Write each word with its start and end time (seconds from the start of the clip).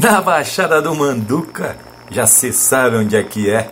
Na 0.02 0.22
Baixada 0.22 0.80
do 0.80 0.94
Manduca, 0.94 1.76
já 2.10 2.26
se 2.26 2.54
sabe 2.54 2.96
onde 2.96 3.16
é 3.16 3.22
que 3.22 3.50
é. 3.50 3.68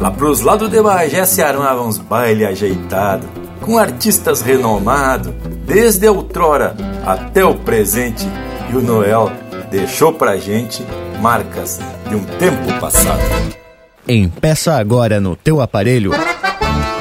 Lá 0.00 0.10
pros 0.10 0.40
lados 0.40 0.68
de 0.68 0.82
Bagé 0.82 1.24
se 1.24 1.40
armavam 1.40 1.86
uns 1.86 1.98
baile 1.98 2.44
ajeitado, 2.44 3.28
com 3.60 3.78
artistas 3.78 4.42
renomados, 4.42 5.32
desde 5.64 6.08
outrora 6.08 6.74
até 7.06 7.44
o 7.44 7.54
presente, 7.54 8.26
e 8.72 8.76
o 8.76 8.82
Noel 8.82 9.30
deixou 9.70 10.12
pra 10.12 10.36
gente 10.36 10.84
marcas 11.20 11.78
de 12.08 12.16
um 12.16 12.24
tempo 12.24 12.80
passado. 12.80 13.22
Empeça 14.06 14.74
agora 14.74 15.20
no 15.20 15.36
teu 15.36 15.60
aparelho 15.60 16.10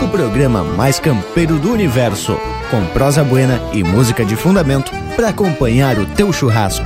o 0.03 0.07
programa 0.09 0.63
mais 0.63 0.99
campeiro 0.99 1.57
do 1.57 1.71
universo, 1.71 2.37
com 2.69 2.85
prosa 2.87 3.23
buena 3.23 3.59
e 3.73 3.83
música 3.83 4.23
de 4.23 4.35
fundamento 4.35 4.91
para 5.15 5.29
acompanhar 5.29 5.97
o 5.97 6.05
teu 6.05 6.31
churrasco. 6.31 6.85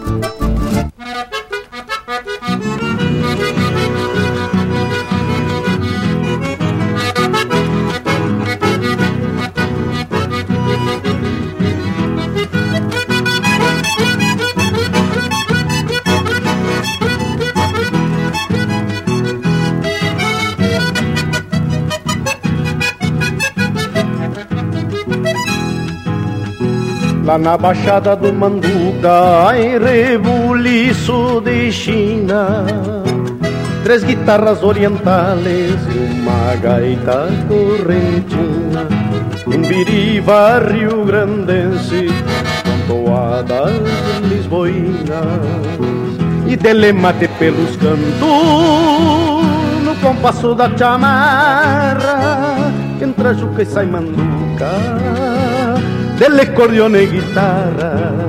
Lá 27.31 27.37
na 27.37 27.55
Baixada 27.57 28.13
do 28.13 28.33
Manduca, 28.33 29.55
em 29.55 29.79
rebuliço 29.79 31.39
de 31.39 31.71
China. 31.71 32.65
Três 33.85 34.03
guitarras 34.03 34.61
orientales 34.61 35.79
e 35.95 35.97
uma 36.19 36.53
gaita 36.57 37.29
correntina. 37.47 38.85
Um 39.47 39.61
biriva 39.61 40.59
rio-grandense 40.59 42.09
toadas 42.85 43.79
lisboinas. 44.29 44.99
E 46.49 46.57
delemate 46.57 47.29
pelos 47.39 47.77
cantos 47.77 48.19
no 49.85 49.95
compasso 50.01 50.53
da 50.53 50.69
chamarra 50.77 52.73
Entra 53.01 53.33
juca 53.33 53.61
e 53.61 53.65
sai 53.65 53.85
manduca 53.85 55.20
del 56.21 56.39
escorrión 56.39 56.95
y 56.95 57.07
guitarra. 57.07 58.20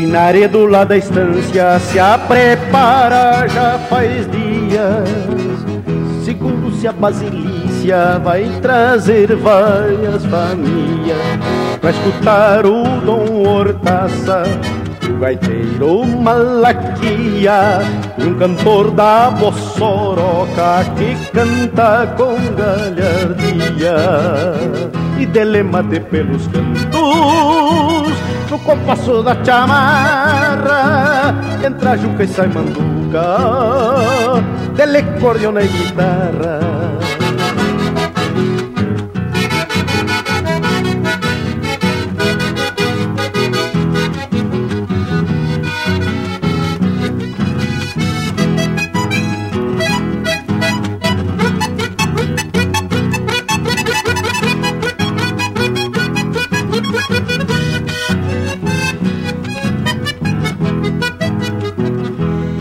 Chinaredo 0.00 0.64
lá 0.64 0.82
da 0.82 0.96
estância 0.96 1.78
se 1.78 1.98
a 1.98 2.16
prepara 2.16 3.46
já 3.48 3.78
faz 3.80 4.26
dias. 4.30 5.08
Segundo 6.24 6.72
se 6.72 6.88
a 6.88 6.92
basilícia 6.92 8.18
vai 8.24 8.44
trazer 8.62 9.36
várias 9.36 10.24
famílias 10.24 11.18
pra 11.80 11.90
escutar 11.90 12.64
o 12.64 12.82
Dom 13.04 13.46
Hortaça, 13.46 14.44
o 15.06 15.18
gaiteiro 15.18 16.06
Malaquia 16.06 17.80
e 18.16 18.24
um 18.24 18.34
cantor 18.38 18.90
da 18.92 19.30
Bossoroca 19.30 20.84
que 20.96 21.14
canta 21.30 22.06
com 22.16 22.36
galhardia 22.54 23.96
e 25.18 25.26
delemate 25.26 26.00
pelos 26.00 26.46
cantos 26.48 26.89
compasso 28.64 29.22
da 29.22 29.34
chamarra 29.42 31.34
entra 31.64 31.96
juca 31.96 32.22
e 32.22 32.26
sai 32.26 32.48
manduca 32.48 33.36
dele 34.74 35.02
cordiona 35.18 35.60
e 35.60 35.66
guitarra 35.68 36.69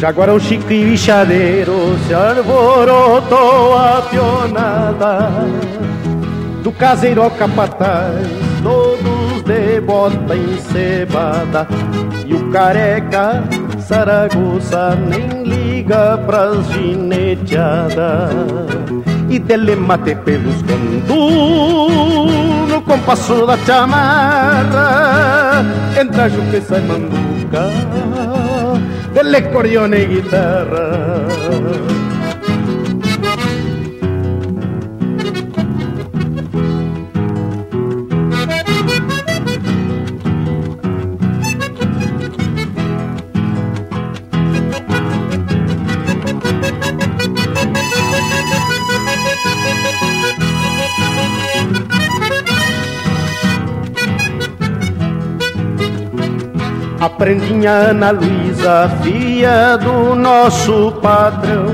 Agora 0.01 0.33
o 0.33 0.39
Chico 0.39 0.71
e 0.71 0.85
Bichadeiro 0.85 1.97
se 2.07 2.13
alborotou 2.13 3.77
a 3.77 4.01
pionada 4.09 5.29
Do 6.63 6.71
caseiro 6.71 7.21
ao 7.21 7.29
capataz, 7.31 8.25
todos 8.63 9.43
de 9.43 9.81
bota 9.81 10.35
encebada. 10.35 11.67
E 12.25 12.33
o 12.33 12.49
careca 12.49 13.43
Saragoça 13.79 14.95
nem 14.95 15.43
liga 15.43 16.17
pras 16.25 16.65
gineteadas. 16.67 18.31
E 19.29 19.37
dele 19.37 19.75
mate 19.75 20.15
pelos 20.15 20.61
cantos 20.61 21.09
No 22.69 22.81
compasso 22.83 23.45
da 23.45 23.57
chamarra. 23.57 25.65
Entra 25.99 26.29
Juca 26.29 26.57
e 26.57 26.61
sai 26.61 26.81
manduca 26.81 28.38
del 29.13 29.35
acordeón 29.35 29.93
y 29.93 30.05
guitarra. 30.05 31.27
Prendinha 57.17 57.71
Ana 57.71 58.11
Luísa, 58.11 58.89
filha 59.01 59.77
do 59.77 60.13
nosso 60.15 60.91
patrão, 61.01 61.65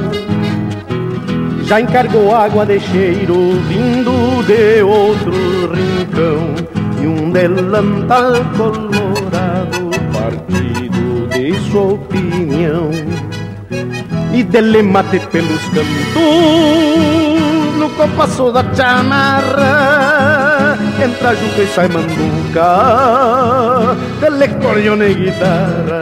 já 1.65 1.81
encargou 1.81 2.35
água 2.35 2.65
de 2.65 2.79
cheiro 2.79 3.59
vindo 3.67 4.43
de 4.45 4.81
outro 4.81 5.33
rincão. 5.73 6.55
E 7.01 7.07
um 7.07 7.29
delantal 7.29 8.33
colorado 8.57 9.89
partido 10.13 11.27
de 11.27 11.53
sua 11.69 11.93
opinião. 11.93 12.89
E 14.33 14.41
dele 14.43 14.81
mate 14.81 15.19
pelos 15.31 15.63
cantos 15.65 16.15
no 17.77 17.89
compasso 17.91 18.51
da 18.51 18.63
chamarra. 18.73 20.77
Entra 21.03 21.35
junto 21.35 21.61
e 21.61 21.67
sai 21.67 21.87
manduca 21.87 23.74
dele 24.29 24.47
cordione 24.57 25.05
e 25.07 25.13
guitarra. 25.13 26.01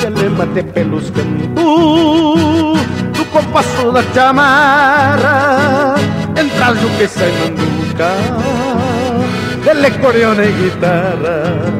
Dele 0.00 0.28
mate 0.30 0.62
pelos 0.64 1.10
cantos 1.10 2.80
no 3.16 3.24
compasso 3.26 3.90
da 3.90 4.02
chamarra. 4.14 5.94
Entra 6.36 6.74
junto 6.74 7.02
e 7.02 7.08
sai 7.08 7.32
manduca 7.38 8.10
dele 9.62 9.90
cordione 9.98 10.44
e 10.44 10.52
guitarra 10.52 11.79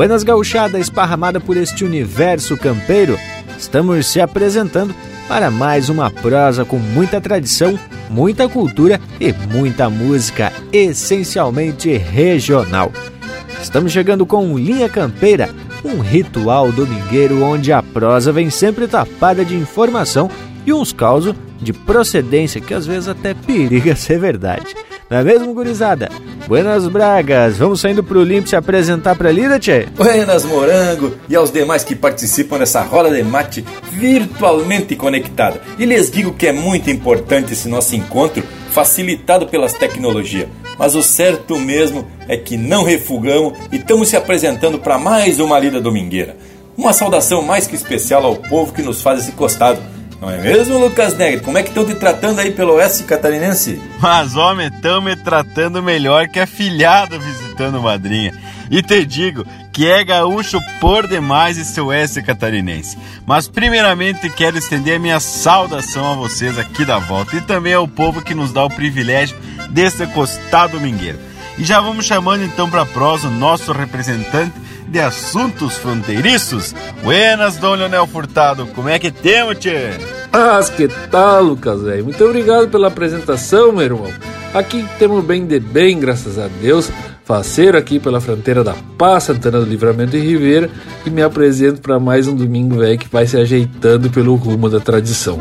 Buenas 0.00 0.22
gauchada 0.22 0.78
esparramada 0.78 1.38
por 1.38 1.58
este 1.58 1.84
universo 1.84 2.56
campeiro, 2.56 3.18
estamos 3.58 4.06
se 4.06 4.18
apresentando 4.18 4.94
para 5.28 5.50
mais 5.50 5.90
uma 5.90 6.10
prosa 6.10 6.64
com 6.64 6.78
muita 6.78 7.20
tradição, 7.20 7.78
muita 8.08 8.48
cultura 8.48 8.98
e 9.20 9.30
muita 9.30 9.90
música 9.90 10.54
essencialmente 10.72 11.98
regional. 11.98 12.90
Estamos 13.60 13.92
chegando 13.92 14.24
com 14.24 14.56
Linha 14.56 14.88
Campeira, 14.88 15.50
um 15.84 16.00
ritual 16.00 16.72
domingueiro 16.72 17.42
onde 17.42 17.70
a 17.70 17.82
prosa 17.82 18.32
vem 18.32 18.48
sempre 18.48 18.88
tapada 18.88 19.44
de 19.44 19.54
informação 19.54 20.30
e 20.64 20.72
uns 20.72 20.94
causos 20.94 21.34
de 21.60 21.74
procedência 21.74 22.58
que 22.58 22.72
às 22.72 22.86
vezes 22.86 23.06
até 23.06 23.34
periga 23.34 23.94
ser 23.96 24.18
verdade. 24.18 24.74
Não 25.10 25.18
é 25.18 25.24
mesmo, 25.24 25.52
gurizada? 25.52 26.08
Buenas 26.50 26.88
Bragas, 26.88 27.58
vamos 27.58 27.80
saindo 27.80 28.02
pro 28.02 28.24
Limpo 28.24 28.48
se 28.48 28.56
apresentar 28.56 29.14
pra 29.14 29.30
lida, 29.30 29.56
tchê? 29.56 29.86
Buenas 29.94 30.44
Morango 30.44 31.14
e 31.28 31.36
aos 31.36 31.52
demais 31.52 31.84
que 31.84 31.94
participam 31.94 32.58
dessa 32.58 32.82
roda 32.82 33.08
de 33.08 33.22
mate 33.22 33.64
virtualmente 33.92 34.96
conectada. 34.96 35.60
E 35.78 35.84
lhes 35.84 36.10
digo 36.10 36.32
que 36.32 36.48
é 36.48 36.52
muito 36.52 36.90
importante 36.90 37.52
esse 37.52 37.68
nosso 37.68 37.94
encontro 37.94 38.42
facilitado 38.72 39.46
pelas 39.46 39.74
tecnologias. 39.74 40.48
Mas 40.76 40.96
o 40.96 41.04
certo 41.04 41.56
mesmo 41.56 42.04
é 42.26 42.36
que 42.36 42.56
não 42.56 42.82
refugamos 42.82 43.56
e 43.70 43.76
estamos 43.76 44.08
se 44.08 44.16
apresentando 44.16 44.80
para 44.80 44.98
mais 44.98 45.38
uma 45.38 45.56
lida 45.56 45.80
domingueira. 45.80 46.36
Uma 46.76 46.92
saudação 46.92 47.42
mais 47.42 47.68
que 47.68 47.76
especial 47.76 48.26
ao 48.26 48.34
povo 48.34 48.72
que 48.72 48.82
nos 48.82 49.00
faz 49.00 49.20
esse 49.20 49.30
costado 49.30 49.80
não 50.20 50.30
é 50.30 50.38
mesmo, 50.38 50.78
Lucas 50.78 51.16
Negre? 51.16 51.40
Como 51.40 51.56
é 51.56 51.62
que 51.62 51.70
estão 51.70 51.84
te 51.84 51.94
tratando 51.94 52.40
aí 52.40 52.52
pelo 52.52 52.74
oeste 52.74 53.04
catarinense? 53.04 53.80
Mas, 53.98 54.36
homem, 54.36 54.68
estão 54.68 55.00
me 55.00 55.16
tratando 55.16 55.82
melhor 55.82 56.28
que 56.28 56.38
afilhado 56.38 57.18
visitando 57.18 57.80
madrinha. 57.80 58.34
E 58.70 58.82
te 58.82 59.04
digo 59.04 59.46
que 59.72 59.86
é 59.88 60.04
gaúcho 60.04 60.60
por 60.80 61.08
demais 61.08 61.56
esse 61.56 61.80
oeste 61.80 62.22
catarinense. 62.22 62.98
Mas, 63.26 63.48
primeiramente, 63.48 64.28
quero 64.28 64.58
estender 64.58 64.96
a 64.96 65.00
minha 65.00 65.20
saudação 65.20 66.12
a 66.12 66.14
vocês 66.14 66.58
aqui 66.58 66.84
da 66.84 66.98
volta 66.98 67.36
e 67.36 67.40
também 67.40 67.72
ao 67.72 67.88
povo 67.88 68.22
que 68.22 68.34
nos 68.34 68.52
dá 68.52 68.64
o 68.64 68.70
privilégio 68.70 69.36
desse 69.70 70.06
costado 70.08 70.80
mingueiro. 70.80 71.18
E 71.58 71.64
já 71.64 71.80
vamos 71.80 72.06
chamando 72.06 72.44
então 72.44 72.70
para 72.70 72.86
prosa 72.86 73.28
o 73.28 73.30
nosso 73.30 73.72
representante 73.72 74.52
de 74.90 74.98
assuntos 74.98 75.76
fronteiriços. 75.76 76.74
Buenas, 77.02 77.56
Dom 77.56 77.76
Leonel 77.76 78.06
Furtado, 78.06 78.66
como 78.74 78.88
é 78.88 78.98
que 78.98 79.10
temos, 79.10 79.58
tchê? 79.58 79.92
Ah, 80.32 80.60
que 80.76 80.88
tal, 81.10 81.44
Lucas, 81.44 81.80
velho? 81.82 82.04
Muito 82.04 82.24
obrigado 82.24 82.68
pela 82.68 82.88
apresentação, 82.88 83.72
meu 83.72 83.82
irmão. 83.82 84.12
Aqui 84.52 84.84
temos 84.98 85.24
bem 85.24 85.46
de 85.46 85.60
bem, 85.60 85.98
graças 85.98 86.38
a 86.38 86.48
Deus. 86.60 86.90
Faceiro 87.30 87.78
aqui 87.78 88.00
pela 88.00 88.20
fronteira 88.20 88.64
da 88.64 88.74
Paz, 88.98 89.22
Santana 89.22 89.60
do 89.60 89.64
Livramento 89.64 90.16
e 90.16 90.20
Ribeira 90.20 90.68
e 91.06 91.10
me 91.10 91.22
apresento 91.22 91.80
para 91.80 91.96
mais 92.00 92.26
um 92.26 92.34
domingo 92.34 92.78
velho 92.78 92.98
que 92.98 93.08
vai 93.08 93.24
se 93.24 93.36
ajeitando 93.36 94.10
pelo 94.10 94.34
rumo 94.34 94.68
da 94.68 94.80
tradição. 94.80 95.38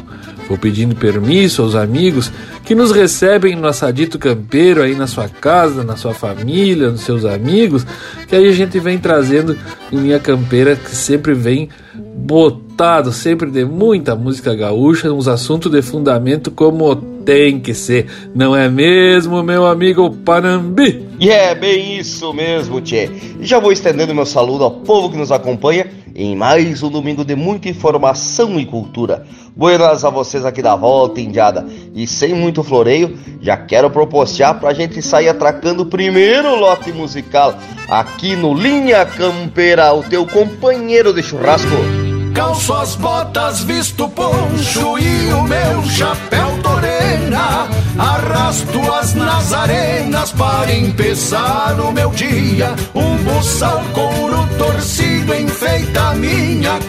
Vou 0.48 0.56
pedindo 0.56 0.96
permisso 0.96 1.64
aos 1.64 1.74
amigos 1.74 2.32
que 2.64 2.76
nos 2.76 2.92
recebem 2.92 3.56
no 3.56 3.68
assadito 3.68 4.20
campeiro 4.20 4.84
aí 4.84 4.94
na 4.94 5.08
sua 5.08 5.28
casa, 5.28 5.84
na 5.84 5.96
sua 5.96 6.14
família, 6.14 6.92
nos 6.92 7.02
seus 7.02 7.26
amigos, 7.26 7.84
que 8.28 8.36
aí 8.36 8.48
a 8.48 8.54
gente 8.54 8.80
vem 8.80 9.00
trazendo 9.00 9.58
linha 9.92 10.20
campeira 10.20 10.76
que 10.76 10.96
sempre 10.96 11.34
vem 11.34 11.70
botado, 11.96 13.12
sempre 13.12 13.50
de 13.50 13.66
muita 13.66 14.16
música 14.16 14.54
gaúcha, 14.54 15.12
uns 15.12 15.28
assuntos 15.28 15.72
de 15.72 15.82
fundamento 15.82 16.52
como 16.52 17.19
tem 17.30 17.60
que 17.60 17.76
ser, 17.76 18.08
não 18.34 18.56
é 18.56 18.68
mesmo, 18.68 19.44
meu 19.44 19.68
amigo 19.68 20.10
Panambi? 20.10 21.08
E 21.20 21.30
é 21.30 21.54
bem 21.54 22.00
isso 22.00 22.34
mesmo, 22.34 22.81
Tchê. 22.81 23.08
Já 23.40 23.60
vou 23.60 23.72
estendendo 23.72 24.16
meu 24.16 24.26
saludo 24.26 24.64
ao 24.64 24.72
povo 24.72 25.12
que 25.12 25.18
nos 25.18 25.31
acompanha 25.31 25.86
em 26.16 26.36
mais 26.36 26.81
um 26.81 26.90
domingo 26.90 27.24
de 27.24 27.36
muita 27.36 27.70
informação 27.70 28.60
e 28.60 28.66
cultura. 28.66 29.28
Buenas 29.56 30.04
a 30.04 30.10
vocês 30.10 30.44
aqui 30.44 30.64
da 30.64 30.76
volta, 30.76 31.22
Indiada. 31.22 31.68
E 31.94 32.08
sem 32.08 32.34
muito 32.34 32.64
floreio, 32.64 33.16
já 33.40 33.56
quero 33.56 33.92
propiciar 33.92 34.60
pra 34.60 34.74
gente 34.74 35.00
sair 35.00 35.30
atracando 35.30 35.84
o 35.84 35.86
primeiro 35.86 36.56
lote 36.56 36.92
musical 36.92 37.54
aqui 37.88 38.36
no 38.36 38.56
Linha 38.56 39.06
Campeira, 39.06 39.94
o 39.94 40.02
teu 40.02 40.26
companheiro 40.26 41.14
de 41.14 41.22
churrasco. 41.22 42.09
Calço 42.40 42.74
as 42.74 42.96
botas, 42.96 43.64
visto 43.64 44.08
poncho 44.08 44.98
e 44.98 45.34
o 45.34 45.44
meu 45.44 45.84
chapéu 45.90 46.58
torena. 46.64 47.68
Arrasto 47.98 48.80
as 48.94 49.14
nazarenas 49.14 50.32
para 50.32 50.74
empezar 50.74 51.78
o 51.82 51.92
meu 51.92 52.10
dia. 52.12 52.74
Um 52.96 53.18
buçal 53.26 53.84
couro 53.94 54.48
torcido 54.58 55.36
enfeita 55.36 56.14
minha 56.14 56.80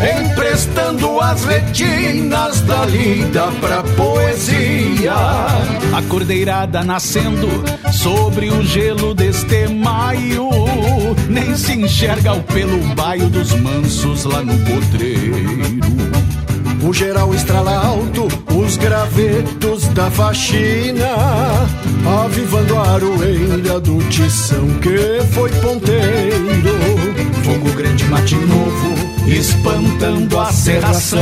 emprestando 0.00 1.20
as 1.20 1.44
retinas 1.44 2.60
da 2.62 2.86
lida 2.86 3.52
pra 3.60 3.82
poesia. 3.82 5.12
A 5.12 6.02
cordeirada 6.08 6.82
nascendo 6.82 7.48
sobre 7.92 8.50
o 8.50 8.62
gelo 8.62 9.14
deste 9.14 9.68
maio, 9.68 10.48
nem 11.28 11.56
se 11.56 11.72
enxerga 11.72 12.32
o 12.32 12.42
pelo 12.42 12.78
baio 12.94 13.28
dos 13.28 13.52
mansos 13.52 14.24
lá 14.24 14.42
no 14.42 14.56
potreiro. 14.58 16.19
O 16.82 16.94
geral 16.94 17.34
estrala 17.34 17.74
alto, 17.74 18.26
os 18.56 18.76
gravetos 18.76 19.86
da 19.88 20.10
faxina, 20.10 21.14
avivando 22.24 22.76
a 22.78 22.94
aroeira 22.94 23.78
do 23.78 23.98
tição 24.08 24.66
que 24.80 25.22
foi 25.32 25.50
ponteiro. 25.50 26.74
Fogo 27.44 27.70
grande 27.76 28.04
mate 28.06 28.34
novo, 28.34 28.94
espantando 29.26 30.38
a 30.38 30.50
serração. 30.50 31.20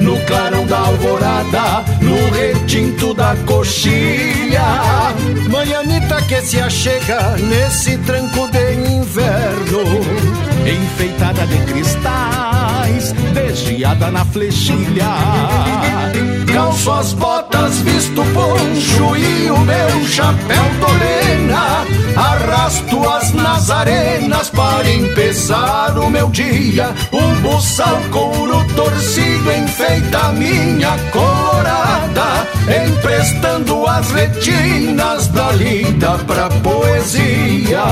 No 0.00 0.18
clarão 0.26 0.66
da 0.66 0.78
alvorada, 0.78 1.84
no 2.00 2.30
retinto 2.34 3.12
da 3.12 3.36
coxilha. 3.44 5.14
Manhanita 5.50 6.22
que 6.22 6.40
se 6.40 6.58
achega 6.58 7.36
nesse 7.36 7.98
tranco 7.98 8.48
de 8.48 8.72
inverno. 8.72 10.55
Enfeitada 10.66 11.46
de 11.46 11.58
cristais, 11.66 13.12
desviada 13.32 14.10
na 14.10 14.24
flechilha. 14.24 15.06
Calço 16.52 16.90
as 16.90 17.12
botas, 17.12 17.78
visto 17.80 18.24
poncho 18.34 19.16
e 19.16 19.50
o 19.50 19.58
meu 19.60 20.06
chapéu 20.08 20.64
torena. 20.80 21.86
Arrasto 22.16 23.08
as 23.08 23.32
nazarenas 23.32 24.50
para 24.50 24.90
empezar 24.90 25.96
o 25.98 26.10
meu 26.10 26.28
dia. 26.30 26.94
Um 27.12 27.34
buçal 27.42 28.00
couro 28.10 28.64
torcido 28.74 29.52
enfeita 29.52 30.32
minha 30.32 30.96
colorada, 31.12 32.48
emprestando 32.88 33.86
as 33.86 34.10
retinas 34.10 35.28
da 35.28 35.52
lida 35.52 36.18
pra 36.26 36.48
poesia. 36.48 37.84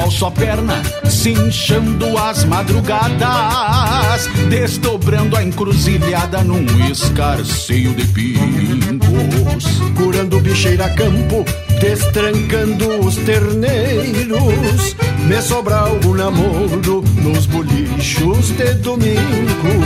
Ao 0.00 0.10
só 0.10 0.30
perna, 0.30 0.82
cinchando 1.08 2.16
as 2.18 2.44
madrugadas, 2.44 4.26
desdobrando 4.48 5.36
a 5.36 5.42
encruzilhada 5.42 6.42
num 6.42 6.64
escarceio 6.90 7.94
de 7.94 8.06
pingos. 8.08 9.64
Curando 9.96 10.40
bicheira 10.40 10.88
campo, 10.90 11.44
destrancando 11.80 13.00
os 13.00 13.16
terneiros. 13.16 14.96
Me 15.26 15.40
sobra 15.40 15.76
algum 15.76 16.14
namoro 16.14 17.02
nos 17.22 17.46
bolichos 17.46 18.50
de 18.50 18.74
domingo. 18.74 19.84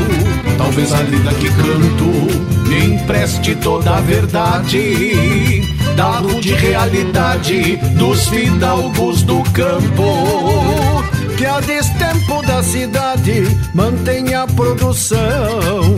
Talvez 0.56 0.92
a 0.92 1.02
lida 1.02 1.32
que 1.34 1.48
canto 1.50 2.68
me 2.68 2.94
empreste 2.94 3.54
toda 3.56 3.96
a 3.96 4.00
verdade 4.00 5.62
da 5.96 6.18
rude 6.18 6.52
realidade 6.54 7.76
dos 7.96 8.28
fidalgos 8.28 9.22
do 9.22 9.42
campo. 9.52 11.04
Que 11.36 11.46
a 11.46 11.60
destempo 11.60 12.42
da 12.46 12.62
cidade 12.62 13.44
mantém 13.74 14.34
a 14.34 14.46
produção 14.46 15.96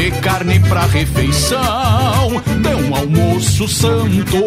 de 0.00 0.10
carne 0.22 0.58
pra 0.60 0.86
refeição, 0.86 1.60
de 2.62 2.68
um 2.68 2.96
almoço 2.96 3.68
santo. 3.68 4.46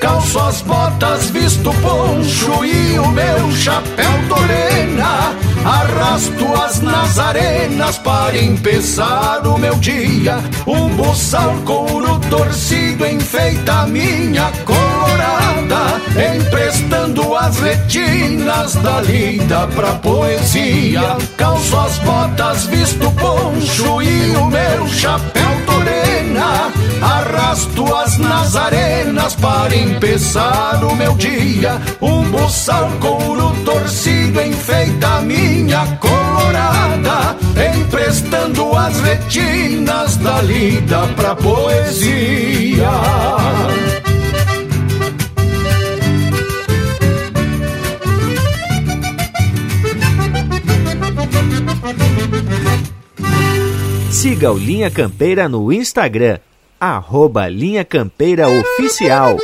Calço 0.00 0.38
as 0.38 0.62
botas, 0.62 1.28
visto 1.28 1.70
poncho 1.74 2.64
e 2.64 2.98
o 2.98 3.08
meu 3.08 3.52
chapéu 3.52 4.10
torena. 4.26 5.36
Arra 5.64 5.94
arrasto 6.14 6.62
as 6.62 6.80
nazarenas 6.80 7.98
para 7.98 8.38
empezar 8.38 9.46
o 9.46 9.58
meu 9.58 9.74
dia. 9.76 10.36
Um 10.66 10.88
buçal 10.90 11.54
couro 11.64 12.20
torcido 12.30 13.06
enfeita 13.06 13.80
a 13.80 13.86
minha 13.86 14.52
colorada, 14.64 16.00
emprestando 16.36 17.34
as 17.34 17.58
retinas 17.58 18.74
da 18.76 19.00
lida 19.00 19.66
pra 19.68 19.94
poesia. 19.94 21.16
Calço 21.36 21.76
as 21.78 21.98
botas, 21.98 22.66
visto 22.66 23.10
poncho 23.12 24.02
e 24.02 24.36
o 24.36 24.46
meu 24.46 24.86
chapéu 24.88 25.50
torena. 25.66 26.72
Arrasto 27.02 27.94
as 27.96 28.03
para 29.64 29.76
empezar 29.76 30.84
o 30.84 30.94
meu 30.94 31.14
dia. 31.14 31.80
Um 32.00 32.22
buçal 32.30 32.90
couro 33.00 33.50
torcido 33.64 34.42
enfeita 34.42 35.08
a 35.08 35.20
minha 35.22 35.86
colorada, 35.96 37.36
emprestando 37.74 38.76
as 38.76 39.00
retinas 39.00 40.16
da 40.18 40.42
lida 40.42 41.06
pra 41.16 41.34
poesia. 41.34 42.90
Siga 54.10 54.52
o 54.52 54.58
Linha 54.58 54.90
Campeira 54.90 55.48
no 55.48 55.72
Instagram, 55.72 56.38
arroba 56.80 57.48
Linha 57.48 57.84
Campeira 57.84 58.48
Oficial. 58.48 59.36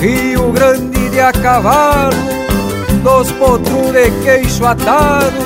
Rio 0.00 0.50
Grande 0.52 1.10
de 1.10 1.20
a 1.20 1.32
cavalo, 1.32 2.16
dos 3.04 3.30
potros 3.32 3.92
de 3.92 4.10
queixo 4.24 4.66
atado 4.66 5.41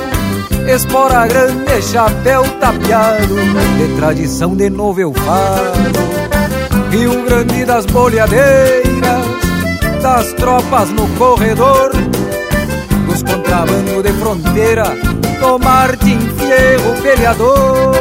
espora 0.71 1.27
grande, 1.27 1.83
chapéu 1.83 2.43
tapeado, 2.61 3.37
de 3.77 3.97
tradição 3.97 4.57
de 4.57 4.69
novo 4.69 5.01
eu 5.01 5.13
falo. 5.13 6.91
Rio 6.91 7.23
Grande 7.25 7.65
das 7.65 7.87
boleadeiras, 7.87 9.25
das 10.03 10.33
tropas 10.35 10.91
no 10.91 11.07
corredor, 11.17 11.93
dos 13.07 13.23
contrabando 13.23 14.03
de 14.03 14.13
fronteira, 14.15 14.85
do 15.41 15.59
Martin 15.59 16.19
Fierro 16.37 17.03
peleador. 17.03 17.93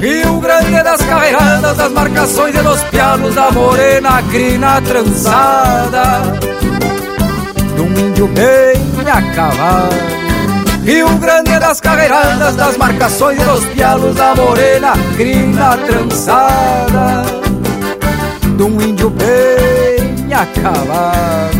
Rio 0.00 0.40
Grande 0.40 0.82
das 0.82 1.00
carreiradas, 1.02 1.76
das 1.76 1.92
marcações 1.92 2.54
e 2.54 2.62
dos 2.62 2.82
pianos, 2.84 3.34
da 3.34 3.50
morena 3.50 4.22
crina 4.30 4.80
trançada, 4.82 6.22
de 7.74 7.80
um 7.80 8.08
índio 8.08 8.26
bem 8.28 8.90
a 9.10 9.22
cavalo 9.34 10.19
Rio 10.90 11.08
Grande 11.18 11.56
das 11.60 11.80
carreiradas, 11.80 12.56
das 12.56 12.76
marcações 12.76 13.40
e 13.40 13.44
dos 13.44 13.64
pialos 13.66 14.16
da 14.16 14.34
morena, 14.34 14.92
crina 15.16 15.78
trançada, 15.86 17.22
de 18.56 18.62
um 18.64 18.80
índio 18.80 19.08
bem 19.08 20.34
acabado. 20.34 21.59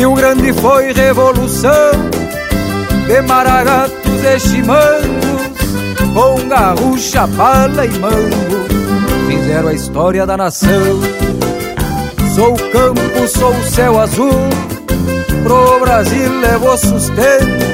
Rio 0.00 0.14
Grande 0.14 0.50
foi 0.54 0.94
revolução 0.94 1.92
de 3.06 3.20
maragatos 3.20 4.24
e 4.24 4.40
chimangos, 4.40 5.58
com 6.14 6.48
garrucha, 6.48 7.26
bala 7.26 7.84
e 7.84 7.90
mango, 7.98 8.66
fizeram 9.28 9.68
a 9.68 9.74
história 9.74 10.24
da 10.24 10.38
nação. 10.38 10.70
Sou 12.34 12.54
campo, 12.72 13.28
sou 13.28 13.52
céu 13.64 14.00
azul, 14.00 14.48
pro 15.42 15.80
Brasil 15.80 16.40
levou 16.40 16.78
sustento. 16.78 17.66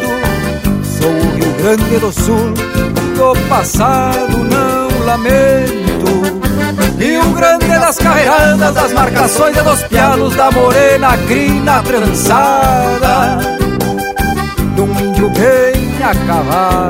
Sou 0.99 1.09
o 1.09 1.37
Rio 1.37 1.53
Grande 1.63 1.99
do 2.01 2.11
Sul, 2.11 2.53
do 3.15 3.49
passado 3.49 4.37
não 4.37 5.07
lamento. 5.07 5.76
Rio 6.99 7.31
Grande 7.33 7.69
das 7.69 7.99
carreiradas, 7.99 8.75
das 8.75 8.93
marcações 8.93 9.57
e 9.57 9.63
dos 9.63 9.83
pianos 9.83 10.35
da 10.35 10.51
morena 10.51 11.17
crina 11.27 11.83
trançada 11.83 13.39
de 14.75 14.83
índio 15.05 15.31
bem 15.31 16.03
a 16.03 16.15
cavalo. 16.27 16.89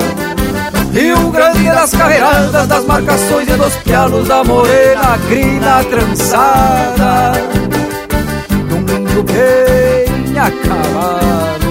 Rio 0.92 1.30
Grande 1.30 1.64
das 1.64 1.90
carreiradas, 1.90 2.68
das 2.68 2.84
marcações 2.84 3.48
e 3.48 3.52
dos 3.52 3.74
pianos 3.76 4.28
da 4.28 4.44
morena 4.44 5.18
crina 5.28 5.84
trançada 5.84 7.32
de 8.48 8.94
índio 8.94 9.24
bem 9.24 10.38
a 10.38 10.50
cavalo. 10.66 11.65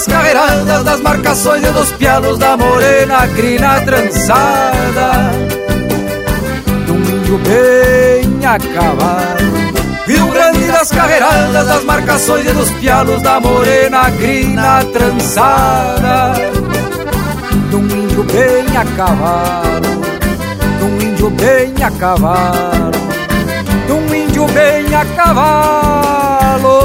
Das 0.00 0.06
carreiradas, 0.06 0.84
das 0.84 1.00
marcações 1.00 1.62
e 1.62 1.70
dos 1.72 1.92
pianos 1.92 2.38
da 2.38 2.56
morena 2.56 3.28
crina 3.28 3.82
trançada 3.82 5.30
de 6.86 6.92
um 6.92 7.00
índio 7.00 7.38
bem 7.38 8.46
acabado. 8.46 9.44
Rio 10.06 10.26
Grande 10.28 10.66
das 10.68 10.90
carreiradas, 10.90 11.66
das 11.66 11.84
marcações 11.84 12.46
e 12.46 12.52
dos 12.52 12.70
pianos 12.70 13.20
da 13.20 13.40
morena 13.40 14.10
crina 14.12 14.82
trançada 14.90 16.32
de 17.68 17.76
um 17.76 17.84
índio 17.84 18.24
bem 18.24 18.76
acabado, 18.76 19.88
de 20.78 20.84
um 20.84 21.00
índio 21.00 21.30
bem 21.30 21.84
acabado, 21.84 22.98
de 23.86 23.92
um 23.92 24.14
índio 24.14 24.46
bem 24.46 24.94
a 24.94 25.04
cavalo. 25.14 26.79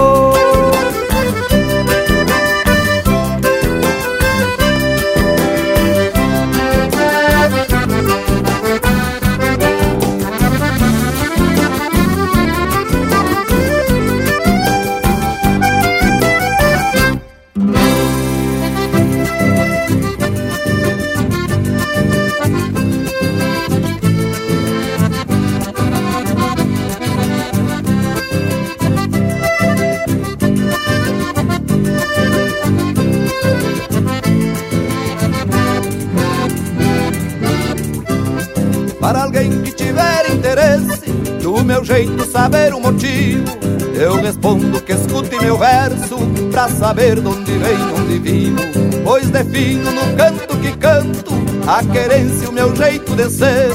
Jeito 41.85 42.25
saber 42.25 42.73
o 42.73 42.79
motivo. 42.79 43.45
Eu 43.93 44.15
respondo 44.21 44.81
que 44.81 44.91
escute 44.91 45.39
meu 45.39 45.57
verso 45.57 46.17
Pra 46.51 46.67
saber 46.67 47.21
de 47.21 47.27
onde 47.27 47.51
vem, 47.51 47.77
onde 47.97 48.19
vivo. 48.19 48.59
Pois 49.03 49.29
defino 49.29 49.89
no 49.91 50.17
canto 50.17 50.57
que 50.57 50.75
canto 50.75 51.31
A 51.65 51.81
querência 51.83 52.49
o 52.49 52.51
meu 52.51 52.75
jeito 52.75 53.15
de 53.15 53.29
ser. 53.29 53.69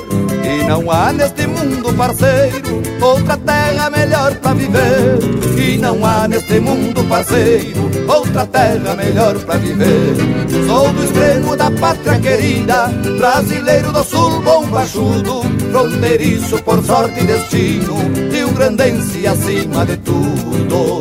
E 0.44 0.64
não 0.64 0.90
há 0.90 1.12
neste 1.12 1.46
mundo, 1.46 1.94
parceiro 1.94 2.82
Outra 3.00 3.36
terra 3.38 3.88
melhor 3.88 4.34
pra 4.36 4.52
viver. 4.52 5.18
E 5.56 5.78
não 5.78 6.04
há 6.04 6.28
neste 6.28 6.60
mundo, 6.60 7.02
parceiro 7.04 7.90
outra 8.10 8.46
terra 8.46 8.94
melhor 8.96 9.38
pra 9.40 9.56
viver. 9.56 10.39
Sou 10.66 10.92
do 10.92 11.04
extremo 11.04 11.56
da 11.56 11.70
pátria 11.70 12.18
querida, 12.18 12.88
brasileiro 13.18 13.92
do 13.92 14.02
sul, 14.02 14.40
bom 14.42 14.66
baixudo, 14.66 15.42
fronteiriço 15.70 16.62
por 16.62 16.84
sorte 16.84 17.20
e 17.20 17.24
destino, 17.24 17.96
Rio 18.32 18.50
Grandense 18.52 19.26
acima 19.26 19.86
de 19.86 19.96
tudo. 19.98 21.00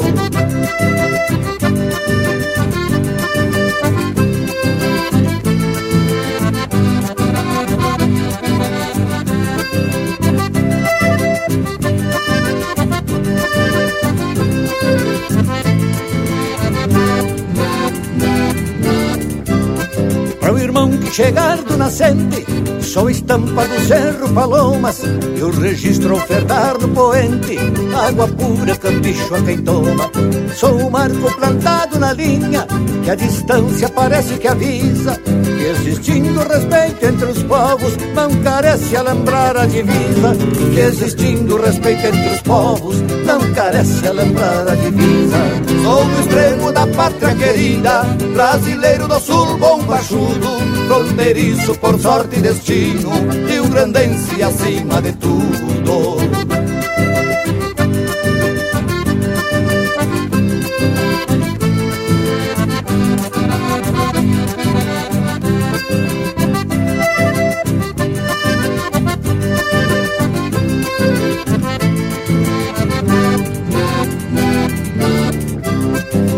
Chegar 21.11 21.57
do 21.63 21.75
nascente 21.75 22.45
Sou 22.89 23.07
estampa 23.07 23.67
do 23.67 23.79
Cerro 23.87 24.33
Palomas 24.33 25.03
E 25.37 25.43
o 25.43 25.51
registro 25.51 26.15
ofertar 26.15 26.75
do 26.75 26.87
poente. 26.87 27.55
Água 27.95 28.27
pura, 28.27 28.75
campicho 28.75 29.35
a 29.35 29.41
quem 29.43 29.59
toma. 29.59 30.09
Sou 30.55 30.75
o 30.75 30.89
marco 30.89 31.31
plantado 31.35 31.99
na 31.99 32.13
linha 32.13 32.65
Que 33.03 33.11
a 33.11 33.15
distância 33.15 33.89
parece 33.89 34.39
que 34.39 34.47
avisa 34.47 35.15
Que 35.17 35.65
existindo 35.65 36.39
respeito 36.39 37.05
entre 37.05 37.25
os 37.25 37.43
povos 37.43 37.95
Não 38.15 38.35
carece 38.41 38.97
a 38.97 39.03
lembrar 39.03 39.55
a 39.55 39.67
divisa. 39.67 40.35
Que 40.73 40.79
existindo 40.79 41.61
respeito 41.61 42.07
entre 42.07 42.29
os 42.29 42.41
povos 42.41 43.01
Não 43.23 43.53
carece 43.53 44.07
a 44.07 44.11
lembrar 44.13 44.67
a 44.67 44.73
divisa. 44.73 45.37
Sou 45.83 46.05
do 46.05 46.21
extremo 46.21 46.71
da 46.71 46.87
pátria 46.87 47.35
querida 47.35 48.01
Brasileiro 48.33 49.07
do 49.07 49.19
sul, 49.19 49.57
bom 49.59 49.77
baixudo 49.83 50.79
fronteiriço 50.89 51.75
por 51.75 51.99
sorte 51.99 52.39
e 52.39 52.41
destino, 52.41 52.78
Rio 52.79 53.67
Grandense 53.69 54.41
acima 54.41 55.01
de 55.01 55.11
tudo. 55.13 56.17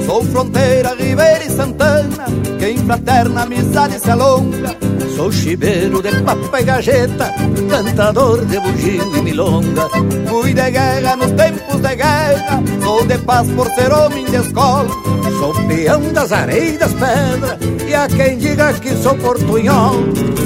Sou 0.08 0.24
fronteira, 0.24 0.96
Ribeira 0.96 1.46
e 1.46 1.50
Santana 1.52 2.26
quem 2.58 2.78
fraterna 2.78 3.44
amizade 3.44 4.00
se 4.00 4.10
alonga 4.10 4.91
Sou 5.22 5.32
chiveiro 5.32 6.02
de 6.02 6.10
papa 6.24 6.62
e 6.62 6.64
gajeta 6.64 7.32
Cantador 7.70 8.44
de 8.44 8.60
bugio 8.60 9.18
e 9.18 9.22
milonga. 9.22 9.88
Fui 10.28 10.52
de 10.52 10.72
guerra 10.72 11.16
nos 11.16 11.32
tempos 11.34 11.80
de 11.80 11.96
guerra 11.96 12.64
Sou 12.84 13.06
de 13.06 13.20
paz 13.20 13.48
por 13.50 13.68
ser 13.76 13.94
homem 13.94 14.26
de 14.26 14.38
escola. 14.38 14.90
Sou 15.38 15.54
peão 15.68 16.12
das 16.12 16.32
areias 16.32 16.80
das 16.80 16.94
pedras 16.94 17.60
E 17.88 17.94
a 17.94 18.08
quem 18.08 18.40
diga 18.40 18.74
que 18.74 18.96
sou 18.96 19.14
portunhol. 19.14 19.94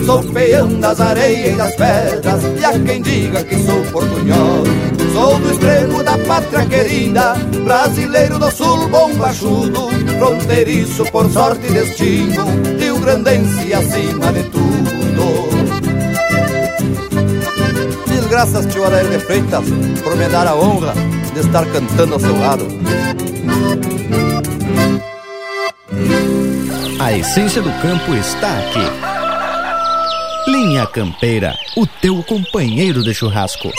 Sou 0.05 0.21
peão 0.33 0.79
das 0.81 0.99
areias 0.99 1.53
e 1.53 1.55
das 1.55 1.75
pedras 1.77 2.43
E 2.59 2.65
a 2.65 2.71
quem 2.77 3.01
diga 3.01 3.43
que 3.45 3.55
sou 3.65 3.81
portunhol. 3.93 4.63
Sou 5.13 5.39
do 5.39 5.51
extremo 5.51 6.03
da 6.03 6.17
pátria 6.17 6.65
querida 6.65 7.35
Brasileiro 7.63 8.37
do 8.37 8.51
sul, 8.51 8.89
bom 8.89 9.13
baixudo 9.15 9.87
Fronteiriço 10.17 11.05
por 11.05 11.31
sorte 11.31 11.65
e 11.67 11.71
destino 11.71 12.45
Rio 12.77 12.99
Grandense 12.99 13.73
acima 13.73 14.33
de 14.33 14.43
tudo 14.49 14.64
Desgraças, 18.35 18.65
tio 18.65 18.83
Arair 18.83 19.07
de 19.07 19.17
Freitas 19.17 19.63
Por 20.03 20.13
me 20.17 20.27
dar 20.27 20.45
a 20.45 20.53
honra 20.53 20.93
de 21.33 21.39
estar 21.39 21.65
cantando 21.71 22.15
ao 22.15 22.19
seu 22.19 22.37
lado 22.37 22.67
A 26.99 27.13
essência 27.13 27.61
do 27.61 27.71
campo 27.81 28.13
está 28.13 28.59
aqui 28.59 30.51
Linha 30.51 30.85
Campeira, 30.85 31.55
o 31.77 31.87
teu 31.87 32.21
companheiro 32.23 33.01
de 33.01 33.13
churrasco. 33.13 33.71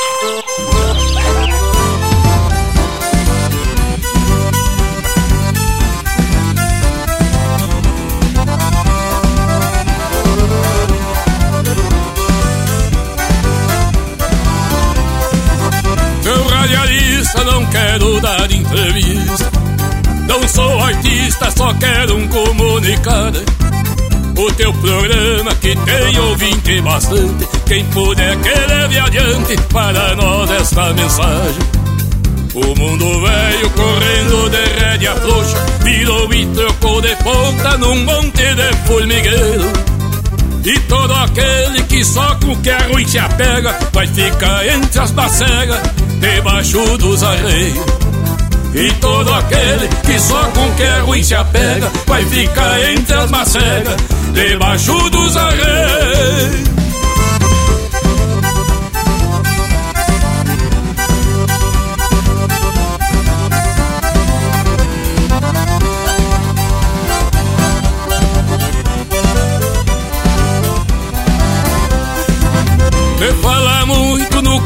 Só 21.67 21.75
quero 21.75 22.17
um 22.17 22.29
comunicado. 22.29 23.43
O 24.39 24.53
teu 24.53 24.73
programa 24.75 25.53
que 25.57 25.75
tem 25.75 26.19
ouvinte 26.21 26.81
bastante. 26.81 27.49
Quem 27.67 27.85
puder 27.87 28.37
que 28.37 28.49
leve 28.49 28.99
adiante 28.99 29.57
para 29.73 30.15
nós 30.15 30.49
esta 30.51 30.93
mensagem. 30.93 31.63
O 32.55 32.79
mundo 32.79 33.21
veio 33.21 33.71
correndo 33.71 34.51
de 34.51 34.81
rédea 34.81 35.17
frouxa, 35.17 35.67
virou 35.83 36.33
e 36.33 36.47
trocou 36.47 37.01
de 37.01 37.17
ponta 37.17 37.77
num 37.79 38.05
monte 38.05 38.55
de 38.55 38.77
formigueiro. 38.87 39.73
E 40.65 40.79
todo 40.81 41.15
aquele 41.15 41.83
que 41.85 42.05
só 42.05 42.37
com 42.37 42.53
o 42.53 42.57
que 42.61 42.71
é 42.71 42.79
ruim 42.91 43.07
se 43.07 43.21
apega 43.21 43.79
Vai 43.93 44.07
ficar 44.09 44.67
entre 44.67 44.99
as 44.99 45.13
bacegas 45.13 45.81
debaixo 46.21 46.99
dos 46.99 47.23
arreios. 47.23 48.06
E 48.75 48.93
todo 49.01 49.33
aquele 49.33 49.89
que 50.05 50.19
só 50.21 50.43
com 50.51 50.71
que 50.75 50.83
é 50.83 50.99
ruim 51.01 51.23
se 51.23 51.35
apega 51.35 51.91
Vai 52.07 52.25
ficar 52.27 52.93
entre 52.93 53.15
as 53.15 53.31
macegas 53.31 53.97
Debaixo 54.33 55.11
dos 55.11 55.37
arreios 55.37 56.67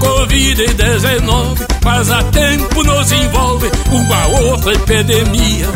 Covid-19, 0.01 1.70
mas 1.85 2.11
há 2.11 2.23
tempo 2.25 2.83
nos 2.83 3.13
envolve 3.13 3.71
uma 3.91 4.27
outra 4.41 4.73
epidemia. 4.75 5.67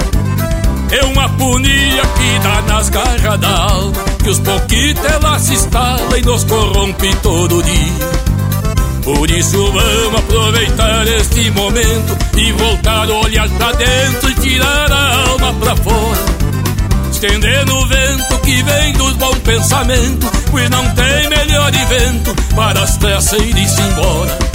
É 0.90 1.04
uma 1.06 1.28
punia 1.30 2.02
que 2.02 2.38
dá 2.42 2.62
nas 2.62 2.88
garras 2.88 3.40
da 3.40 3.48
alma, 3.48 4.04
que 4.22 4.28
os 4.28 4.38
pouquitos 4.38 5.04
ela 5.04 5.38
se 5.38 5.54
instala 5.54 6.18
e 6.18 6.22
nos 6.22 6.44
corrompe 6.44 7.14
todo 7.16 7.62
dia. 7.62 8.10
Por 9.02 9.30
isso 9.30 9.72
vamos 9.72 10.20
aproveitar 10.20 11.06
este 11.08 11.50
momento 11.50 12.16
e 12.36 12.52
voltar 12.52 13.10
a 13.10 13.14
olhar 13.14 13.48
pra 13.50 13.72
dentro 13.72 14.30
e 14.30 14.34
tirar 14.34 14.92
a 14.92 15.30
alma 15.30 15.52
pra 15.54 15.76
fora. 15.76 16.24
Estendendo 17.10 17.76
o 17.76 17.86
vento 17.86 18.38
que 18.38 18.62
vem 18.62 18.92
dos 18.94 19.12
bons 19.14 19.38
pensamentos, 19.38 20.30
pois 20.50 20.70
não 20.70 20.84
tem 20.94 21.28
melhor 21.28 21.72
evento 21.74 22.34
para 22.54 22.82
as 22.82 22.96
traças 22.96 23.40
ir-se 23.40 23.80
embora 23.80 24.53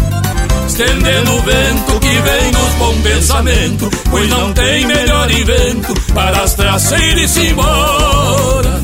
estendendo 0.69 1.35
o 1.35 1.41
vento 1.41 1.99
que 1.99 2.07
vem 2.07 2.51
dos 2.51 2.73
bons 2.77 3.01
pensamentos, 3.01 3.89
pois 4.09 4.29
não 4.29 4.53
tem 4.53 4.85
melhor 4.85 5.31
invento 5.31 5.93
para 6.13 6.43
as 6.43 6.53
traças 6.53 7.01
ir-se 7.01 7.47
embora. 7.47 8.79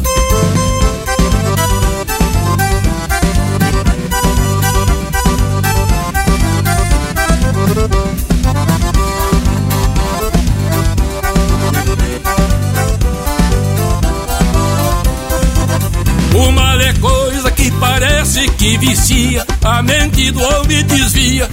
O 16.34 16.52
mal 16.52 16.82
é 16.82 16.94
coisa 16.94 17.52
que 17.52 17.72
parece 17.72 18.50
que 18.58 18.78
vicia, 18.80 19.46
a 19.64 19.84
mente 19.84 20.32
do 20.32 20.42
homem 20.42 20.84
desvia 20.84 21.48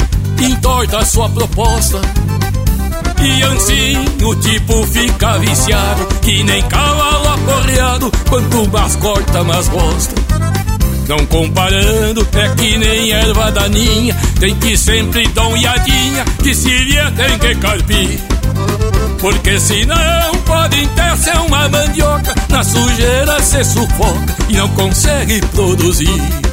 entorta 0.44 1.04
sua 1.04 1.28
proposta. 1.28 2.00
E 3.22 3.42
assim 3.44 4.24
o 4.24 4.34
tipo 4.36 4.86
fica 4.86 5.38
viciado, 5.38 6.06
que 6.20 6.42
nem 6.42 6.62
cavalo 6.62 7.28
aporreado, 7.28 8.12
quanto 8.28 8.68
mais 8.70 8.96
corta, 8.96 9.44
mais 9.44 9.68
gosta. 9.68 10.14
Não 11.08 11.26
comparando, 11.26 12.26
é 12.32 12.48
que 12.56 12.78
nem 12.78 13.12
erva 13.12 13.50
daninha, 13.52 14.16
tem 14.40 14.54
que 14.56 14.76
sempre 14.76 15.26
dar 15.28 15.42
uma 15.42 15.52
olhadinha, 15.52 16.24
que 16.42 16.54
se 16.54 16.70
vier 16.84 17.12
tem 17.12 17.38
que 17.38 17.54
carpir. 17.56 18.20
Porque 19.20 19.60
senão 19.60 20.32
pode 20.44 20.62
pode 20.72 20.86
ter 20.88 21.16
ser 21.16 21.36
uma 21.38 21.68
mandioca, 21.68 22.34
na 22.48 22.62
sujeira 22.62 23.40
se 23.42 23.64
sufoca 23.64 24.36
e 24.48 24.56
não 24.56 24.68
consegue 24.68 25.40
produzir. 25.46 26.51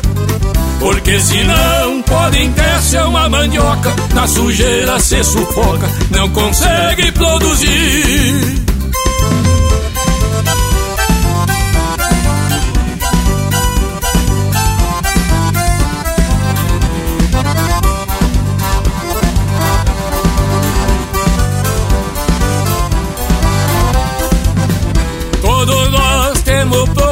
Porque 0.79 1.19
se 1.19 1.43
não 1.43 2.01
pode 2.03 2.49
ter 2.49 2.81
ser 2.81 3.01
uma 3.03 3.29
mandioca, 3.29 3.93
na 4.13 4.27
sujeira 4.27 4.99
se 4.99 5.23
sufoca, 5.23 5.89
não 6.11 6.29
consegue 6.29 7.11
produzir. 7.11 8.59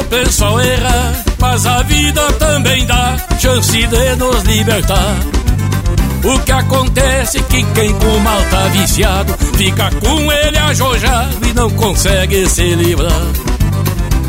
pessoal 0.08 0.60
errar, 0.60 1.24
mas 1.38 1.66
a 1.66 1.82
vida 1.82 2.32
chance 3.48 3.86
de 3.86 4.16
nos 4.16 4.42
libertar. 4.42 5.16
O 6.22 6.38
que 6.40 6.52
acontece 6.52 7.38
é 7.38 7.42
que 7.42 7.62
quem 7.72 7.94
com 7.94 8.18
mal 8.18 8.42
tá 8.50 8.68
viciado 8.68 9.34
fica 9.56 9.90
com 10.00 10.30
ele 10.30 10.58
ajojado 10.58 11.46
e 11.48 11.54
não 11.54 11.70
consegue 11.70 12.46
se 12.46 12.74
livrar. 12.74 13.26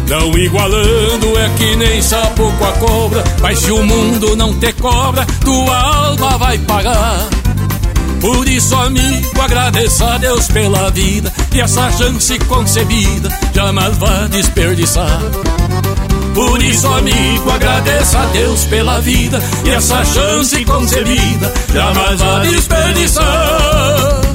Não 0.08 0.38
igualando 0.38 1.38
é 1.38 1.50
que 1.58 1.76
nem 1.76 2.02
sapo 2.02 2.50
com 2.58 2.66
a 2.66 2.72
cobra, 2.74 3.24
mas 3.42 3.60
se 3.60 3.72
o 3.72 3.84
mundo 3.84 4.38
não 4.38 4.58
te 4.58 4.72
cobra, 4.74 5.26
tua 5.44 5.78
alma 5.78 6.38
vai 6.38 6.58
pagar. 6.60 7.28
Por 8.22 8.48
isso, 8.48 8.74
amigo, 8.76 9.42
agradeça 9.42 10.14
a 10.14 10.18
Deus 10.18 10.48
pela 10.48 10.90
vida 10.92 11.32
e 11.54 11.60
essa 11.60 11.92
chance 11.92 12.40
concebida 12.40 13.30
jamais 13.54 13.98
vá 13.98 14.28
desperdiçar. 14.28 15.20
Por 16.40 16.64
isso, 16.64 16.88
amigo, 16.88 17.52
agradeça 17.52 18.18
a 18.18 18.26
Deus 18.28 18.64
pela 18.64 19.02
vida 19.02 19.44
e 19.66 19.72
essa 19.72 20.06
chance 20.06 20.64
concebida 20.64 21.54
jamais 21.74 22.18
vá 22.18 22.40
desperdiçar. 22.40 24.29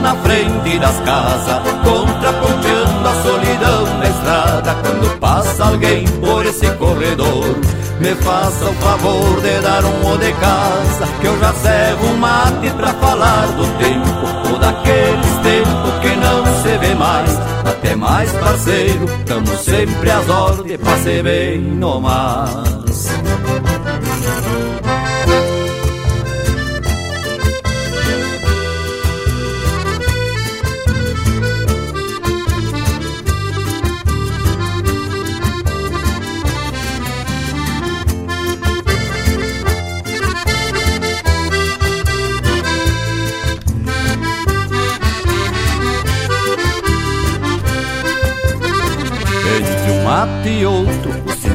Na 0.00 0.14
frente 0.16 0.78
das 0.78 1.00
casas, 1.00 1.62
contraponteando 1.84 3.08
a 3.08 3.22
solidão 3.22 3.98
na 3.98 4.08
estrada. 4.08 4.74
Quando 4.82 5.18
passa 5.18 5.64
alguém 5.64 6.04
por 6.20 6.44
esse 6.46 6.66
corredor, 6.72 7.56
me 8.00 8.14
faça 8.16 8.64
o 8.64 8.74
favor 8.74 9.40
de 9.40 9.60
dar 9.60 9.84
um 9.84 10.12
o 10.12 10.18
de 10.18 10.32
casa, 10.32 11.06
que 11.20 11.26
eu 11.26 11.38
já 11.38 11.52
servo 11.54 12.06
um 12.06 12.16
mate 12.16 12.70
pra 12.76 12.88
falar 12.94 13.46
do 13.46 13.66
tempo, 13.78 14.50
ou 14.52 14.58
daqueles 14.58 15.38
tempos 15.42 15.94
que 16.00 16.16
não 16.16 16.44
se 16.62 16.78
vê 16.78 16.94
mais. 16.94 17.38
Até 17.64 17.96
mais 17.96 18.32
parceiro, 18.32 19.06
tamo 19.26 19.56
sempre 19.58 20.10
às 20.10 20.28
ordens 20.28 20.80
pra 20.80 20.96
ser 20.98 21.22
bem 21.22 21.60
no 21.60 22.00
mais. 22.00 22.83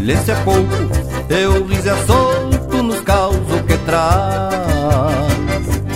Silêncio 0.10 0.34
é 0.34 0.36
pouco, 0.44 0.76
teu 1.28 1.66
riso 1.68 1.90
é 1.90 2.06
solto 2.06 2.84
nos 2.84 3.00
causos 3.02 3.62
que 3.68 3.78
traz. 3.86 4.60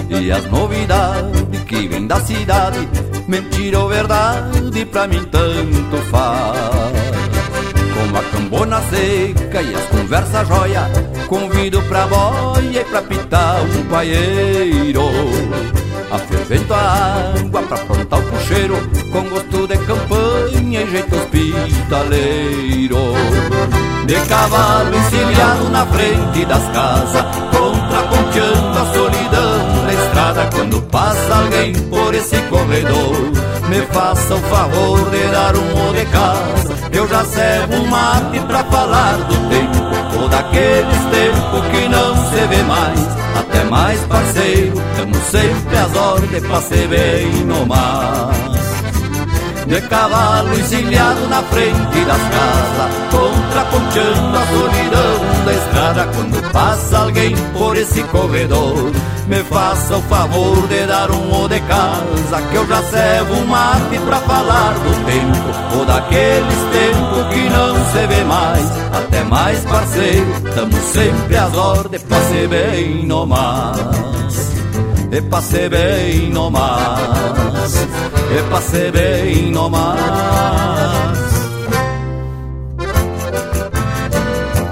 E 0.09 0.31
as 0.31 0.45
novidades 0.51 1.63
que 1.65 1.87
vêm 1.87 2.05
da 2.05 2.19
cidade, 2.21 2.87
mentira 3.27 3.79
ou 3.79 3.89
verdade, 3.89 4.85
pra 4.85 5.07
mim 5.07 5.23
tanto 5.31 5.97
faz. 6.11 6.93
Com 7.93 8.17
a 8.17 8.23
cambona 8.23 8.81
seca 8.83 9.61
e 9.61 9.73
as 9.73 9.85
conversas 9.85 10.47
joia, 10.47 10.87
convido 11.27 11.81
pra 11.83 12.05
boia 12.05 12.81
e 12.81 12.85
pra 12.85 13.01
pitar 13.01 13.61
um 13.61 13.83
paieiro. 13.85 15.09
Afervento 16.11 16.71
a 16.71 17.33
água 17.35 17.63
pra 17.63 17.75
aprontar 17.75 18.19
o 18.19 18.23
puxeiro 18.23 18.75
Com 19.11 19.23
gosto 19.29 19.67
de 19.67 19.75
campanha 19.79 20.83
e 20.83 20.91
jeito 20.91 21.15
hospitaleiro 21.15 23.13
De 24.05 24.15
cavalo 24.27 24.93
encilhado 24.95 25.69
na 25.69 25.85
frente 25.85 26.45
das 26.45 26.63
casas 26.69 27.25
Contraponteando 27.51 28.79
a 28.79 28.93
solidão 28.93 29.83
na 29.85 29.93
estrada. 29.93 30.49
Quando 30.53 30.81
passa 30.83 31.35
alguém 31.35 31.73
por 31.73 32.13
esse 32.13 32.35
corredor 32.49 33.31
Me 33.69 33.81
faça 33.93 34.35
o 34.35 34.39
favor 34.39 35.09
de 35.09 35.27
dar 35.31 35.55
um 35.55 35.89
o 35.89 35.93
de 35.93 36.05
casa. 36.07 36.75
Eu 36.91 37.07
já 37.07 37.23
servo 37.23 37.75
um 37.75 37.87
mate 37.87 38.39
pra 38.41 38.63
falar 38.65 39.13
do 39.13 39.49
tempo 39.49 40.21
Ou 40.21 40.27
daqueles 40.27 41.03
tempos 41.11 41.67
que 41.71 41.87
não 41.87 42.15
se 42.29 42.47
vê 42.47 42.63
mais. 42.63 43.23
Até 43.35 43.63
mais 43.63 43.99
parceiro, 44.01 44.73
tamo 44.95 45.15
sempre 45.31 45.77
às 45.77 45.95
ordens 45.95 46.45
pra 46.45 46.61
ser 46.61 46.87
bem 46.87 47.45
no 47.45 47.65
mar. 47.65 48.42
De 49.73 49.81
cavalo 49.81 50.53
encilhado 50.53 51.27
na 51.29 51.41
frente 51.41 52.05
das 52.05 52.21
casas, 52.21 52.91
contraponteando 53.09 54.37
a 54.37 54.45
solidão 54.45 55.45
da 55.45 55.51
estrada. 55.51 56.07
Quando 56.13 56.51
passa 56.51 56.99
alguém 56.99 57.35
por 57.57 57.75
esse 57.75 58.03
corredor, 58.03 58.91
me 59.25 59.43
faça 59.45 59.97
o 59.97 60.01
favor 60.03 60.67
de 60.67 60.85
dar 60.85 61.09
um 61.09 61.43
o 61.43 61.47
de 61.47 61.59
casa, 61.61 62.41
que 62.51 62.55
eu 62.55 62.67
já 62.67 62.83
servo 62.83 63.33
um 63.33 63.47
mate 63.47 63.97
pra 64.05 64.17
falar 64.17 64.73
do 64.73 65.05
tempo, 65.07 65.79
ou 65.79 65.85
daqueles 65.85 66.59
tempos 66.71 67.33
que 67.33 67.49
não 67.49 67.75
se 67.91 68.07
vê 68.07 68.23
mais. 68.25 68.71
Até 68.93 69.23
mais 69.23 69.59
parceiro, 69.61 70.33
tamo 70.53 70.77
sempre 70.83 71.35
às 71.35 71.57
ordens 71.57 72.03
pra 72.03 72.21
ser 72.21 72.47
bem 72.47 73.07
no 73.07 73.25
mais. 73.25 74.53
E 75.11 75.21
pra 75.21 75.41
bem 75.69 76.29
no 76.29 76.51
mais, 76.51 77.52
e 77.65 78.61
ser 78.61 78.91
bem 78.91 79.51
no 79.51 79.69
mais. 79.69 79.93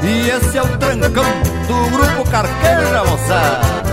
E 0.03 0.29
esse 0.29 0.57
é 0.57 0.61
o 0.61 0.77
trancão 0.77 1.23
do 1.67 1.89
grupo 1.89 2.29
Carqueja, 2.29 3.03
moçada. 3.05 3.90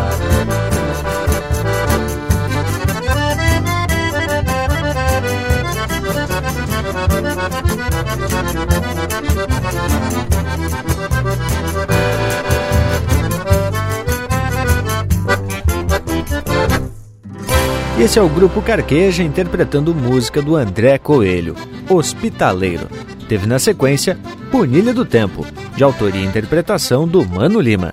Esse 18.00 18.16
é 18.16 18.22
o 18.22 18.28
grupo 18.28 18.62
Carqueja 18.62 19.24
interpretando 19.24 19.92
música 19.92 20.40
do 20.40 20.54
André 20.54 20.98
Coelho, 20.98 21.56
Hospitaleiro. 21.90 22.86
Teve 23.28 23.44
na 23.44 23.58
sequência 23.58 24.16
Punilha 24.52 24.94
do 24.94 25.04
Tempo, 25.04 25.44
de 25.76 25.82
autoria 25.82 26.20
e 26.20 26.24
interpretação 26.24 27.08
do 27.08 27.26
Mano 27.26 27.60
Lima. 27.60 27.92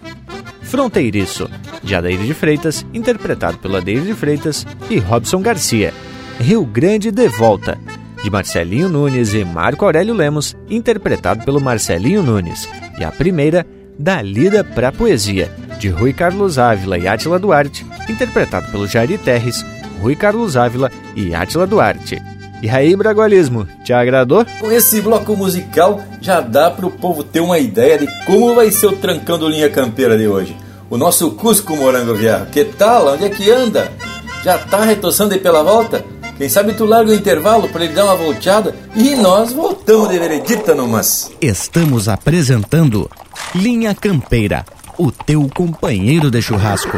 Fronteiriço, 0.61 1.49
de 1.81 1.95
Adair 1.95 2.19
de 2.19 2.35
Freitas, 2.35 2.85
interpretado 2.93 3.57
pelo 3.57 3.77
Adair 3.77 4.01
de 4.01 4.13
Freitas 4.13 4.65
e 4.91 4.99
Robson 4.99 5.41
Garcia. 5.41 5.91
Rio 6.39 6.63
Grande 6.63 7.09
de 7.09 7.27
Volta, 7.27 7.75
de 8.23 8.29
Marcelinho 8.29 8.87
Nunes 8.87 9.33
e 9.33 9.43
Marco 9.43 9.85
Aurélio 9.85 10.13
Lemos, 10.13 10.55
interpretado 10.69 11.43
pelo 11.43 11.59
Marcelinho 11.59 12.21
Nunes. 12.21 12.69
E 12.99 13.03
a 13.03 13.11
primeira, 13.11 13.65
Da 13.97 14.21
Lida 14.21 14.63
pra 14.63 14.91
Poesia, 14.91 15.51
de 15.79 15.89
Rui 15.89 16.13
Carlos 16.13 16.59
Ávila 16.59 16.97
e 16.97 17.07
Átila 17.07 17.39
Duarte, 17.39 17.85
interpretado 18.07 18.71
pelo 18.71 18.87
Jairi 18.87 19.17
Terres, 19.17 19.65
Rui 20.01 20.15
Carlos 20.15 20.55
Ávila 20.57 20.91
e 21.15 21.33
Átila 21.33 21.65
Duarte. 21.65 22.21
E 22.61 22.69
aí, 22.69 22.95
Bragualismo, 22.95 23.67
te 23.83 23.93
agradou? 23.93 24.45
Com 24.59 24.71
esse 24.71 25.01
bloco 25.01 25.35
musical, 25.35 26.01
já 26.21 26.41
dá 26.41 26.71
pro 26.71 26.89
povo 26.89 27.23
ter 27.23 27.39
uma 27.39 27.59
ideia 27.59 27.97
de 27.97 28.07
como 28.25 28.55
vai 28.55 28.71
ser 28.71 28.87
o 28.87 28.95
trancão 28.95 29.37
do 29.37 29.47
Linha 29.49 29.69
Campeira 29.69 30.17
de 30.17 30.27
hoje. 30.27 30.55
O 30.89 30.97
nosso 30.97 31.31
Cusco 31.31 31.75
Morango 31.75 32.13
Viejo, 32.15 32.45
que 32.47 32.63
tal? 32.63 33.13
Onde 33.13 33.25
é 33.25 33.29
que 33.29 33.51
anda? 33.51 33.91
Já 34.43 34.57
tá 34.57 34.83
retoçando 34.83 35.33
aí 35.33 35.39
pela 35.39 35.63
volta? 35.63 36.03
Quem 36.37 36.49
sabe 36.49 36.73
tu 36.73 36.85
larga 36.85 37.11
o 37.11 37.15
intervalo 37.15 37.69
para 37.69 37.85
ele 37.85 37.93
dar 37.93 38.05
uma 38.05 38.15
volteada 38.15 38.75
e 38.95 39.15
nós 39.15 39.53
voltamos 39.53 40.09
de 40.09 40.19
veredita 40.19 40.75
numas. 40.75 41.31
Estamos 41.41 42.09
apresentando 42.09 43.09
Linha 43.53 43.95
Campeira, 43.95 44.65
o 44.97 45.11
teu 45.11 45.49
companheiro 45.53 46.29
de 46.29 46.41
churrasco. 46.41 46.97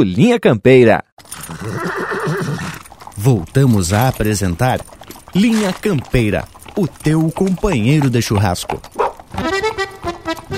Linha 0.03 0.39
Campeira. 0.39 1.03
Voltamos 3.15 3.93
a 3.93 4.07
apresentar 4.07 4.79
Linha 5.33 5.71
Campeira, 5.71 6.45
o 6.75 6.87
teu 6.87 7.31
companheiro 7.31 8.09
de 8.09 8.21
churrasco. 8.21 8.81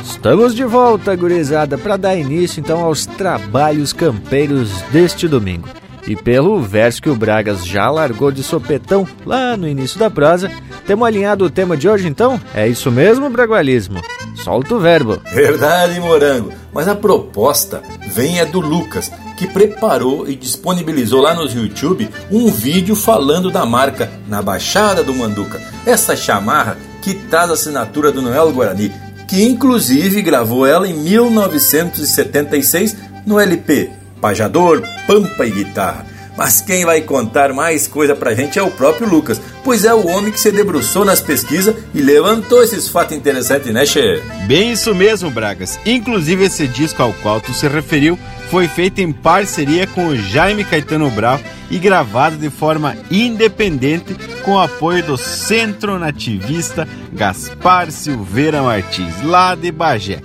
Estamos 0.03 0.55
de 0.55 0.63
volta, 0.63 1.15
gurizada, 1.15 1.77
para 1.77 1.97
dar 1.97 2.15
início 2.15 2.59
então 2.59 2.79
aos 2.79 3.05
trabalhos 3.05 3.91
campeiros 3.91 4.81
deste 4.91 5.27
domingo. 5.27 5.67
E 6.05 6.15
pelo 6.15 6.61
verso 6.61 7.01
que 7.01 7.09
o 7.09 7.15
Bragas 7.15 7.65
já 7.65 7.89
largou 7.89 8.31
de 8.31 8.43
sopetão 8.43 9.07
lá 9.25 9.55
no 9.55 9.65
início 9.67 9.97
da 9.97 10.09
prosa, 10.09 10.51
temos 10.85 11.07
alinhado 11.07 11.45
o 11.45 11.49
tema 11.49 11.77
de 11.77 11.87
hoje 11.87 12.05
então? 12.07 12.39
É 12.53 12.67
isso 12.67 12.91
mesmo, 12.91 13.29
Bragualismo? 13.29 14.01
Solta 14.35 14.75
o 14.75 14.79
verbo. 14.79 15.21
Verdade, 15.31 16.01
Morango. 16.01 16.51
Mas 16.73 16.89
a 16.89 16.95
proposta 16.95 17.81
vem 18.07 18.39
é 18.39 18.45
do 18.45 18.59
Lucas, 18.59 19.09
que 19.37 19.47
preparou 19.47 20.27
e 20.27 20.35
disponibilizou 20.35 21.21
lá 21.21 21.33
no 21.33 21.45
YouTube 21.45 22.09
um 22.29 22.51
vídeo 22.51 22.95
falando 22.95 23.49
da 23.49 23.65
marca 23.65 24.11
na 24.27 24.41
Baixada 24.41 25.01
do 25.03 25.13
Manduca. 25.13 25.61
Essa 25.85 26.15
chamarra 26.15 26.77
que 27.01 27.13
traz 27.13 27.49
a 27.49 27.53
assinatura 27.53 28.11
do 28.11 28.21
Noel 28.21 28.51
Guarani, 28.51 28.91
que 29.27 29.43
inclusive 29.43 30.21
gravou 30.21 30.67
ela 30.67 30.87
em 30.87 30.93
1976 30.93 32.95
no 33.25 33.39
LP 33.39 34.02
Pajador, 34.23 34.81
Pampa 35.05 35.45
e 35.45 35.51
Guitarra. 35.51 36.05
Mas 36.37 36.61
quem 36.61 36.85
vai 36.85 37.01
contar 37.01 37.51
mais 37.51 37.87
coisa 37.87 38.15
pra 38.15 38.33
gente 38.33 38.57
é 38.57 38.63
o 38.63 38.71
próprio 38.71 39.07
Lucas, 39.07 39.39
pois 39.65 39.83
é 39.83 39.93
o 39.93 40.07
homem 40.07 40.31
que 40.31 40.39
se 40.39 40.49
debruçou 40.49 41.03
nas 41.03 41.19
pesquisas 41.19 41.75
e 41.93 42.01
levantou 42.01 42.63
esses 42.63 42.87
fatos 42.87 43.17
interessantes, 43.17 43.71
né, 43.73 43.85
Che? 43.85 44.23
Bem 44.47 44.71
isso 44.71 44.95
mesmo, 44.95 45.29
Bragas. 45.29 45.77
Inclusive 45.85 46.45
esse 46.45 46.65
disco 46.69 47.03
ao 47.03 47.11
qual 47.15 47.41
tu 47.41 47.53
se 47.53 47.67
referiu 47.67 48.17
foi 48.49 48.65
feito 48.69 49.01
em 49.01 49.11
parceria 49.11 49.85
com 49.85 50.07
o 50.07 50.15
Jaime 50.15 50.63
Caetano 50.63 51.11
Bravo 51.11 51.43
e 51.69 51.77
gravado 51.77 52.37
de 52.37 52.49
forma 52.49 52.95
independente 53.11 54.15
com 54.43 54.53
o 54.53 54.59
apoio 54.59 55.03
do 55.03 55.17
centro 55.17 55.99
nativista 55.99 56.87
Gaspar 57.11 57.91
Silveira 57.91 58.61
Martins, 58.61 59.21
lá 59.21 59.53
de 59.53 59.69
Bagé. 59.69 60.21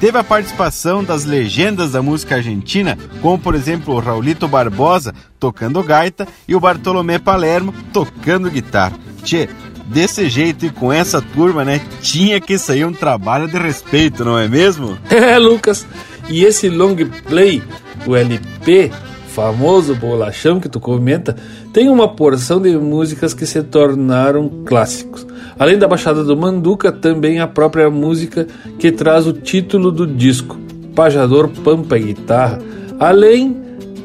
Teve 0.00 0.16
a 0.16 0.22
participação 0.24 1.02
das 1.02 1.24
legendas 1.24 1.92
da 1.92 2.00
música 2.00 2.36
argentina, 2.36 2.96
como 3.20 3.38
por 3.38 3.54
exemplo 3.54 3.94
o 3.94 3.98
Raulito 3.98 4.46
Barbosa 4.46 5.12
tocando 5.40 5.82
gaita 5.82 6.26
e 6.46 6.54
o 6.54 6.60
Bartolomé 6.60 7.18
Palermo 7.18 7.74
tocando 7.92 8.50
guitarra. 8.50 8.96
Tchê, 9.24 9.48
desse 9.86 10.28
jeito 10.28 10.64
e 10.64 10.70
com 10.70 10.92
essa 10.92 11.20
turma, 11.20 11.64
né, 11.64 11.80
tinha 12.00 12.40
que 12.40 12.56
sair 12.58 12.84
um 12.84 12.92
trabalho 12.92 13.48
de 13.48 13.58
respeito, 13.58 14.24
não 14.24 14.38
é 14.38 14.46
mesmo? 14.46 14.96
É, 15.10 15.36
Lucas. 15.36 15.86
E 16.28 16.44
esse 16.44 16.68
long 16.68 16.94
play, 17.26 17.62
o 18.06 18.14
LP, 18.14 18.92
famoso 19.28 19.94
bolachão 19.94 20.60
que 20.60 20.68
tu 20.68 20.78
comenta, 20.78 21.36
tem 21.72 21.88
uma 21.88 22.14
porção 22.14 22.60
de 22.60 22.76
músicas 22.76 23.34
que 23.34 23.46
se 23.46 23.62
tornaram 23.62 24.62
clássicos. 24.64 25.27
Além 25.58 25.76
da 25.76 25.88
Baixada 25.88 26.22
do 26.22 26.36
Manduca, 26.36 26.92
também 26.92 27.40
a 27.40 27.46
própria 27.48 27.90
música 27.90 28.46
que 28.78 28.92
traz 28.92 29.26
o 29.26 29.32
título 29.32 29.90
do 29.90 30.06
disco, 30.06 30.56
Pajador 30.94 31.48
Pampa 31.48 31.98
e 31.98 32.02
Guitarra, 32.02 32.60
além 33.00 33.56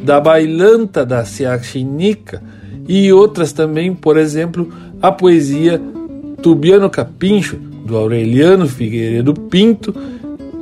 da 0.01 0.19
Bailanta 0.19 1.05
da 1.05 1.23
Siachinica 1.23 2.41
e 2.87 3.13
outras 3.13 3.53
também, 3.53 3.93
por 3.93 4.17
exemplo, 4.17 4.67
a 4.99 5.11
poesia 5.11 5.79
Tubiano 6.41 6.89
Capincho, 6.89 7.57
do 7.85 7.97
Aureliano 7.97 8.67
Figueiredo 8.67 9.33
Pinto, 9.33 9.93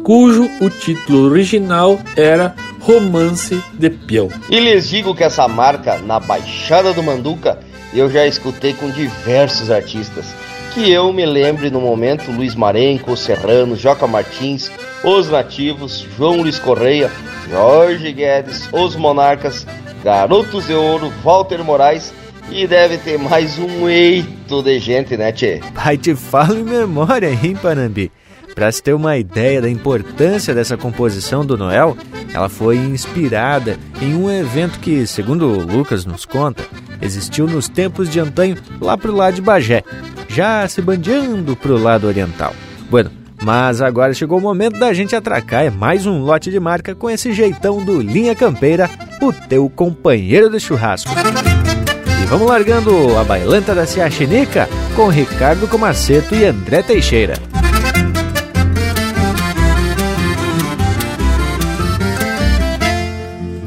cujo 0.03 0.49
o 0.59 0.69
título 0.69 1.29
original 1.29 1.99
era 2.17 2.53
Romance 2.81 3.61
de 3.79 3.89
Peão. 3.89 4.29
E 4.49 4.59
lhes 4.59 4.89
digo 4.89 5.15
que 5.15 5.23
essa 5.23 5.47
marca, 5.47 5.99
na 5.99 6.19
Baixada 6.19 6.93
do 6.93 7.01
Manduca, 7.01 7.59
eu 7.93 8.09
já 8.09 8.25
escutei 8.27 8.73
com 8.73 8.89
diversos 8.89 9.71
artistas 9.71 10.25
que 10.73 10.89
eu 10.89 11.11
me 11.11 11.25
lembre 11.25 11.69
no 11.69 11.81
momento 11.81 12.31
Luiz 12.31 12.55
Marenco, 12.55 13.15
Serrano, 13.17 13.75
Joca 13.75 14.07
Martins, 14.07 14.71
Os 15.03 15.29
Nativos, 15.29 16.07
João 16.17 16.41
Luiz 16.41 16.57
Correia, 16.57 17.11
Jorge 17.49 18.11
Guedes, 18.11 18.69
Os 18.71 18.95
Monarcas, 18.95 19.67
Garotos 20.03 20.67
de 20.67 20.73
Ouro, 20.73 21.11
Walter 21.23 21.63
Moraes 21.63 22.13
e 22.49 22.65
deve 22.65 22.97
ter 22.97 23.19
mais 23.19 23.59
um 23.59 23.87
eito 23.89 24.61
de 24.63 24.79
gente, 24.79 25.17
né, 25.17 25.31
Tchê? 25.31 25.61
Pai, 25.73 25.97
te 25.97 26.15
falo 26.15 26.57
em 26.57 26.63
memória, 26.63 27.29
hein, 27.29 27.55
Panambi? 27.61 28.11
Para 28.55 28.71
se 28.71 28.83
ter 28.83 28.93
uma 28.93 29.17
ideia 29.17 29.61
da 29.61 29.69
importância 29.69 30.53
dessa 30.53 30.75
composição 30.75 31.45
do 31.45 31.57
Noel, 31.57 31.97
ela 32.33 32.49
foi 32.49 32.77
inspirada 32.77 33.77
em 34.01 34.13
um 34.13 34.29
evento 34.29 34.79
que, 34.79 35.07
segundo 35.07 35.47
Lucas 35.47 36.05
nos 36.05 36.25
conta, 36.25 36.63
existiu 37.01 37.47
nos 37.47 37.69
tempos 37.69 38.09
de 38.09 38.19
antanho 38.19 38.57
lá 38.81 38.97
pro 38.97 39.15
lado 39.15 39.35
de 39.35 39.41
Bagé, 39.41 39.83
já 40.33 40.67
se 40.67 40.81
bandeando 40.81 41.55
pro 41.55 41.77
lado 41.77 42.07
oriental. 42.07 42.53
Bueno, 42.89 43.11
mas 43.41 43.81
agora 43.81 44.13
chegou 44.13 44.37
o 44.37 44.41
momento 44.41 44.79
da 44.79 44.93
gente 44.93 45.15
atracar 45.15 45.65
é 45.65 45.69
mais 45.69 46.05
um 46.05 46.19
lote 46.19 46.49
de 46.49 46.59
marca 46.59 46.95
com 46.95 47.09
esse 47.09 47.33
jeitão 47.33 47.83
do 47.83 48.01
Linha 48.01 48.35
Campeira, 48.35 48.89
o 49.21 49.33
teu 49.33 49.69
companheiro 49.69 50.49
de 50.49 50.59
churrasco. 50.59 51.11
E 52.21 52.25
vamos 52.25 52.47
largando 52.47 53.17
a 53.17 53.23
bailanta 53.23 53.75
da 53.75 53.85
Ciaxinica 53.85 54.69
com 54.95 55.07
Ricardo 55.07 55.67
Comaceto 55.67 56.33
e 56.35 56.45
André 56.45 56.81
Teixeira. 56.81 57.35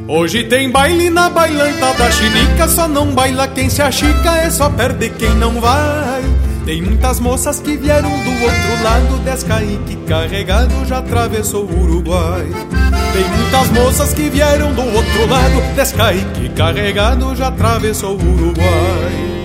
Hoje 0.06 0.44
tem 0.44 0.70
baile 0.70 1.10
na 1.10 1.28
bailanta 1.28 1.92
da 1.94 2.10
chinica, 2.10 2.68
só 2.68 2.86
não 2.86 3.08
baila 3.08 3.48
quem 3.48 3.68
se 3.68 3.82
achica, 3.82 4.38
é 4.38 4.48
só 4.48 4.70
perde 4.70 5.10
quem 5.10 5.34
não 5.34 5.60
vai. 5.60 6.33
Tem 6.64 6.80
muitas 6.80 7.20
moças 7.20 7.60
que 7.60 7.76
vieram 7.76 8.08
do 8.08 8.30
outro 8.30 8.82
lado, 8.82 9.18
Descaique 9.22 9.96
carregado 10.08 10.86
já 10.86 10.98
atravessou 10.98 11.66
o 11.66 11.82
Uruguai. 11.82 12.46
Tem 13.12 13.28
muitas 13.28 13.70
moças 13.70 14.14
que 14.14 14.30
vieram 14.30 14.72
do 14.72 14.80
outro 14.80 15.26
lado, 15.28 15.74
Descaique 15.76 16.48
carregado 16.56 17.36
já 17.36 17.48
atravessou 17.48 18.16
o 18.16 18.32
Uruguai. 18.32 19.44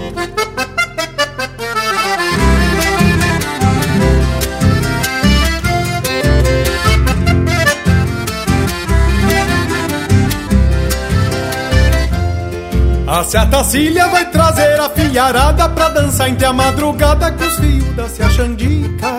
A 13.10 13.24
Seatacília 13.24 14.08
vai 14.08 14.30
trazer 14.30 14.80
a 14.80 14.88
filharada 14.88 15.67
pra 15.67 15.89
dançar 15.89 16.30
entre 16.30 16.45
a 16.45 16.54
madrugada 16.54 17.32
com 17.32 17.43
os 17.43 17.56
fios 17.56 17.95
da 17.95 18.08
Cia 18.08 18.30
Xandica. 18.30 19.12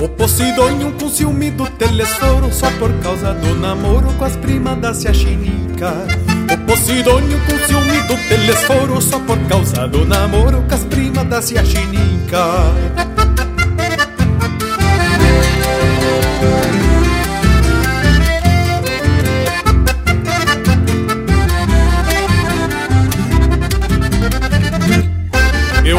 O 0.00 0.08
Posidônio 0.08 0.90
com 0.94 1.08
ciúme 1.08 1.52
do 1.52 1.64
telesforo 1.64 2.52
só 2.52 2.68
por 2.72 2.92
causa 2.94 3.32
do 3.34 3.54
namoro 3.54 4.12
com 4.14 4.24
as 4.24 4.34
primas 4.34 4.76
da 4.78 4.92
Cia 4.92 5.14
Chinica. 5.14 5.92
O 6.52 6.66
Posidônio 6.66 7.38
com 7.46 7.66
ciúme 7.68 8.00
do 8.08 8.16
telesforo 8.28 9.00
só 9.00 9.20
por 9.20 9.38
causa 9.46 9.86
do 9.86 10.04
namoro 10.04 10.64
com 10.68 10.74
as 10.74 10.82
primas 10.82 11.28
da 11.28 11.40
Cia 11.40 11.64
Chinica. 11.64 13.25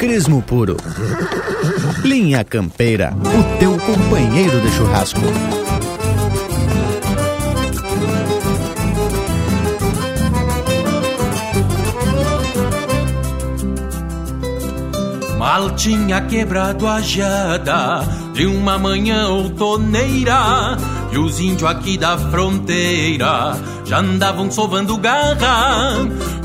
Chucrismo 0.00 0.40
puro. 0.40 0.78
Linha 2.02 2.42
Campeira, 2.42 3.12
o 3.14 3.58
teu 3.58 3.76
companheiro 3.80 4.58
de 4.62 4.70
churrasco. 4.70 5.20
Mal 15.38 15.70
tinha 15.72 16.22
quebrado 16.22 16.86
a 16.86 17.02
jada 17.02 18.02
de 18.32 18.46
uma 18.46 18.78
manhã 18.78 19.28
outoneira 19.28 20.78
e 21.12 21.18
os 21.18 21.38
índios 21.40 21.70
aqui 21.70 21.98
da 21.98 22.16
fronteira 22.16 23.54
já 23.84 23.98
andavam 23.98 24.50
sovando 24.50 24.96
garra, 24.96 25.96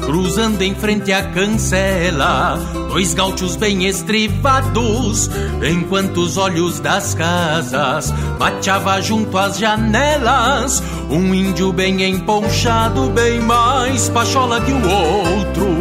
cruzando 0.04 0.62
em 0.64 0.74
frente 0.74 1.14
à 1.14 1.22
cancela, 1.32 2.60
dois 2.96 3.14
gaúchos 3.14 3.58
bem 3.58 3.86
estrivados, 3.88 5.30
enquanto 5.62 6.22
os 6.22 6.38
olhos 6.38 6.80
das 6.80 7.14
casas 7.14 8.10
bateava 8.40 9.02
junto 9.02 9.38
às 9.38 9.60
janelas, 9.60 10.82
um 11.10 11.36
índio 11.36 11.74
bem 11.74 12.04
emponchado, 12.04 13.10
bem 13.10 13.42
mais 13.42 14.08
pachola 14.08 14.62
que 14.62 14.72
o 14.72 14.78
outro. 14.78 15.76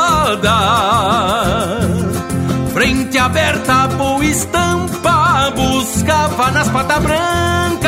frente 2.73 3.19
aberta, 3.19 3.89
boa 3.89 4.25
estampa, 4.25 5.53
buscava 5.57 6.53
nas 6.53 6.69
patas 6.69 7.03
brancas 7.03 7.88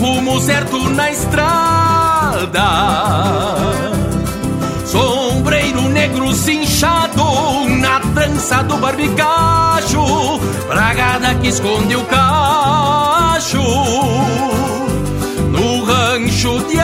rumo 0.00 0.40
certo 0.40 0.88
na 0.88 1.10
estrada. 1.10 2.68
Sombreiro 4.86 5.82
negro 5.82 6.32
cinchado 6.32 7.22
na 7.68 8.00
trança 8.14 8.62
do 8.62 8.78
barbicacho, 8.78 10.40
bragada 10.66 11.34
que 11.34 11.48
esconde 11.48 11.96
o 11.96 12.04
cacho. 12.06 13.62
No 15.50 15.84
rancho 15.84 16.58
de 16.60 16.80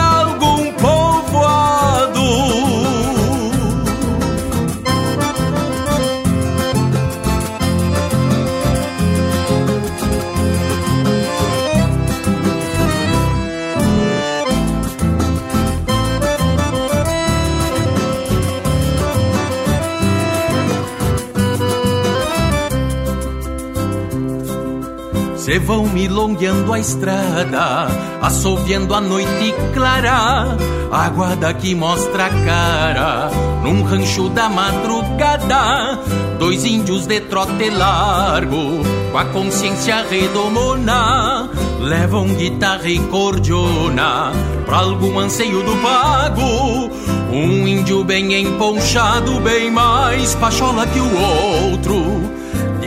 se 25.47 25.59
vão 25.59 25.87
milongueando 25.87 26.73
a 26.73 26.77
estrada, 26.77 27.87
assoviando 28.21 28.93
a 28.93 28.99
noite 28.99 29.55
clara, 29.73 30.57
aguada 30.91 31.53
que 31.53 31.73
mostra 31.73 32.25
a 32.25 32.29
cara, 32.29 33.29
num 33.63 33.81
rancho 33.81 34.27
da 34.27 34.49
madrugada, 34.49 36.01
dois 36.37 36.65
índios 36.65 37.07
de 37.07 37.21
trote 37.21 37.69
largo, 37.69 38.83
com 39.09 39.17
a 39.17 39.23
consciência 39.23 40.05
redomona, 40.09 41.49
levam 41.79 42.27
guitarra 42.33 42.89
e 42.89 42.99
cordiona, 42.99 44.33
pra 44.65 44.79
algum 44.79 45.17
anseio 45.17 45.63
do 45.63 45.77
pago, 45.77 46.91
um 47.31 47.65
índio 47.65 48.03
bem 48.03 48.33
emponchado, 48.33 49.39
bem 49.39 49.71
mais 49.71 50.35
pachola 50.35 50.85
que 50.85 50.99
o 50.99 51.71
outro, 51.71 51.95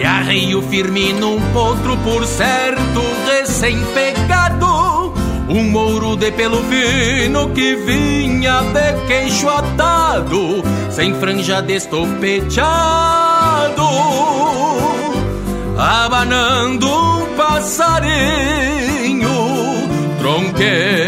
de 0.00 0.06
arreio 0.06 0.62
firme 0.62 1.12
num 1.12 1.38
potro, 1.52 1.94
por 1.98 2.24
certo, 2.24 3.02
recém-pegado. 3.26 5.12
Um 5.46 5.64
mouro 5.70 6.16
de 6.16 6.32
pelo 6.32 6.62
fino 6.62 7.50
que 7.50 7.76
vinha 7.76 8.62
de 8.62 8.94
queixo 9.06 9.46
atado, 9.50 10.64
sem 10.90 11.12
franja 11.16 11.60
destopeteado, 11.60 12.62
abanando 15.76 16.88
um 16.88 17.36
passarinho 17.36 19.28
tronqueira. 20.18 20.99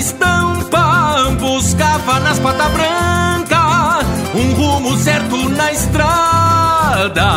Estampa, 0.00 1.30
buscava 1.38 2.18
nas 2.20 2.38
patas 2.38 2.72
brancas 2.72 4.06
um 4.34 4.54
rumo 4.54 4.96
certo 4.96 5.36
na 5.50 5.72
estrada. 5.72 7.30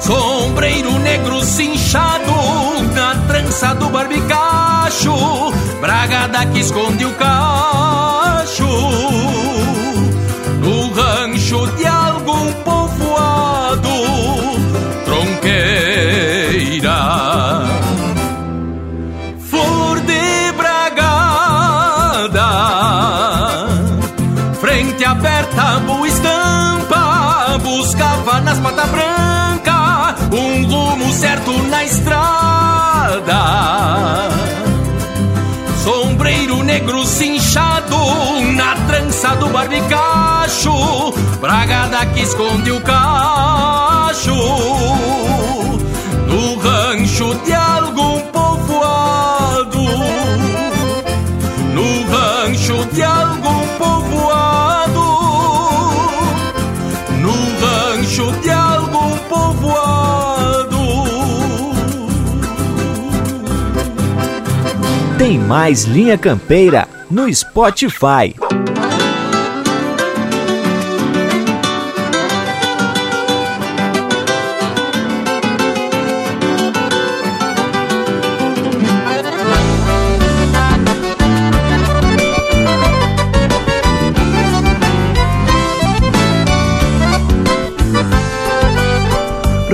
Sombreiro 0.00 0.98
negro 0.98 1.44
cinchado 1.44 2.32
na 2.94 3.14
trança 3.28 3.74
do 3.76 3.88
barbicacho, 3.90 5.14
bragada 5.80 6.46
que 6.46 6.58
esconde 6.60 7.04
o 7.04 7.14
cacho. 7.14 8.66
Patas 28.70 28.90
branca 28.90 30.14
um 30.32 30.66
rumo 30.66 31.12
certo 31.12 31.52
na 31.64 31.84
estrada. 31.84 33.40
Sombreiro 35.82 36.62
negro 36.62 37.04
cinchado 37.04 37.96
na 38.54 38.74
trança 38.86 39.34
do 39.36 39.48
barbicacho, 39.48 41.12
bragada 41.40 42.06
que 42.06 42.22
esconde 42.22 42.70
o 42.70 42.80
cacho. 42.80 44.34
No 46.26 46.58
rancho 46.60 47.34
de 47.44 47.52
algum 47.52 48.20
povoado, 48.30 49.82
no 51.74 52.12
rancho 52.12 52.84
de 52.92 53.02
algum 53.02 53.59
Tem 65.30 65.38
mais 65.38 65.84
Linha 65.84 66.18
Campeira 66.18 66.88
no 67.08 67.32
Spotify. 67.32 68.34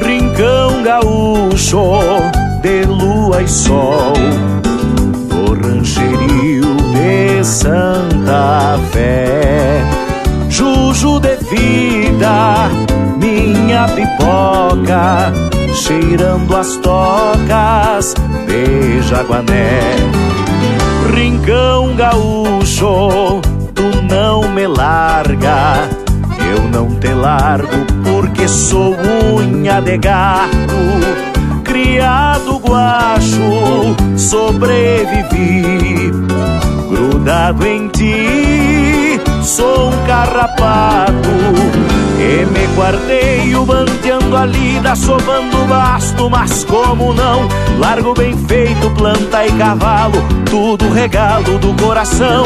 Rincão 0.04 0.82
gaúcho 0.82 1.80
de 2.60 2.84
lua 2.84 3.42
e 3.42 3.48
sol 3.48 4.12
rancherio 5.76 6.76
de 6.92 7.44
Santa 7.44 8.78
Fé. 8.92 9.82
Juju 10.48 11.20
de 11.20 11.36
vida, 11.50 12.68
minha 13.18 13.86
pipoca 13.88 15.32
Cheirando 15.74 16.56
as 16.56 16.76
tocas 16.76 18.14
de 18.46 19.02
Jaguané. 19.02 19.96
Rincão 21.12 21.94
gaúcho, 21.94 23.40
tu 23.74 24.02
não 24.08 24.48
me 24.48 24.66
larga 24.66 25.88
eu 26.48 26.62
não 26.68 26.94
te 27.00 27.12
largo 27.12 27.84
porque 28.04 28.46
sou 28.46 28.94
unha 29.40 29.80
de 29.80 29.98
gato, 29.98 30.76
criado 31.64 32.45
guacho, 32.68 33.96
sobrevivi, 34.16 36.10
grudado 36.88 37.66
em 37.66 37.88
ti, 37.88 39.20
sou 39.42 39.88
um 39.88 40.06
carrapato. 40.06 41.28
E 42.18 42.44
me 42.46 42.66
guardei 42.74 43.54
o 43.54 43.64
banteando 43.64 44.36
a 44.36 44.46
lida, 44.46 44.96
sovando 44.96 45.64
basto, 45.68 46.28
mas 46.30 46.64
como 46.64 47.12
não, 47.12 47.46
largo 47.78 48.14
bem 48.14 48.36
feito, 48.36 48.90
planta 48.90 49.46
e 49.46 49.52
cavalo, 49.52 50.24
tudo 50.50 50.90
regalo 50.90 51.58
do 51.58 51.74
coração. 51.82 52.44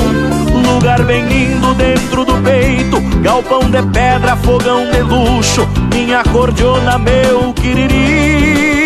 Lugar 0.74 1.02
bem 1.04 1.24
lindo 1.24 1.72
dentro 1.74 2.24
do 2.24 2.34
peito, 2.42 3.00
galpão 3.22 3.70
de 3.70 3.82
pedra, 3.82 4.36
fogão 4.36 4.90
de 4.90 5.02
luxo, 5.02 5.66
minha 5.94 6.22
cordiona, 6.24 6.98
meu 6.98 7.52
quiriri, 7.54 8.79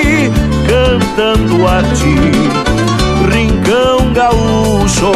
cantando 0.67 1.67
a 1.67 1.83
ti. 1.95 2.15
Rincão 3.31 4.13
gaúcho, 4.13 5.13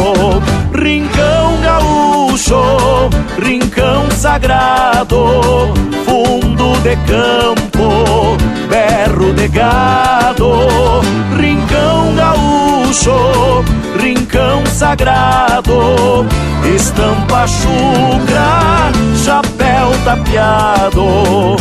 rincão 0.73 1.57
gaúcho, 1.61 3.09
rincão 3.41 4.09
sagrado, 4.11 5.73
fundo 6.05 6.73
de 6.81 6.95
campo, 7.07 8.37
berro 8.69 9.33
de 9.33 9.47
gado, 9.47 11.01
rincão 11.37 12.15
gaúcho, 12.15 13.63
rincão 14.01 14.65
sagrado, 14.65 16.25
estampa 16.75 17.45
chucra, 17.47 18.91
chapéu 19.23 19.91
tapeado. 20.03 21.55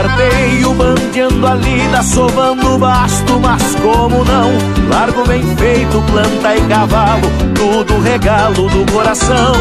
E 0.00 0.02
me 0.02 0.08
guardei 0.08 0.64
o 0.64 0.74
bandeando 0.74 1.46
a 1.46 1.54
lida, 1.54 2.02
sovando 2.02 2.78
basto, 2.78 3.38
mas 3.38 3.74
como 3.76 4.24
não? 4.24 4.50
Largo 4.88 5.26
bem 5.26 5.42
feito, 5.56 6.02
planta 6.10 6.56
e 6.56 6.60
cavalo, 6.62 7.28
tudo 7.54 8.00
regalo 8.00 8.68
do 8.68 8.90
coração. 8.92 9.52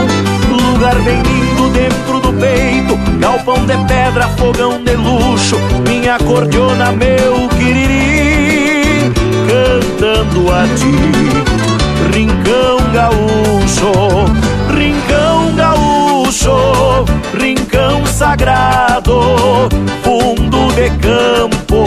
Lugar 0.49 0.95
bem 1.01 1.21
lindo 1.21 1.69
dentro 1.71 2.19
do 2.21 2.33
peito, 2.39 2.95
galpão 3.19 3.65
de 3.65 3.75
pedra, 3.85 4.29
fogão 4.37 4.81
de 4.81 4.95
luxo, 4.95 5.57
minha 5.87 6.17
cordiona, 6.19 6.91
meu 6.93 7.49
quiriri, 7.57 9.11
cantando 9.49 10.51
a 10.53 10.63
ti. 10.77 10.95
Rincão 12.13 12.77
gaúcho, 12.93 14.48
sagrado, 18.19 19.69
fundo 20.03 20.73
de 20.73 20.89
campo, 20.97 21.85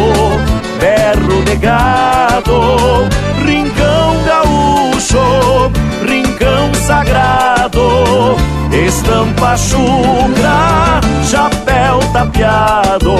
de 1.44 1.56
gado, 1.56 3.06
rincão 3.44 4.16
gaúcho, 4.24 5.70
rincão 6.08 6.72
sagrado, 6.72 8.36
estampa 8.72 9.58
chucra, 9.58 11.02
chapéu 11.28 11.98
tapeado, 12.14 13.14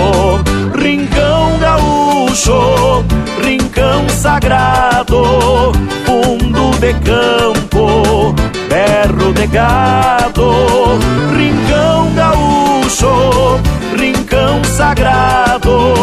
rincão 0.74 1.58
gaúcho, 1.58 3.04
rincão 3.44 4.08
sagrado, 4.08 5.72
fundo 6.06 6.70
de 6.80 6.94
campo, 6.94 8.34
berro 8.70 9.34
de 9.34 9.46
gado, 9.48 10.98
rincão 11.36 12.10
gaúcho, 12.14 12.71
rincão 13.96 14.62
sagrado, 14.64 15.94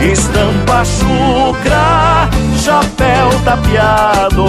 estampa 0.00 0.82
chucra, 0.84 2.28
chapéu 2.58 3.28
tapeado. 3.44 4.46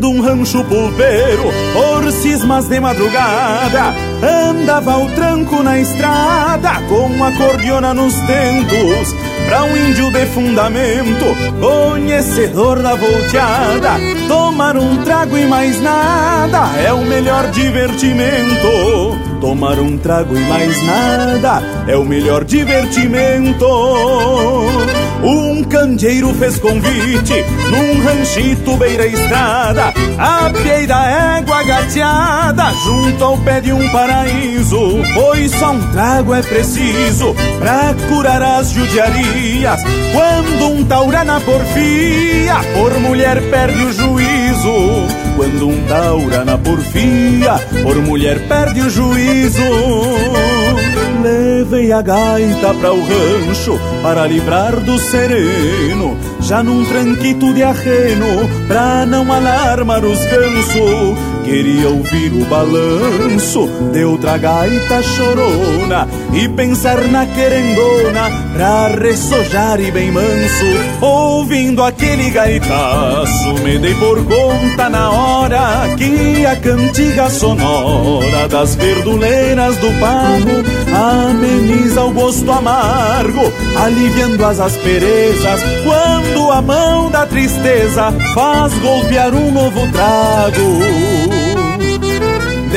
Rumbeando 0.00 0.10
um 0.10 0.20
rancho 0.22 0.64
pulpeiro 0.64 1.44
por 1.74 2.10
cismas 2.10 2.66
de 2.66 2.80
madrugada 2.80 3.94
Andava 4.22 4.96
o 4.98 5.10
tranco 5.10 5.62
na 5.62 5.78
estrada 5.78 6.70
com 6.88 7.22
a 7.22 7.32
cordiona 7.32 7.92
nos 7.92 8.14
tentos 8.14 9.14
Pra 9.46 9.64
um 9.64 9.76
índio 9.76 10.10
de 10.10 10.26
fundamento, 10.26 11.24
conhecedor 11.60 12.82
da 12.82 12.94
volteada 12.94 13.90
Tomar 14.26 14.76
um 14.76 15.02
trago 15.04 15.36
e 15.36 15.46
mais 15.46 15.80
nada 15.82 16.70
é 16.78 16.92
o 16.92 17.04
melhor 17.04 17.50
divertimento. 17.50 19.18
Tomar 19.40 19.78
um 19.78 19.98
trago 19.98 20.36
e 20.36 20.40
mais 20.40 20.82
nada 20.84 21.62
é 21.86 21.96
o 21.96 22.04
melhor 22.04 22.44
divertimento 22.44 23.66
um 25.22 25.62
candeeiro 25.64 26.32
fez 26.34 26.58
convite 26.58 27.44
num 27.70 28.04
ranchito 28.04 28.76
beira 28.76 29.06
estrada, 29.06 29.92
a 30.18 30.50
pie 30.50 30.86
da 30.86 31.36
égua 31.38 31.62
gateada, 31.62 32.72
junto 32.84 33.24
ao 33.24 33.38
pé 33.38 33.60
de 33.60 33.72
um 33.72 33.88
paraíso. 33.90 35.00
Pois 35.14 35.50
só 35.52 35.72
um 35.72 35.92
trago 35.92 36.34
é 36.34 36.42
preciso 36.42 37.34
pra 37.58 37.94
curar 38.08 38.42
as 38.42 38.70
judiarias. 38.70 39.80
Quando 40.12 40.72
um 40.72 40.84
taura 40.84 41.24
na 41.24 41.40
porfia, 41.40 42.56
por 42.74 42.98
mulher 43.00 43.40
perde 43.50 43.84
o 43.84 43.92
juízo. 43.92 45.06
Quando 45.36 45.68
um 45.68 45.86
taura 45.86 46.44
na 46.44 46.58
porfia, 46.58 47.54
por 47.82 47.96
mulher 47.96 48.40
perde 48.48 48.80
o 48.80 48.90
juízo. 48.90 49.60
Levei 51.22 51.92
a 51.92 52.00
gaita 52.00 52.72
pra 52.80 52.92
o 52.92 53.00
rancho 53.00 53.78
para 54.02 54.26
livrar 54.26 54.80
do 54.80 54.98
sereno, 54.98 56.16
já 56.40 56.62
num 56.62 56.84
tranquito 56.86 57.52
de 57.52 57.62
arreno, 57.62 58.48
pra 58.66 59.04
não 59.04 59.30
alarmar 59.30 60.02
os 60.04 60.18
gansos. 60.24 61.39
Queria 61.50 61.88
ouvir 61.88 62.32
o 62.32 62.44
balanço 62.44 63.68
de 63.92 64.04
outra 64.04 64.38
gaita 64.38 65.02
chorona 65.02 66.06
e 66.32 66.48
pensar 66.48 67.02
na 67.08 67.26
querendona 67.26 68.30
pra 68.54 68.86
ressojar 68.86 69.80
e 69.80 69.90
bem 69.90 70.12
manso. 70.12 71.00
Ouvindo 71.00 71.82
aquele 71.82 72.30
gaitaço, 72.30 73.52
me 73.64 73.78
dei 73.78 73.96
por 73.96 74.24
conta 74.26 74.88
na 74.88 75.10
hora 75.10 75.92
que 75.98 76.46
a 76.46 76.54
cantiga 76.54 77.28
sonora 77.28 78.46
das 78.46 78.76
verduleiras 78.76 79.76
do 79.78 79.90
pago 79.98 80.62
ameniza 80.94 82.04
o 82.04 82.12
gosto 82.12 82.48
amargo, 82.52 83.52
aliviando 83.76 84.46
as 84.46 84.60
asperezas 84.60 85.60
quando 85.82 86.52
a 86.52 86.62
mão 86.62 87.10
da 87.10 87.26
tristeza 87.26 88.12
faz 88.34 88.72
golpear 88.74 89.34
um 89.34 89.50
novo 89.50 89.80
trago. 89.90 91.19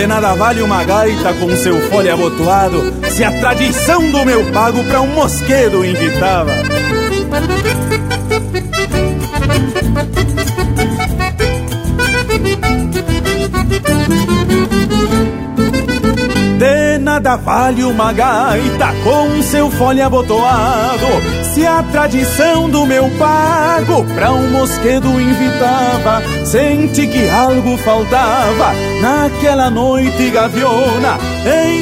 De 0.03 0.07
nada 0.07 0.35
vale 0.35 0.61
uma 0.61 0.83
gaita 0.83 1.33
com 1.35 1.55
seu 1.55 1.79
fole 1.89 2.09
abotoado 2.09 2.93
Se 3.09 3.23
a 3.23 3.31
tradição 3.39 4.11
do 4.11 4.25
meu 4.25 4.51
pago 4.51 4.83
pra 4.83 4.99
um 4.99 5.07
mosquedo 5.07 5.85
invitava 5.85 6.51
nada 17.13 17.35
vale 17.35 17.83
uma 17.83 18.11
gaita 18.11 18.87
com 19.03 19.39
seu 19.43 19.69
fole 19.69 20.01
abotoado. 20.01 21.05
Se 21.53 21.65
a 21.65 21.83
tradição 21.83 22.67
do 22.67 22.87
meu 22.87 23.07
pago 23.19 24.03
pra 24.15 24.31
um 24.31 24.49
mosquedo 24.49 25.07
invitava 25.21 26.23
Senti 26.43 27.05
que 27.05 27.29
algo 27.29 27.77
faltava 27.77 28.73
naquela 28.99 29.69
noite 29.69 30.31
gaviona. 30.31 31.19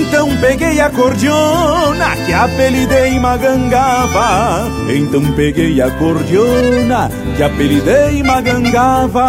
Então 0.01 0.29
peguei 0.37 0.81
a 0.81 0.89
cordiona 0.89 2.15
que 2.25 2.33
apelidei 2.33 3.17
Magangava. 3.17 4.69
Então 4.93 5.23
peguei 5.31 5.81
a 5.81 5.89
cordiona 5.91 7.09
que 7.37 7.43
apelidei 7.43 8.21
Magangava. 8.21 9.25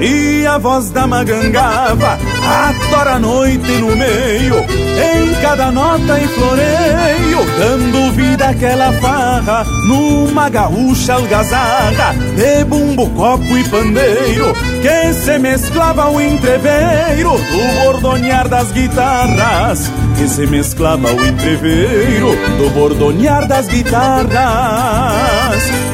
E 0.00 0.46
a 0.46 0.58
voz 0.58 0.90
da 0.90 1.06
magangava 1.06 2.18
atora 2.44 3.14
a 3.14 3.18
noite 3.18 3.72
no 3.78 3.96
meio, 3.96 4.56
em 4.56 5.34
cada 5.40 5.70
nota 5.70 6.20
e 6.20 6.28
floreio, 6.28 7.38
dando 7.58 8.12
vida 8.12 8.48
àquela 8.48 8.92
farra, 8.94 9.64
numa 9.86 10.48
gaúcha 10.48 11.14
algazarra, 11.14 12.14
de 12.36 12.64
bumbo, 12.64 13.08
copo 13.10 13.56
e 13.56 13.64
pandeiro, 13.64 14.52
que 14.82 15.14
se 15.14 15.38
mesclava 15.38 16.04
ao 16.04 16.20
entreveiro 16.20 17.30
do 17.30 17.82
bordonear 17.82 18.48
das 18.48 18.70
guitarras, 18.72 19.90
que 20.14 20.28
se 20.28 20.46
mesclava 20.46 21.10
ao 21.10 21.26
entreveiro 21.26 22.28
do 22.56 22.70
bordonear 22.70 23.46
das 23.48 23.66
guitarras, 23.66 24.32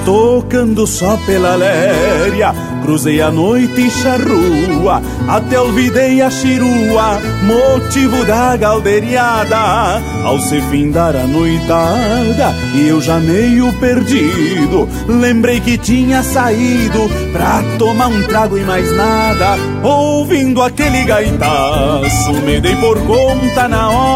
tocando 0.04 0.86
só 0.86 1.16
pela 1.26 1.54
léria, 1.56 2.54
cruzei 2.82 3.20
a 3.20 3.30
noite 3.30 3.86
e 3.86 3.90
charrua, 3.90 5.02
até 5.28 5.58
olvidei 5.58 6.20
a 6.20 6.30
chirua, 6.30 7.20
motivo 7.42 8.24
da 8.24 8.56
galderiada. 8.56 10.00
Ao 10.24 10.38
se 10.38 10.60
findar 10.62 11.16
a 11.16 11.26
noitada, 11.26 12.54
e 12.74 12.88
eu 12.88 13.00
já 13.00 13.18
meio 13.18 13.72
perdido, 13.74 14.88
lembrei 15.08 15.60
que 15.60 15.78
tinha 15.78 16.22
saído 16.22 17.10
pra 17.32 17.62
tomar 17.78 18.08
um 18.08 18.22
trago 18.24 18.58
e 18.58 18.62
mais 18.62 18.90
nada. 18.94 19.56
Ouvindo 19.82 20.62
aquele 20.62 21.04
gaitaço, 21.04 22.32
me 22.44 22.60
dei 22.60 22.76
por 22.76 22.98
conta 23.06 23.66
na 23.66 23.88
hora 23.88 24.09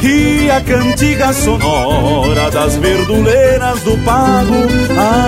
que 0.00 0.50
a 0.50 0.60
cantiga 0.60 1.32
sonora 1.32 2.50
das 2.50 2.76
verduleiras 2.76 3.80
do 3.82 3.96
pago. 3.98 4.54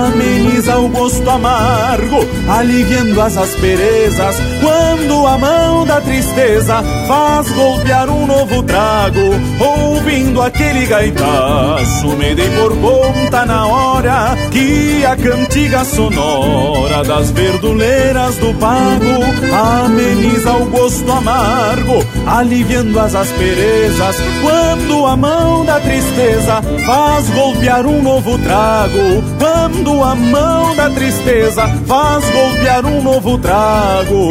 Ameniza 0.07 0.77
o 0.77 0.89
gosto 0.89 1.29
amargo, 1.29 2.27
aliviando 2.49 3.19
as 3.21 3.37
asperezas. 3.37 4.35
Quando 4.61 5.25
a 5.25 5.37
mão 5.37 5.85
da 5.85 6.01
tristeza 6.01 6.83
faz 7.07 7.49
golpear 7.51 8.09
um 8.09 8.27
novo 8.27 8.61
trago. 8.63 9.21
Ouvindo 9.59 10.41
aquele 10.41 10.85
gaitaço, 10.85 12.07
me 12.17 12.35
dei 12.35 12.49
por 12.49 12.75
conta 12.77 13.45
na 13.45 13.65
hora 13.65 14.37
que 14.51 15.05
a 15.05 15.15
cantiga 15.15 15.83
sonora 15.85 17.03
das 17.03 17.31
verduleiras 17.31 18.35
do 18.37 18.53
pago. 18.55 19.83
Ameniza 19.83 20.53
o 20.53 20.65
gosto 20.65 21.11
amargo, 21.11 22.05
aliviando 22.27 22.99
as 22.99 23.15
asperezas 23.15 23.94
quando 24.41 25.05
a 25.05 25.15
mão 25.15 25.63
da 25.63 25.79
tristeza 25.79 26.61
faz 26.85 27.29
golpear 27.29 27.85
um 27.85 28.01
novo 28.01 28.37
trago. 28.39 29.23
Quando 29.39 30.03
a 30.03 30.15
mão 30.15 30.75
da 30.75 30.89
tristeza 30.89 31.67
faz 31.87 32.23
golpear 32.29 32.85
um 32.85 33.01
novo 33.01 33.37
trago. 33.37 34.29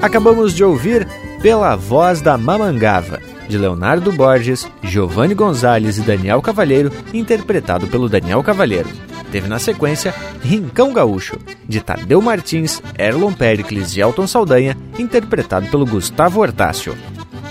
Acabamos 0.00 0.52
de 0.52 0.64
ouvir 0.64 1.06
Pela 1.42 1.74
Voz 1.74 2.20
da 2.20 2.38
Mamangava, 2.38 3.18
de 3.48 3.58
Leonardo 3.58 4.12
Borges, 4.12 4.64
Giovanni 4.80 5.34
Gonzalez 5.34 5.98
e 5.98 6.02
Daniel 6.02 6.40
Cavalheiro, 6.40 6.92
interpretado 7.12 7.88
pelo 7.88 8.08
Daniel 8.08 8.44
Cavalheiro. 8.44 8.88
Teve 9.32 9.48
na 9.48 9.58
sequência 9.58 10.14
Rincão 10.40 10.92
Gaúcho, 10.92 11.36
de 11.68 11.80
Tadeu 11.80 12.22
Martins, 12.22 12.80
Erlon 12.96 13.32
Pericles 13.32 13.96
e 13.96 14.00
Elton 14.00 14.28
Saldanha, 14.28 14.76
interpretado 14.96 15.66
pelo 15.66 15.84
Gustavo 15.84 16.40
Hortácio. 16.40 16.96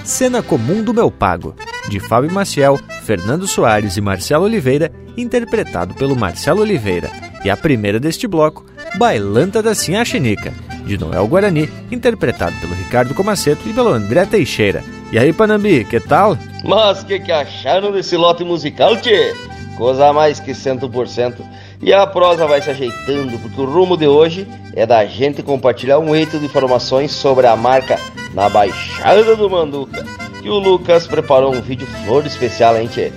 Cena 0.05 0.41
Comum 0.41 0.81
do 0.81 0.93
Meu 0.93 1.11
Pago, 1.11 1.53
de 1.89 1.99
Fábio 1.99 2.31
Maciel, 2.31 2.79
Fernando 3.03 3.45
Soares 3.45 3.97
e 3.97 4.01
Marcelo 4.01 4.45
Oliveira, 4.45 4.89
interpretado 5.17 5.93
pelo 5.95 6.15
Marcelo 6.15 6.61
Oliveira. 6.61 7.11
E 7.43 7.49
a 7.49 7.57
primeira 7.57 7.99
deste 7.99 8.25
bloco, 8.25 8.65
Bailanta 8.97 9.61
da 9.61 9.75
Sinha 9.75 10.05
Chinica, 10.05 10.53
de 10.85 10.97
Noel 10.97 11.27
Guarani, 11.27 11.69
interpretado 11.91 12.55
pelo 12.59 12.73
Ricardo 12.75 13.13
Comaceto 13.13 13.67
e 13.67 13.73
pelo 13.73 13.89
André 13.89 14.25
Teixeira. 14.25 14.83
E 15.11 15.19
aí, 15.19 15.33
Panambi, 15.33 15.83
que 15.85 15.99
tal? 15.99 16.37
Mas 16.63 17.03
que 17.03 17.19
que 17.19 17.31
acharam 17.31 17.91
desse 17.91 18.15
lote 18.15 18.43
musical, 18.43 18.95
tchê? 18.97 19.33
Coisa 19.77 20.13
mais 20.13 20.39
que 20.39 20.51
100%. 20.51 21.35
E 21.81 21.91
a 21.91 22.05
prosa 22.05 22.45
vai 22.45 22.61
se 22.61 22.69
ajeitando, 22.69 23.39
porque 23.39 23.59
o 23.59 23.65
rumo 23.65 23.97
de 23.97 24.07
hoje 24.07 24.47
é 24.75 24.85
da 24.85 25.03
gente 25.05 25.41
compartilhar 25.41 25.99
um 25.99 26.15
eito 26.15 26.37
de 26.37 26.45
informações 26.45 27.11
sobre 27.11 27.47
a 27.47 27.55
marca 27.55 27.99
na 28.33 28.47
Baixada 28.47 29.35
do 29.35 29.49
Manduca. 29.49 30.05
E 30.43 30.49
o 30.49 30.59
Lucas 30.59 31.07
preparou 31.07 31.53
um 31.53 31.61
vídeo 31.61 31.87
flor 32.05 32.25
especial, 32.25 32.77
hein, 32.77 32.87
tchê? 32.87 33.11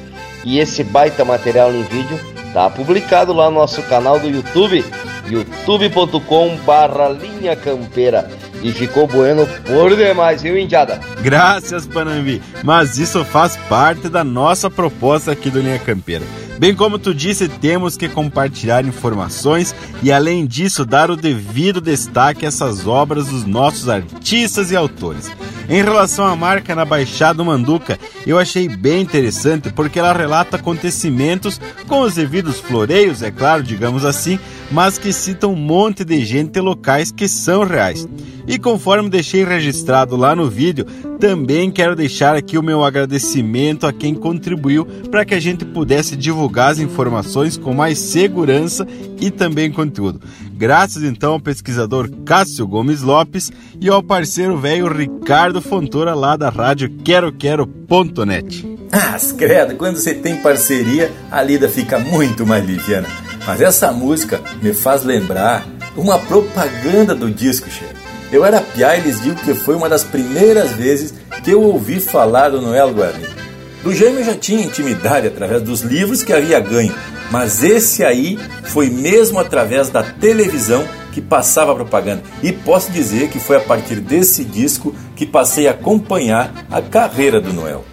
E 0.45 0.59
esse 0.59 0.83
baita 0.83 1.25
material 1.25 1.73
em 1.73 1.83
vídeo 1.83 2.19
tá 2.53 2.69
publicado 2.71 3.33
lá 3.33 3.51
no 3.51 3.57
nosso 3.61 3.83
canal 3.83 4.19
do 4.19 4.29
YouTube, 4.29 4.85
youtube.com 5.29 6.57
barra 6.65 7.09
linha 7.09 7.57
campeira. 7.57 8.31
E 8.63 8.73
ficou 8.73 9.07
bueno 9.07 9.47
por 9.67 9.95
demais, 9.95 10.43
viu, 10.43 10.59
Indiada? 10.59 10.99
Graças, 11.23 11.87
Panambi. 11.87 12.41
Mas 12.63 12.99
isso 12.99 13.25
faz 13.25 13.57
parte 13.69 14.09
da 14.09 14.25
nossa 14.25 14.71
proposta 14.71 15.33
aqui 15.33 15.51
do 15.51 15.61
Linha 15.61 15.79
Campeira. 15.79 16.25
Bem 16.59 16.75
como 16.75 16.99
tu 16.99 17.13
disse, 17.13 17.49
temos 17.49 17.97
que 17.97 18.09
compartilhar 18.09 18.87
informações 18.87 19.75
e, 20.03 20.13
além 20.13 20.47
disso, 20.47 20.85
dar 20.85 21.11
o 21.11 21.17
devido 21.17 21.81
destaque 21.81 22.45
a 22.45 22.49
essas 22.49 22.87
obras 22.87 23.27
dos 23.27 23.45
nossos 23.45 23.89
artistas 23.89 24.71
e 24.71 24.77
autores. 24.77 25.31
Em 25.69 25.83
relação 25.83 26.27
à 26.27 26.37
marca 26.37 26.75
na 26.75 26.85
Baixada 26.85 27.43
Manduca, 27.43 27.99
eu 28.27 28.39
achei 28.39 28.69
bem 28.69 29.01
interessante 29.01 29.71
porque 29.73 29.99
ela 29.99 30.13
relata 30.13 30.57
acontecimentos 30.57 31.59
com 31.89 32.01
os 32.01 32.15
devidos 32.15 32.61
floreios, 32.61 33.23
é 33.23 33.31
claro, 33.31 33.63
digamos 33.63 34.05
assim, 34.05 34.39
mas 34.71 34.99
que 34.99 35.13
citam 35.13 35.53
um 35.53 35.57
monte 35.57 36.05
de 36.05 36.23
gente 36.25 36.59
e 36.59 36.61
locais 36.61 37.11
que 37.11 37.27
são 37.27 37.65
reais. 37.65 38.07
E 38.47 38.59
conforme 38.59 39.09
deixei 39.09 39.43
registrado 39.43 40.17
lá 40.17 40.37
no 40.37 40.51
vídeo, 40.51 40.85
também 41.19 41.71
quero 41.71 41.97
deixar 41.97 42.37
aqui 42.37 42.59
o 42.59 42.63
meu 42.63 42.85
agradecimento 42.85 43.87
a 43.87 43.93
quem 43.93 44.15
contribuiu 44.15 44.85
para 45.11 45.25
que 45.25 45.35
a 45.35 45.41
gente 45.41 45.65
pudesse 45.65 46.15
divulgar 46.15 46.73
as 46.73 46.79
informações 46.79 47.57
com 47.57 47.73
mais 47.73 47.99
segurança 47.99 48.87
e 49.19 49.31
também 49.31 49.73
conteúdo. 49.73 50.21
Graças 50.53 51.03
então 51.03 51.33
ao 51.33 51.41
pesquisador 51.41 52.11
Cássio 52.25 52.67
Gomes 52.67 53.01
Lopes 53.01 53.51
e 53.81 53.89
ao 53.89 54.03
parceiro 54.03 54.59
velho 54.59 54.87
Ricardo 54.87 55.54
Fontoura 55.61 56.15
lá 56.15 56.37
da 56.37 56.49
rádio 56.49 56.91
queroquero.net. 56.91 58.79
Ah, 58.93 59.17
credo, 59.37 59.77
quando 59.77 59.97
você 59.97 60.15
tem 60.15 60.37
parceria, 60.37 61.11
a 61.31 61.43
lida 61.43 61.69
fica 61.69 61.99
muito 61.99 62.47
mais 62.47 62.65
liviana. 62.65 63.09
Mas 63.47 63.61
essa 63.61 63.93
música 63.93 64.41
me 64.63 64.73
faz 64.73 65.05
lembrar 65.05 65.67
uma 65.97 66.19
propaganda 66.19 67.15
do 67.15 67.31
disco, 67.31 67.69
chefe. 67.69 67.95
Eu 68.33 68.45
era 68.45 68.61
piá 68.61 68.97
e 68.97 69.01
lhes 69.01 69.21
digo 69.21 69.37
que 69.37 69.55
foi 69.55 69.75
uma 69.75 69.89
das 69.89 70.03
primeiras 70.03 70.73
vezes 70.73 71.15
que 71.43 71.51
eu 71.51 71.63
ouvi 71.63 72.01
falar 72.01 72.49
do 72.49 72.61
Noel 72.61 72.93
Guarani. 72.93 73.44
Do 73.85 73.93
eu 73.93 74.25
já 74.25 74.35
tinha 74.35 74.65
intimidade 74.65 75.27
através 75.27 75.61
dos 75.61 75.83
livros 75.83 76.23
que 76.23 76.33
havia 76.33 76.59
ganho, 76.59 76.95
mas 77.31 77.63
esse 77.63 78.03
aí 78.03 78.39
foi 78.63 78.89
mesmo 78.89 79.39
através 79.39 79.91
da 79.91 80.03
televisão 80.03 80.89
que 81.13 81.21
passava 81.21 81.73
a 81.73 81.75
propaganda. 81.75 82.23
E 82.43 82.51
posso 82.51 82.91
dizer 82.91 83.29
que 83.29 83.39
foi 83.39 83.59
a 83.59 83.61
partir 83.61 84.01
desse 84.01 84.43
disco 84.43 84.95
que 85.15 85.27
passei 85.27 85.69
a 85.69 85.73
acompanhar 85.73 86.65
a 86.71 86.81
carreira 86.81 87.43
do 87.43 87.53
Noel. 87.53 87.85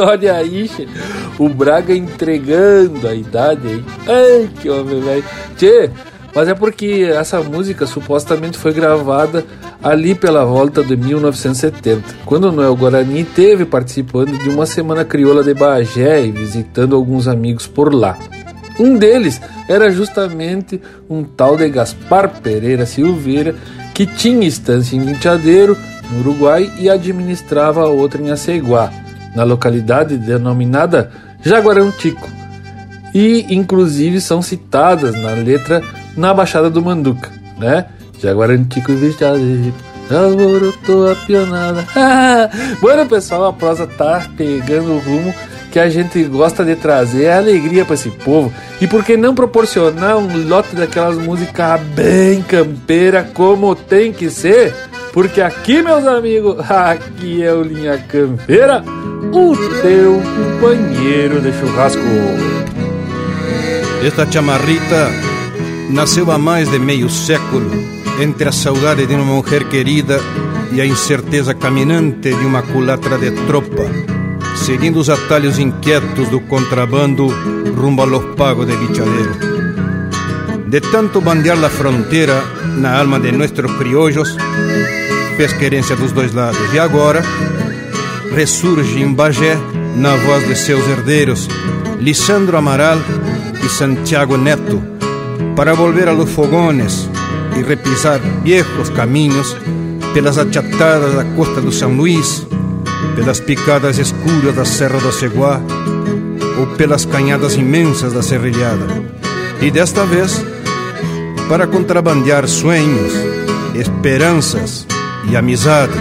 Olha 0.00 0.34
aí, 0.34 0.68
o 1.38 1.48
Braga 1.48 1.94
entregando 1.94 3.06
a 3.06 3.14
idade 3.14 3.68
aí. 3.68 3.84
Ai, 4.08 4.50
que 4.60 4.68
homem, 4.68 5.00
velho. 5.00 5.24
Tchê, 5.56 5.88
mas 6.34 6.48
é 6.48 6.54
porque 6.54 7.08
essa 7.14 7.40
música 7.40 7.86
supostamente 7.86 8.58
foi 8.58 8.72
gravada 8.72 9.46
ali 9.84 10.14
pela 10.14 10.46
volta 10.46 10.82
de 10.82 10.96
1970, 10.96 12.02
quando 12.24 12.50
Noel 12.50 12.74
Guarani 12.74 13.22
teve 13.22 13.66
participando 13.66 14.38
de 14.38 14.48
uma 14.48 14.64
semana 14.64 15.04
crioula 15.04 15.44
de 15.44 15.52
Bagé 15.52 16.24
e 16.24 16.32
visitando 16.32 16.96
alguns 16.96 17.28
amigos 17.28 17.66
por 17.66 17.94
lá. 17.94 18.16
Um 18.80 18.96
deles 18.96 19.40
era 19.68 19.90
justamente 19.90 20.80
um 21.08 21.22
tal 21.22 21.58
de 21.58 21.68
Gaspar 21.68 22.40
Pereira 22.40 22.86
Silveira, 22.86 23.54
que 23.92 24.06
tinha 24.06 24.48
estância 24.48 24.96
em 24.96 25.00
Vinchadeiro, 25.00 25.76
no 26.10 26.20
Uruguai, 26.20 26.72
e 26.78 26.88
administrava 26.88 27.86
outra 27.86 28.22
em 28.22 28.30
Aceguá, 28.30 28.90
na 29.36 29.44
localidade 29.44 30.16
denominada 30.16 31.10
Jaguarão 31.42 31.92
Tico. 31.92 32.28
E 33.14 33.54
inclusive 33.54 34.18
são 34.18 34.40
citadas 34.40 35.14
na 35.14 35.32
letra 35.34 35.82
na 36.16 36.32
Baixada 36.32 36.70
do 36.70 36.80
Manduca, 36.80 37.30
né? 37.58 37.84
Jaguarantico 38.24 38.90
e 38.90 38.94
Vinchadeiro. 38.94 39.74
Alvorotou 40.10 41.10
a 41.10 41.14
pionada. 41.14 41.86
bueno, 42.80 43.06
pessoal, 43.06 43.46
a 43.46 43.52
prosa 43.52 43.86
tá 43.86 44.26
pegando 44.36 44.92
o 44.92 44.98
rumo 44.98 45.34
que 45.70 45.78
a 45.78 45.90
gente 45.90 46.22
gosta 46.24 46.64
de 46.64 46.76
trazer 46.76 47.30
alegria 47.30 47.84
para 47.84 47.94
esse 47.94 48.10
povo. 48.10 48.52
E 48.80 48.86
por 48.86 49.04
que 49.04 49.16
não 49.16 49.34
proporcionar 49.34 50.16
um 50.16 50.48
lote 50.48 50.74
daquelas 50.74 51.18
músicas 51.18 51.80
bem 51.94 52.42
campeira 52.42 53.28
como 53.34 53.74
tem 53.74 54.12
que 54.12 54.30
ser? 54.30 54.74
Porque 55.12 55.40
aqui, 55.40 55.82
meus 55.82 56.06
amigos, 56.06 56.58
aqui 56.70 57.42
é 57.42 57.52
o 57.52 57.62
Linha 57.62 57.98
Campeira, 57.98 58.82
o 59.32 59.56
teu 59.82 60.22
companheiro 60.60 61.40
de 61.40 61.52
churrasco. 61.52 62.00
Esta 64.04 64.30
chamarrita 64.30 65.10
nasceu 65.90 66.30
há 66.30 66.38
mais 66.38 66.70
de 66.70 66.78
meio 66.78 67.08
século 67.08 68.03
entre 68.20 68.48
a 68.48 68.52
saudade 68.52 69.06
de 69.06 69.14
uma 69.14 69.24
mulher 69.24 69.64
querida 69.68 70.20
e 70.72 70.80
a 70.80 70.86
incerteza 70.86 71.54
caminante 71.54 72.34
de 72.34 72.46
uma 72.46 72.62
culatra 72.62 73.18
de 73.18 73.30
tropa 73.46 73.84
seguindo 74.54 75.00
os 75.00 75.08
atalhos 75.08 75.58
inquietos 75.58 76.28
do 76.28 76.40
contrabando 76.40 77.28
rumbo 77.76 78.02
a 78.02 78.06
los 78.06 78.24
pagos 78.36 78.66
de 78.66 78.76
bichadero. 78.76 79.34
De 80.66 80.80
tanto 80.80 81.20
bandear 81.20 81.58
la 81.58 81.68
fronteira 81.68 82.42
na 82.78 82.98
alma 82.98 83.18
de 83.20 83.30
nossos 83.32 83.70
criollos, 83.78 84.36
fez 85.36 85.52
querência 85.54 85.96
dos 85.96 86.12
dois 86.12 86.32
lados. 86.32 86.72
E 86.72 86.78
agora 86.78 87.22
ressurge 88.34 89.02
em 89.02 89.12
Bagé, 89.12 89.56
na 89.96 90.16
voz 90.16 90.46
de 90.48 90.56
seus 90.56 90.86
herdeiros, 90.88 91.48
Lisandro 92.00 92.56
Amaral 92.56 92.98
e 93.64 93.68
Santiago 93.68 94.36
Neto, 94.36 94.82
para 95.54 95.74
volver 95.74 96.08
a 96.08 96.12
los 96.12 96.30
fogones 96.30 97.08
e 97.56 97.62
repisar 97.62 98.20
viejos 98.42 98.90
caminhos 98.90 99.56
pelas 100.12 100.38
achatadas 100.38 101.14
da 101.14 101.24
costa 101.36 101.60
do 101.60 101.72
São 101.72 101.94
Luís, 101.94 102.46
pelas 103.14 103.40
picadas 103.40 103.98
escuras 103.98 104.54
da 104.54 104.64
Serra 104.64 104.98
do 104.98 105.12
Ceguá 105.12 105.60
ou 106.58 106.66
pelas 106.76 107.04
canhadas 107.04 107.56
imensas 107.56 108.12
da 108.12 108.22
Serrilhada. 108.22 108.86
E 109.60 109.70
desta 109.70 110.04
vez, 110.04 110.44
para 111.48 111.66
contrabandear 111.66 112.46
sonhos, 112.46 113.12
esperanças 113.74 114.86
e 115.30 115.36
amizade. 115.36 115.92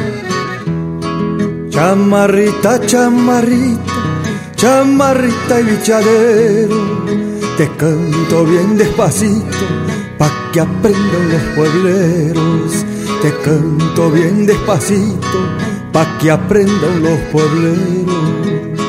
Chamarrita, 1.71 2.79
chamarrita, 2.87 3.93
chamarrita 4.55 5.59
y 5.59 5.63
bichadero, 5.63 7.05
te 7.57 7.67
canto 7.77 8.45
bien 8.45 8.77
despacito 8.77 10.02
pa' 10.23 10.51
que 10.53 10.61
aprendan 10.61 11.29
los 11.33 11.41
puebleros. 11.53 12.85
Te 13.21 13.33
canto 13.43 14.09
bien 14.09 14.45
despacito 14.45 15.39
pa' 15.91 16.17
que 16.17 16.31
aprendan 16.31 17.03
los 17.03 17.19
puebleros. 17.31 18.79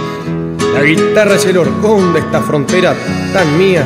La 0.74 0.82
guitarra 0.82 1.34
es 1.34 1.44
el 1.46 1.58
horcón 1.58 2.12
de 2.12 2.20
esta 2.20 2.40
frontera 2.40 2.94
tan 3.32 3.58
mía. 3.58 3.84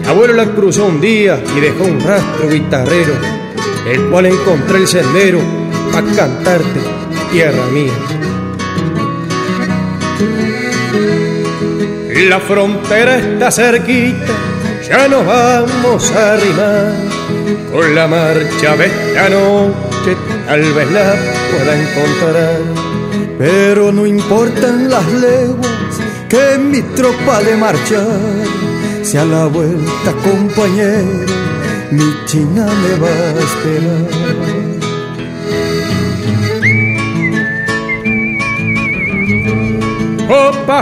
Mi 0.00 0.06
abuelo 0.06 0.34
la 0.34 0.46
cruzó 0.46 0.86
un 0.86 1.00
día 1.00 1.40
y 1.56 1.60
dejó 1.60 1.84
un 1.84 2.00
rastro 2.00 2.48
guitarrero, 2.48 3.12
el 3.86 4.08
cual 4.10 4.26
encontré 4.26 4.78
el 4.78 4.88
sendero 4.88 5.38
pa' 5.92 6.02
cantarte, 6.02 6.80
tierra 7.30 7.66
mía. 7.66 7.92
La 12.28 12.40
frontera 12.40 13.16
está 13.16 13.52
cerquita, 13.52 14.26
ya 14.88 15.08
nos 15.08 15.26
vamos 15.26 16.10
a 16.12 16.32
arrimar 16.32 16.92
con 17.72 17.94
la 17.94 18.06
marcha 18.06 18.76
de 18.76 18.86
esta 18.86 19.28
noche 19.28 20.16
tal 20.46 20.60
vez 20.72 20.90
la 20.92 21.14
pueda 21.50 21.72
encontrar. 21.80 22.60
Pero 23.38 23.92
no 23.92 24.06
importan 24.06 24.88
las 24.90 25.06
leguas 25.12 25.94
que 26.28 26.58
mi 26.58 26.82
tropa 26.82 27.40
de 27.42 27.56
marchar, 27.56 28.06
si 29.02 29.16
a 29.16 29.24
la 29.24 29.46
vuelta 29.46 30.12
compañero 30.24 31.26
mi 31.90 32.24
china 32.26 32.66
me 32.66 32.98
va 32.98 33.08
a 33.08 33.40
esperar. 33.48 34.57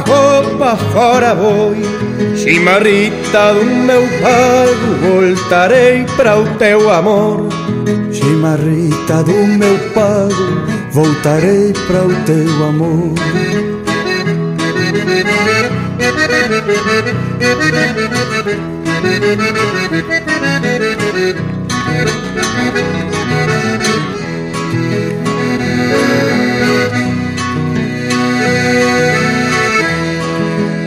Opa, 0.00 0.76
fora 0.76 1.34
voy. 1.34 1.82
Chimarrita 2.36 3.54
do 3.54 3.64
meu 3.64 4.02
pago 4.22 4.88
Voltarei 5.02 6.06
para 6.16 6.38
o 6.38 6.46
teu 6.56 6.90
amor. 6.90 7.48
Chimarrita 8.12 9.22
do 9.22 9.32
meu 9.32 9.78
pago 9.94 10.66
Voltarei 10.92 11.72
para 11.86 12.04
o 12.04 12.14
teu 12.24 12.66
amor 12.66 13.14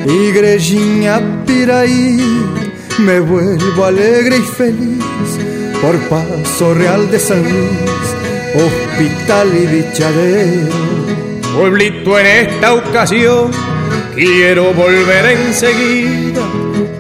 Igrejinha 0.10 1.22
Piraí, 1.46 2.18
me 2.98 3.20
vuelvo 3.20 3.86
alegre 3.86 4.38
y 4.38 4.42
feliz 4.42 5.04
por 5.80 5.96
Paso 6.10 6.74
Real 6.74 7.12
de 7.12 7.20
San 7.20 7.44
Luis, 7.44 8.16
hospital 8.56 9.50
y 9.54 9.68
bichadero. 9.68 10.74
Pueblito 11.56 12.18
en 12.18 12.26
esta 12.26 12.74
ocasión, 12.74 13.52
quiero 14.16 14.74
volver 14.74 15.26
enseguida 15.48 16.42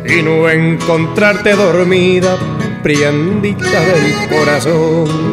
y 0.05 0.21
no 0.21 0.47
encontrarte 0.47 1.55
dormida, 1.55 2.37
priandita 2.83 3.81
del 3.85 4.29
corazón. 4.29 5.28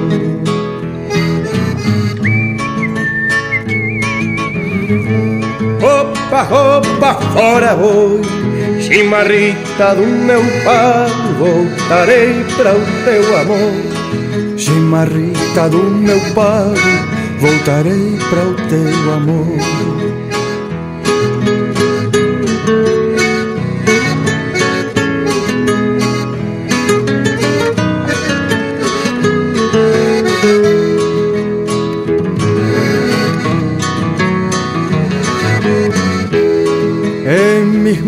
Opa, 6.37 6.53
opa, 6.53 7.14
fora 7.32 7.74
voy 7.74 8.20
Chimarrita 8.78 9.95
do 9.95 10.07
meu 10.07 10.43
pago 10.64 11.32
Voltarei 11.39 12.45
para 12.59 12.74
o 12.74 12.84
teu 13.07 13.39
amor. 13.39 14.59
Chimarrita 14.59 15.70
do 15.70 15.82
meu 15.82 16.20
pago 16.34 16.76
Voltarei 17.41 18.18
para 18.28 18.43
o 18.43 18.55
teu 18.68 19.14
amor 19.14 20.06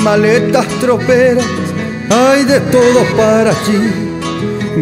maletas 0.09 0.67
troperas 0.81 1.45
hay 2.11 2.45
de 2.45 2.61
todo 2.75 3.01
para 3.17 3.53
ti. 3.67 3.81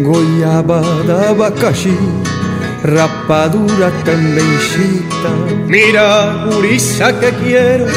Goiabada, 0.07 1.15
abacaxi, 1.31 1.97
rapadura 2.95 3.89
tambenchita. 4.05 5.31
Mira, 5.73 6.07
gurisa, 6.45 7.07
que 7.19 7.29
quiero 7.41 7.87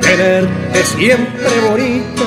tenerte 0.00 0.80
siempre 0.94 1.52
bonita, 1.68 2.26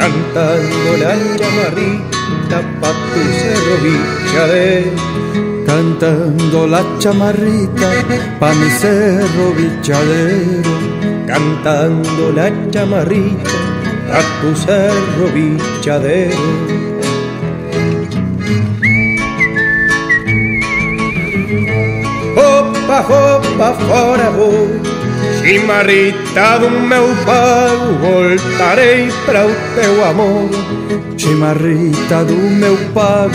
cantando 0.00 0.90
la 1.02 1.12
chamarrita 1.40 2.58
pa' 2.80 2.96
tu 3.10 3.20
cerro 3.40 3.74
bichadero. 3.84 5.20
Cantando 5.70 6.66
la 6.66 6.82
chamarrita 6.98 7.88
pa' 8.40 8.54
mi 8.58 8.70
cerro 8.82 9.46
bichadero. 9.56 10.74
Cantando 11.30 12.32
la 12.38 12.48
chamarrita 12.72 13.49
a 14.10 14.20
tu 14.40 14.56
cerro 14.56 15.26
bichadero. 15.34 16.80
Opa, 22.36 23.00
opa, 23.00 23.74
fora 23.86 24.30
vou 24.30 24.80
Chimarrita 25.42 26.58
do 26.58 26.70
meu 26.70 27.08
pago 27.24 27.94
Voltarei 28.00 29.10
para 29.26 29.46
o 29.46 29.54
teu 29.74 30.04
amor 30.04 30.50
Chimarrita 31.16 32.24
do 32.24 32.34
meu 32.34 32.76
pago 32.94 33.34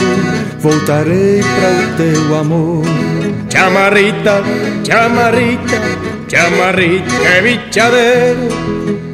Voltarei 0.60 1.42
para 1.42 1.70
o 1.72 1.98
teu 1.98 2.36
amor 2.38 2.84
Chamarrita, 3.50 4.44
chamarrita 4.86 5.82
Chamarrita 6.28 7.42
bichadero. 7.42 8.65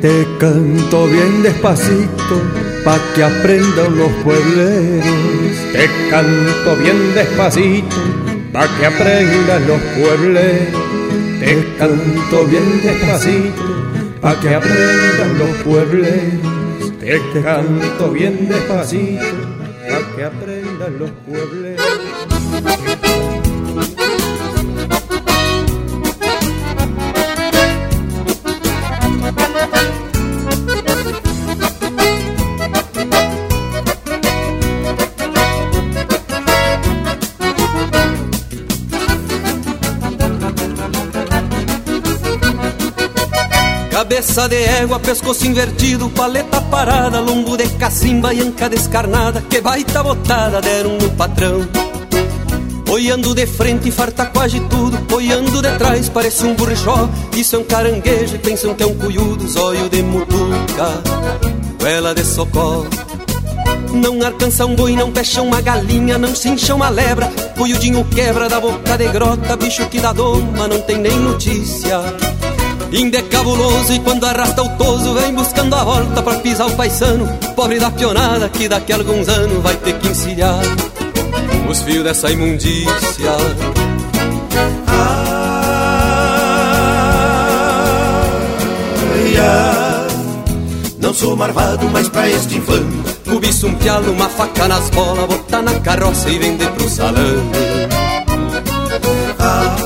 Te 0.01 0.25
canto 0.39 1.05
bien 1.05 1.43
despacito 1.43 2.41
pa' 2.83 2.99
que 3.13 3.23
aprendan 3.23 3.95
los 3.95 4.11
puebleros. 4.23 5.05
Te 5.73 5.87
canto 6.09 6.75
bien 6.77 7.13
despacito 7.13 7.97
pa' 8.51 8.67
que 8.79 8.87
aprendan 8.87 9.67
los 9.67 9.79
puebleros. 9.95 10.81
Te 11.39 11.53
canto 11.77 12.45
bien 12.47 12.81
despacito 12.81 13.63
pa' 14.21 14.39
que 14.39 14.55
aprendan 14.55 15.37
los 15.37 15.49
puebleros. 15.57 16.99
Te 16.99 17.21
canto 17.43 18.11
bien 18.11 18.49
despacito 18.49 19.21
pa' 19.87 20.15
que 20.15 20.23
aprendan 20.23 20.97
los 20.97 21.11
puebleros. 21.27 21.60
Cabeça 44.21 44.47
de 44.49 44.63
égua, 44.63 44.99
pescoço 44.99 45.47
invertido, 45.47 46.07
paleta 46.11 46.61
parada, 46.61 47.19
lombo 47.19 47.57
de 47.57 47.67
cacimba 47.69 48.31
e 48.31 48.39
anca 48.39 48.69
descarnada, 48.69 49.41
que 49.41 49.59
baita 49.59 50.03
botada 50.03 50.61
deram 50.61 50.95
no 50.99 51.09
patrão. 51.13 51.67
Olhando 52.87 53.33
de 53.33 53.47
frente, 53.47 53.89
farta 53.89 54.27
quase 54.27 54.59
tudo, 54.59 55.15
olhando 55.15 55.59
de 55.59 55.71
trás, 55.75 56.07
parece 56.07 56.45
um 56.45 56.53
burrichó. 56.53 57.09
Isso 57.35 57.55
é 57.55 57.59
um 57.59 57.63
caranguejo 57.63 58.35
e 58.35 58.37
pensam 58.37 58.75
que 58.75 58.83
é 58.83 58.85
um 58.85 58.95
cuiudo, 58.95 59.47
zóio 59.47 59.89
de 59.89 60.03
mutuca, 60.03 61.01
goela 61.79 62.13
de 62.13 62.23
socorro. 62.23 62.87
Não 63.91 64.23
alcança 64.23 64.67
um 64.67 64.75
boi, 64.75 64.95
não 64.95 65.11
fecha 65.11 65.41
uma 65.41 65.61
galinha, 65.61 66.19
não 66.19 66.35
se 66.35 66.47
incha 66.47 66.75
uma 66.75 66.89
lebra. 66.89 67.25
Cuiudinho 67.57 68.05
quebra 68.05 68.47
da 68.47 68.59
boca 68.59 68.97
de 68.99 69.07
grota, 69.07 69.57
bicho 69.57 69.83
que 69.87 69.99
dá 69.99 70.13
doma, 70.13 70.67
não 70.67 70.79
tem 70.81 70.99
nem 70.99 71.17
notícia. 71.17 72.30
Inde 72.91 73.17
é 73.17 73.21
cabuloso 73.21 73.93
e 73.93 73.99
quando 73.99 74.25
arrasta 74.25 74.61
o 74.61 74.69
toso 74.77 75.13
vem 75.13 75.33
buscando 75.33 75.73
a 75.75 75.83
volta 75.83 76.21
pra 76.21 76.39
pisar 76.39 76.67
o 76.67 76.75
paisano. 76.75 77.25
Pobre 77.55 77.79
da 77.79 77.89
pionada 77.89 78.49
que 78.49 78.67
daqui 78.67 78.91
a 78.91 78.97
alguns 78.97 79.29
anos 79.29 79.63
vai 79.63 79.75
ter 79.77 79.97
que 79.97 80.09
encilhar 80.09 80.59
os 81.69 81.81
fios 81.83 82.03
dessa 82.03 82.29
imundícia. 82.29 83.31
Ai, 89.07 89.37
ai, 89.37 90.07
não 90.99 91.13
sou 91.13 91.35
marvado, 91.37 91.87
mas 91.89 92.09
pra 92.09 92.29
este 92.29 92.57
infame 92.57 93.01
Cobiça 93.31 93.67
um 93.67 93.75
pialo, 93.75 94.11
uma 94.11 94.27
faca 94.27 94.67
nas 94.67 94.89
bolas, 94.89 95.25
botar 95.25 95.61
na 95.61 95.79
carroça 95.79 96.29
e 96.29 96.37
vender 96.37 96.69
pro 96.71 96.89
salame. 96.89 97.51
Não 99.39 99.80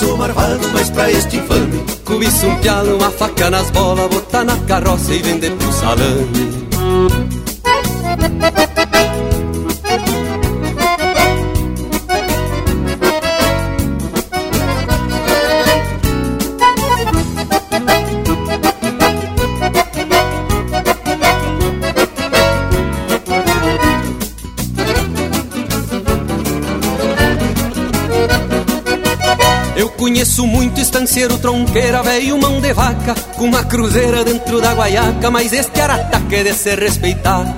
sou 0.00 0.16
marvado, 0.16 0.68
mas 0.72 0.90
pra 0.90 1.10
este 1.10 1.36
infame 1.36 1.84
Cobiça 2.04 2.46
um 2.46 2.56
pialo, 2.56 2.96
uma 2.96 3.10
faca 3.10 3.50
nas 3.50 3.70
bolas, 3.70 4.08
botar 4.08 4.44
na 4.44 4.56
carroça 4.60 5.12
e 5.12 5.22
vender 5.22 5.52
pro 5.52 5.72
salame. 5.72 6.69
Conheço 30.20 30.46
muito 30.46 30.78
estanceiro 30.78 31.38
tronqueira, 31.38 32.02
velho 32.02 32.36
mão 32.36 32.60
de 32.60 32.74
vaca, 32.74 33.14
com 33.38 33.46
uma 33.46 33.64
cruzeira 33.64 34.22
dentro 34.22 34.60
da 34.60 34.74
guaiaca, 34.74 35.30
mas 35.30 35.50
este 35.50 35.80
arataque 35.80 36.34
é 36.34 36.44
de 36.44 36.52
se 36.52 36.74
respeitar. 36.74 37.56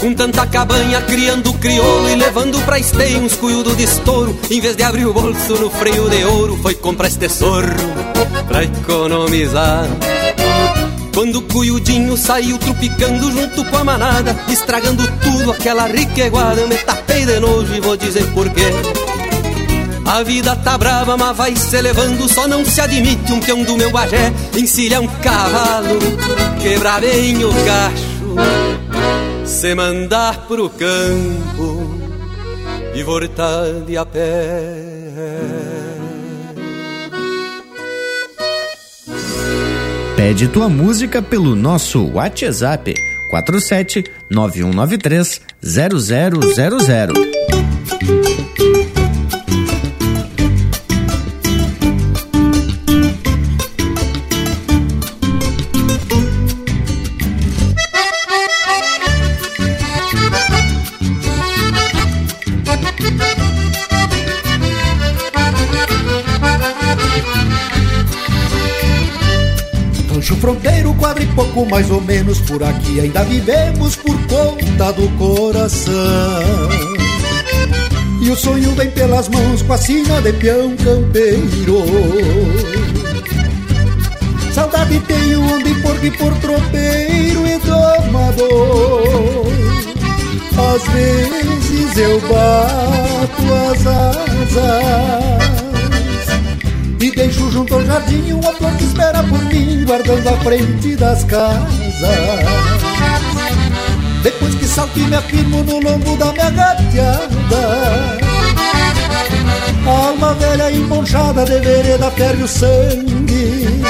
Com 0.00 0.14
tanta 0.14 0.46
cabanha 0.46 1.02
criando 1.02 1.52
crioulo 1.54 2.08
e 2.10 2.14
levando 2.14 2.64
pra 2.64 2.78
esteio 2.78 3.18
uns 3.18 3.34
cuiudo 3.34 3.74
de 3.74 3.82
estouro, 3.82 4.38
em 4.52 4.60
vez 4.60 4.76
de 4.76 4.84
abrir 4.84 5.04
o 5.04 5.12
bolso 5.12 5.56
no 5.56 5.68
freio 5.68 6.08
de 6.08 6.22
ouro, 6.22 6.56
foi 6.62 6.74
comprar 6.74 7.08
este 7.08 7.28
sorro 7.28 7.74
pra 8.46 8.62
economizar. 8.62 9.88
Quando 11.12 11.40
o 11.40 11.42
cuiudinho 11.42 12.16
saiu 12.16 12.56
trupicando 12.56 13.32
junto 13.32 13.64
com 13.64 13.78
a 13.78 13.82
manada, 13.82 14.36
estragando 14.48 15.02
tudo 15.20 15.50
aquela 15.50 15.88
riqueguada, 15.88 16.60
eu 16.60 16.68
me 16.68 16.76
tapei 16.76 17.26
de 17.26 17.40
nojo 17.40 17.74
e 17.74 17.80
vou 17.80 17.96
dizer 17.96 18.24
porquê. 18.32 18.70
A 20.12 20.22
vida 20.22 20.54
tá 20.54 20.76
brava, 20.76 21.16
mas 21.16 21.34
vai 21.34 21.56
se 21.56 21.80
levando, 21.80 22.28
só 22.28 22.46
não 22.46 22.66
se 22.66 22.78
admite 22.82 23.32
um 23.32 23.40
peão 23.40 23.62
do 23.64 23.78
meu 23.78 23.90
bagé, 23.90 24.30
encilha 24.54 25.00
um 25.00 25.08
cavalo, 25.08 25.98
quebrar 26.60 27.00
bem 27.00 27.42
o 27.42 27.48
cacho, 27.64 28.36
se 29.46 29.74
mandar 29.74 30.46
pro 30.46 30.68
campo 30.68 31.98
e 32.94 33.02
voltar 33.02 33.64
de 33.86 33.96
a 33.96 34.04
pé. 34.04 34.60
Pede 40.14 40.46
tua 40.48 40.68
música 40.68 41.22
pelo 41.22 41.56
nosso 41.56 42.12
WhatsApp 42.12 42.94
47 43.30 44.04
9193 44.28 45.40
0000. 45.62 47.32
Pouco 71.52 71.70
mais 71.70 71.90
ou 71.90 72.00
menos 72.00 72.40
por 72.40 72.62
aqui 72.62 73.00
ainda 73.00 73.22
vivemos 73.24 73.96
por 73.96 74.16
conta 74.26 74.92
do 74.92 75.08
coração. 75.18 75.92
E 78.20 78.30
o 78.30 78.36
sonho 78.36 78.70
vem 78.72 78.90
pelas 78.90 79.28
mãos 79.28 79.62
com 79.62 79.72
a 79.72 79.78
sina 79.78 80.20
de 80.22 80.32
peão 80.32 80.74
campeiro. 80.76 81.84
Saudade 84.52 84.98
tenho 85.00 85.42
onde 85.42 85.74
porque 85.82 86.10
por 86.12 86.34
tropeiro 86.38 87.46
e 87.46 87.58
domador. 87.58 89.46
Às 90.74 90.82
vezes 90.92 91.98
eu 91.98 92.20
bato 92.20 93.42
as 93.70 93.86
asas 93.86 95.71
deixo 97.22 97.48
junto 97.52 97.74
ao 97.74 97.84
jardim 97.84 98.32
uma 98.32 98.52
flor 98.54 98.72
que 98.72 98.84
espera 98.84 99.22
por 99.22 99.44
mim, 99.44 99.84
guardando 99.84 100.26
a 100.28 100.36
frente 100.38 100.96
das 100.96 101.22
casas. 101.22 101.68
Depois 104.24 104.54
que 104.56 104.66
salto 104.66 104.98
e 104.98 105.02
me 105.02 105.14
afirmo 105.14 105.62
no 105.62 105.78
lombo 105.78 106.16
da 106.16 106.32
minha 106.32 106.50
gateada. 106.50 108.18
Alma 109.86 110.34
velha 110.34 110.72
emponchada 110.72 111.44
de 111.44 111.60
vereda 111.60 112.10
ferve 112.10 112.42
o 112.42 112.48
sangue. 112.48 113.82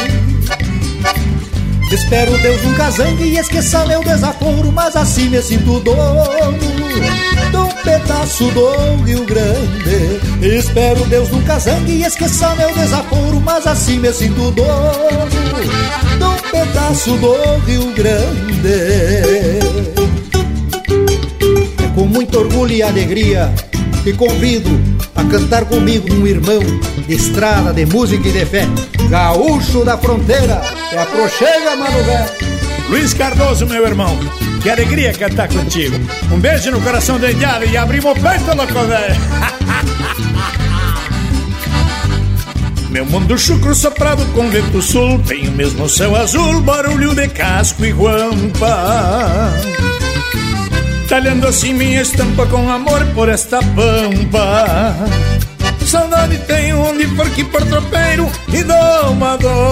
Espero 1.90 2.36
Deus 2.38 2.62
nunca 2.62 2.90
zangue 2.90 3.24
e 3.24 3.38
esqueça 3.38 3.86
meu 3.86 4.02
desaforo, 4.04 4.70
mas 4.72 4.94
assim 4.94 5.30
me 5.30 5.40
sinto 5.40 5.80
dono 5.80 7.31
pedaço 7.82 8.44
do 8.50 9.04
Rio 9.04 9.24
Grande. 9.24 10.20
Espero 10.40 11.04
Deus 11.06 11.28
nunca 11.30 11.58
zangue 11.58 11.92
e 11.92 12.04
esqueça 12.04 12.54
meu 12.54 12.72
desaforo, 12.74 13.40
mas 13.40 13.66
assim 13.66 13.98
me 13.98 14.12
sinto 14.12 14.50
dono 14.50 15.28
de 15.30 16.24
um 16.24 16.50
pedaço 16.50 17.16
do 17.16 17.34
Rio 17.66 17.92
Grande. 17.92 18.72
É 21.84 21.88
com 21.94 22.06
muito 22.06 22.38
orgulho 22.38 22.72
e 22.72 22.82
alegria 22.82 23.52
que 24.02 24.12
convido 24.14 24.70
a 25.14 25.24
cantar 25.24 25.64
comigo 25.66 26.12
um 26.12 26.26
irmão 26.26 26.60
de 27.06 27.14
estrada, 27.14 27.72
de 27.72 27.86
música 27.86 28.28
e 28.28 28.32
de 28.32 28.46
fé, 28.46 28.66
gaúcho 29.08 29.84
da 29.84 29.96
fronteira, 29.96 30.62
é 30.90 30.98
a 30.98 31.06
prochega, 31.06 31.76
mano 31.76 32.02
velho. 32.04 32.51
Luiz 32.92 33.14
Cardoso, 33.14 33.66
meu 33.66 33.86
irmão, 33.86 34.20
que 34.62 34.68
alegria 34.68 35.14
cantar 35.14 35.48
contigo. 35.48 35.96
Um 36.30 36.38
beijo 36.38 36.70
no 36.70 36.78
coração 36.82 37.18
da 37.18 37.32
indiada 37.32 37.64
e 37.64 37.74
abrimos 37.74 38.12
o 38.12 38.14
peito, 38.14 38.54
louco 38.54 38.86
velho. 38.86 39.16
Meu 42.92 43.06
mundo 43.06 43.38
chucro 43.38 43.74
soprado 43.74 44.22
com 44.34 44.50
vento 44.50 44.82
sul. 44.82 45.18
Tem 45.20 45.48
o 45.48 45.52
mesmo 45.52 45.88
céu 45.88 46.14
azul, 46.14 46.60
barulho 46.60 47.14
de 47.14 47.26
casco 47.28 47.82
e 47.82 47.92
guampa. 47.92 49.54
Talhando 51.08 51.48
assim 51.48 51.72
minha 51.72 52.02
estampa 52.02 52.44
com 52.44 52.68
amor 52.68 53.02
por 53.14 53.30
esta 53.30 53.60
pampa. 53.60 54.94
Saudade 55.86 56.36
tenho 56.46 56.78
onde 56.82 57.06
for 57.16 57.30
que 57.30 57.42
por 57.42 57.64
tropeiro 57.64 58.30
e 58.52 58.62
domador 58.62 59.62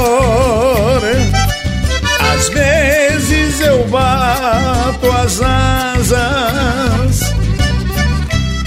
Às 2.35 2.49
vezes 2.49 3.61
eu 3.61 3.85
bato 3.89 5.13
as 5.13 5.41
asas 5.43 7.35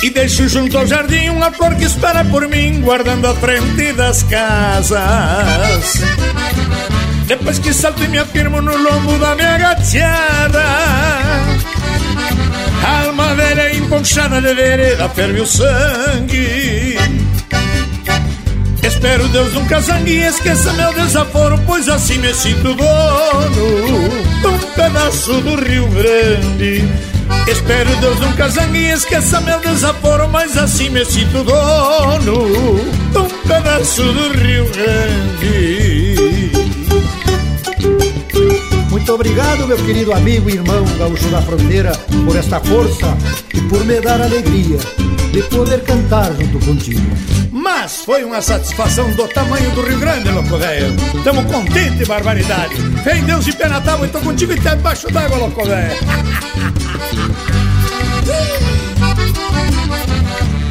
e 0.04 0.10
deixo 0.10 0.50
junto 0.50 0.78
ao 0.78 0.86
jardim 0.86 1.30
uma 1.30 1.50
flor 1.50 1.74
que 1.76 1.86
espera 1.86 2.26
por 2.26 2.46
mim, 2.50 2.82
guardando 2.82 3.26
a 3.26 3.34
frente 3.36 3.94
das 3.94 4.22
casas. 4.24 6.04
Depois 7.26 7.58
que 7.58 7.74
salto 7.74 8.04
e 8.04 8.08
me 8.10 8.20
afirmo 8.20 8.62
no 8.62 8.76
lombo 8.76 9.18
da 9.18 9.34
minha 9.34 9.58
gateada, 9.58 10.64
alma 12.86 13.34
velha 13.34 13.76
emponchada 13.76 14.42
de 14.42 14.54
vereda 14.54 15.08
ferve 15.08 15.40
o 15.40 15.48
sangue. 15.48 16.93
Espero 19.04 19.28
Deus 19.28 19.54
nunca 19.54 19.82
zangue 19.82 20.16
esqueça 20.16 20.72
meu 20.72 20.94
desaforo, 20.94 21.60
pois 21.66 21.90
assim 21.90 22.20
me 22.20 22.34
sinto 22.34 22.74
dono 22.74 24.10
de 24.40 24.48
um 24.48 24.58
pedaço 24.74 25.42
do 25.42 25.56
Rio 25.62 25.90
Grande. 25.90 26.90
Espero 27.46 27.94
Deus 27.98 28.18
nunca 28.22 28.48
zangue 28.48 28.86
esqueça 28.86 29.42
meu 29.42 29.60
desaforo, 29.60 30.30
mas 30.30 30.58
assim 30.58 30.88
me 30.90 31.04
sinto 31.04 31.44
dono 31.44 32.80
de 33.12 33.18
um 33.18 33.28
pedaço 33.46 34.04
do 34.04 34.38
Rio 34.38 34.72
Grande. 34.72 36.16
Muito 38.90 39.14
obrigado, 39.14 39.68
meu 39.68 39.78
querido 39.80 40.14
amigo 40.14 40.50
e 40.50 40.54
irmão 40.54 40.86
gaúcho 40.98 41.28
da 41.28 41.42
fronteira, 41.42 41.92
por 42.26 42.38
esta 42.38 42.58
força 42.62 43.18
e 43.54 43.60
por 43.64 43.84
me 43.84 44.00
dar 44.00 44.22
alegria 44.22 44.80
de 45.34 45.42
poder 45.50 45.82
cantar 45.84 46.32
junto 46.34 46.64
contigo. 46.64 47.02
Mas 47.52 48.04
foi 48.06 48.24
uma 48.24 48.40
satisfação 48.40 49.10
do 49.16 49.28
tamanho 49.28 49.72
do 49.72 49.82
Rio 49.82 50.00
Grande, 50.00 50.30
louco 50.30 50.58
velho. 50.58 50.94
Tamo 51.24 51.44
contente, 51.46 52.06
barbaridade. 52.06 52.76
Fé 53.04 53.18
em 53.18 53.24
Deus 53.24 53.48
e 53.48 53.52
pé 53.52 53.68
na 53.68 53.82
tábua, 53.82 54.08
tô 54.08 54.20
contigo 54.20 54.54
até 54.54 54.76
debaixo 54.76 55.12
d'água, 55.12 55.38
louco 55.38 55.66
velho. 55.66 55.98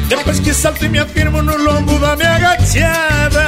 Depois 0.07 0.39
que 0.39 0.53
salto 0.53 0.85
e 0.85 0.89
me 0.89 0.99
afirmo 0.99 1.41
no 1.41 1.57
lombo 1.57 1.99
da 1.99 2.15
minha 2.15 2.39
gateada 2.39 3.43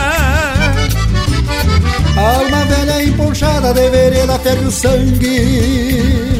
Alma 2.17 2.65
velha 2.65 3.03
emponchada 3.03 3.73
de 3.73 3.89
vereda 3.89 4.39
ferve 4.39 4.65
o 4.65 4.71
sangue 4.71 6.34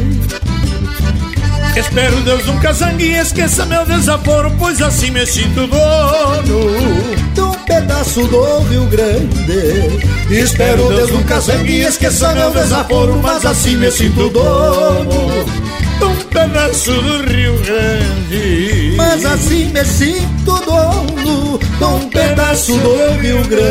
Espero 1.76 2.16
Deus 2.22 2.46
nunca 2.46 2.72
zangue 2.72 3.04
e 3.04 3.18
esqueça 3.18 3.66
meu 3.66 3.86
desaforo, 3.86 4.50
pois 4.58 4.82
assim 4.82 5.12
me 5.12 5.26
sinto 5.26 5.68
dono 5.68 6.72
de 7.34 7.42
um 7.42 7.52
pedaço 7.66 8.26
do 8.28 8.60
Rio 8.70 8.86
Grande. 8.86 10.00
Espero 10.30 10.88
Deus 10.88 11.12
nunca 11.12 11.38
zangue 11.42 11.74
e 11.74 11.82
esqueça 11.82 12.34
meu 12.34 12.52
desaforo, 12.52 13.20
mas 13.22 13.46
assim 13.46 13.76
me 13.76 13.92
sinto 13.92 14.30
dono 14.30 15.46
de 16.00 16.06
um 16.06 16.16
pedaço 16.30 16.92
do 16.94 17.30
Rio 17.30 17.58
Grande. 17.60 18.94
Mas 18.96 19.26
assim 19.26 19.66
me 19.66 19.84
sinto 19.84 20.58
dono 20.66 21.60
de 21.60 21.84
um 21.84 22.10
pedaço 22.10 22.78
do 22.78 23.22
Rio 23.22 23.44
Grande. 23.50 23.66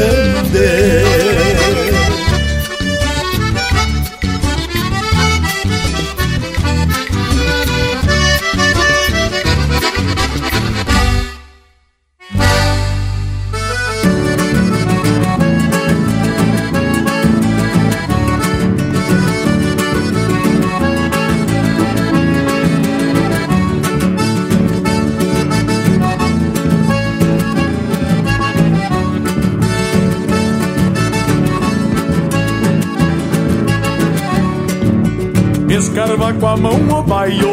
Escarva 35.94 36.32
com 36.34 36.46
a 36.48 36.56
mão 36.56 36.98
o 36.98 37.02
baio 37.04 37.52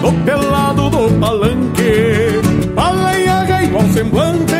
Do 0.00 0.12
pelado 0.24 0.88
do 0.90 1.18
palanque. 1.18 2.40
Balanha 2.72 3.64
igual 3.64 3.88
semblante 3.88 4.54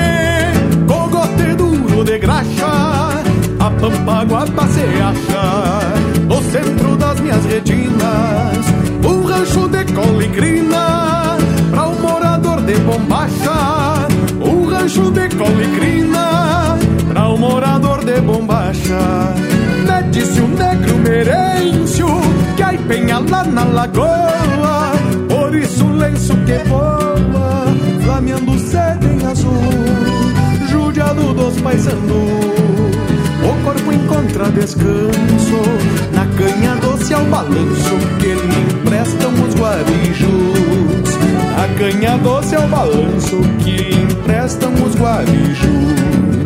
Cogote 0.88 1.54
duro 1.56 2.04
de 2.04 2.18
graxa 2.18 3.22
A 3.60 3.70
pampa 3.70 4.24
guapa 4.24 4.66
se 4.66 4.82
acha. 5.00 5.80
No 6.26 6.42
centro 6.50 6.96
das 6.96 7.20
minhas 7.20 7.44
retinas 7.44 8.66
Um 9.04 9.22
rancho 9.22 9.68
de 9.68 9.84
colicrina 9.92 11.36
Pra 11.70 11.86
um 11.86 12.00
morador 12.00 12.60
de 12.62 12.74
bombacha. 12.80 14.08
Um 14.40 14.66
rancho 14.66 15.10
de 15.12 15.28
colicrina 15.36 16.76
Pra 17.12 17.28
um 17.28 17.38
morador 17.38 18.04
de 18.04 18.20
bombacha. 18.20 19.34
Me 19.86 20.10
disse 20.10 20.40
o 20.40 20.48
negro 20.48 20.98
merêncio 20.98 22.37
Aí 22.68 22.76
penha 22.86 23.18
lá 23.18 23.44
na 23.44 23.64
lagoa 23.64 24.92
Por 25.26 25.54
isso 25.54 25.86
o 25.86 25.96
lenço 25.96 26.34
que 26.44 26.68
voa 26.68 27.64
Flameando 28.04 28.58
sede 28.58 29.06
em 29.06 29.26
azul 29.26 29.54
Judiado 30.68 31.32
dos 31.32 31.58
paisanos. 31.62 32.04
O 33.42 33.64
corpo 33.64 33.90
encontra 33.90 34.50
descanso 34.50 35.62
Na 36.12 36.26
canha 36.36 36.74
doce 36.74 37.14
ao 37.14 37.24
balanço 37.24 37.96
Que 38.20 38.34
lhe 38.34 38.72
emprestam 38.74 39.32
os 39.32 39.54
guarijos 39.54 41.16
Na 41.56 41.78
canha 41.78 42.18
doce 42.18 42.54
ao 42.54 42.68
balanço 42.68 43.40
Que 43.64 43.76
lhe 43.78 44.02
emprestam 44.02 44.74
os 44.74 44.94
guarijos 44.94 46.37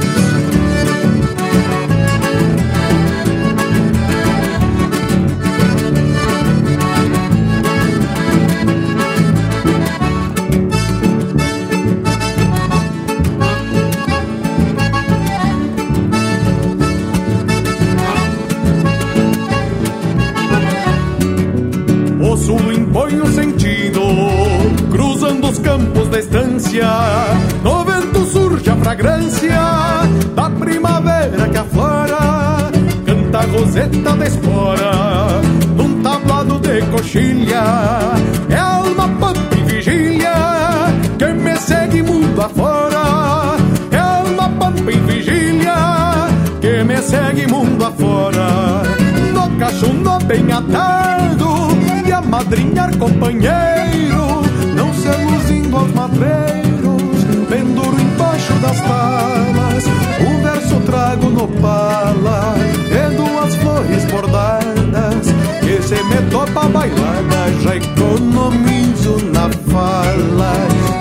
a 52.43 52.45
madrinhar 52.45 52.97
companheiro, 52.99 54.43
não 54.75 54.93
se 54.95 55.09
luzindo 55.09 55.77
aos 55.77 55.93
madreiros, 55.93 57.25
penduro 57.49 58.01
embaixo 58.01 58.53
das 58.55 58.81
palmas, 58.81 59.85
o 60.21 60.43
verso 60.43 60.81
trago 60.81 61.29
no 61.31 61.47
pala, 61.61 62.55
e 62.91 63.17
duas 63.17 63.55
flores 63.57 64.05
bordadas, 64.07 65.27
que 65.61 65.83
se 65.83 66.03
me 66.05 66.31
topa 66.31 66.69
bailada, 66.69 67.53
já 67.63 67.77
economizo 67.77 69.19
na 69.33 69.49
fala, 69.73 70.53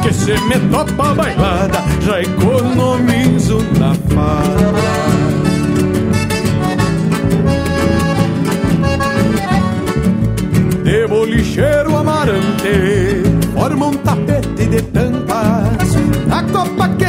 que 0.03 0.13
se 0.13 0.33
me 0.41 0.59
topa 0.69 1.13
bailada, 1.13 1.83
já 2.01 2.21
economizo 2.21 3.57
na 3.79 3.95
fala. 4.13 4.70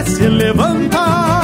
Se 0.04 0.28
levanta 0.28 1.40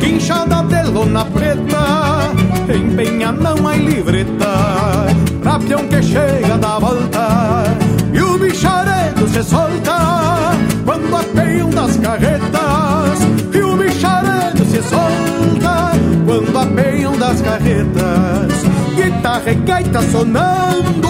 Quinchada 0.00 0.62
de 0.62 0.82
lona 0.90 1.24
preta 1.24 2.32
Empenha 2.68 3.32
não 3.32 3.66
há 3.66 3.76
livreta 3.76 5.06
Pra 5.42 5.58
que 5.58 6.02
chega 6.02 6.58
da 6.58 6.78
volta 6.78 7.64
E 8.12 8.20
o 8.20 8.38
bicharedo 8.38 9.28
se 9.28 9.42
solta 9.42 10.56
Quando 10.84 11.16
apeiam 11.16 11.70
das 11.70 11.96
carretas 11.96 13.20
E 13.52 13.62
o 13.62 13.76
bicharedo 13.76 14.64
se 14.64 14.82
solta 14.82 15.92
Quando 16.26 16.58
apeiam 16.58 17.16
das 17.18 17.40
carretas. 17.40 18.64
Guitarra 18.94 19.50
e 19.50 19.54
gaita 19.54 20.02
sonando 20.10 21.08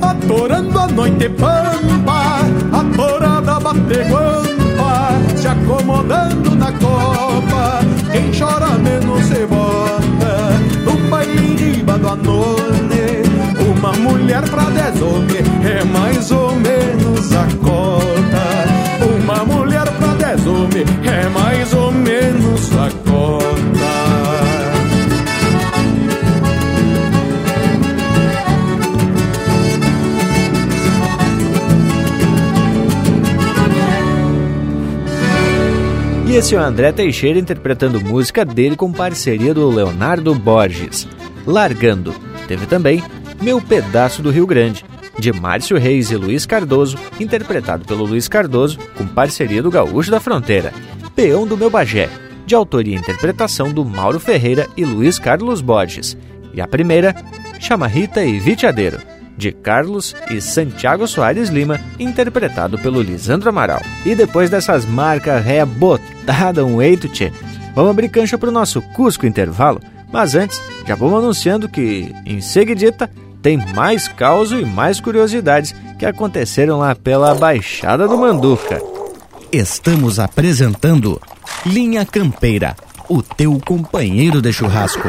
Atorando 0.00 0.78
a 0.78 0.86
noite 0.88 1.28
pampa 1.30 2.40
A 2.72 2.96
torada 2.96 3.60
bate 3.60 4.04
guampa 4.08 4.31
Se 4.31 4.31
acomodando 5.72 6.54
na 6.54 6.72
copa. 6.72 7.80
Quem 8.10 8.30
chora 8.30 8.78
menos 8.78 9.24
se 9.24 9.46
bota 9.46 10.60
No 10.84 11.08
baile 11.08 11.52
em 11.52 11.56
riba 11.56 11.98
do 11.98 12.08
anone. 12.08 13.22
Uma 13.74 13.92
mulher 13.92 14.42
pra 14.48 14.64
dez 14.64 15.00
homens 15.00 15.46
É 15.64 15.84
mais 15.84 16.30
ou 16.30 16.54
menos 16.56 17.32
a 17.32 17.46
cota. 17.64 19.02
Uma 19.22 19.44
mulher 19.44 19.88
pra 19.92 20.14
dez 20.14 20.46
homens 20.46 20.86
É 21.04 21.28
mais 21.28 21.51
E 36.32 36.36
esse 36.36 36.54
é 36.54 36.58
o 36.58 36.62
André 36.62 36.90
Teixeira 36.92 37.38
interpretando 37.38 38.00
música 38.00 38.42
dele 38.42 38.74
com 38.74 38.90
parceria 38.90 39.52
do 39.52 39.68
Leonardo 39.68 40.34
Borges. 40.34 41.06
Largando. 41.46 42.14
Teve 42.48 42.64
também 42.64 43.04
Meu 43.42 43.60
Pedaço 43.60 44.22
do 44.22 44.30
Rio 44.30 44.46
Grande, 44.46 44.82
de 45.18 45.30
Márcio 45.30 45.76
Reis 45.76 46.10
e 46.10 46.16
Luiz 46.16 46.46
Cardoso, 46.46 46.96
interpretado 47.20 47.84
pelo 47.84 48.06
Luiz 48.06 48.28
Cardoso 48.28 48.78
com 48.96 49.06
parceria 49.06 49.62
do 49.62 49.70
Gaúcho 49.70 50.10
da 50.10 50.20
Fronteira. 50.20 50.72
Peão 51.14 51.46
do 51.46 51.54
Meu 51.54 51.68
Bagé, 51.68 52.08
de 52.46 52.54
autoria 52.54 52.96
e 52.96 52.98
interpretação 52.98 53.70
do 53.70 53.84
Mauro 53.84 54.18
Ferreira 54.18 54.66
e 54.74 54.86
Luiz 54.86 55.18
Carlos 55.18 55.60
Borges. 55.60 56.16
E 56.54 56.62
a 56.62 56.66
primeira, 56.66 57.14
Chamarrita 57.60 58.24
e 58.24 58.38
Viteadeiro, 58.38 58.98
de 59.36 59.52
Carlos 59.52 60.14
e 60.30 60.40
Santiago 60.40 61.06
Soares 61.06 61.48
Lima, 61.48 61.80
interpretado 61.98 62.78
pelo 62.78 63.00
Lisandro 63.00 63.48
Amaral. 63.48 63.82
E 64.04 64.14
depois 64.14 64.50
dessas 64.50 64.84
marcas 64.84 65.44
rebotadas 65.44 66.64
um 66.64 66.80
eito, 66.80 67.08
tchê, 67.08 67.32
vamos 67.74 67.90
abrir 67.90 68.08
cancha 68.08 68.38
pro 68.38 68.50
nosso 68.50 68.80
Cusco 68.80 69.26
Intervalo, 69.26 69.80
mas 70.12 70.34
antes, 70.34 70.62
já 70.86 70.94
vamos 70.94 71.18
anunciando 71.18 71.68
que, 71.68 72.14
em 72.26 72.40
seguidita, 72.40 73.10
tem 73.40 73.56
mais 73.74 74.06
caos 74.06 74.52
e 74.52 74.64
mais 74.64 75.00
curiosidades 75.00 75.74
que 75.98 76.06
aconteceram 76.06 76.78
lá 76.78 76.94
pela 76.94 77.34
Baixada 77.34 78.06
do 78.06 78.16
Manduca. 78.16 78.80
Estamos 79.50 80.18
apresentando 80.18 81.20
Linha 81.66 82.06
Campeira, 82.06 82.76
o 83.08 83.22
teu 83.22 83.60
companheiro 83.64 84.40
de 84.40 84.52
churrasco. 84.52 85.08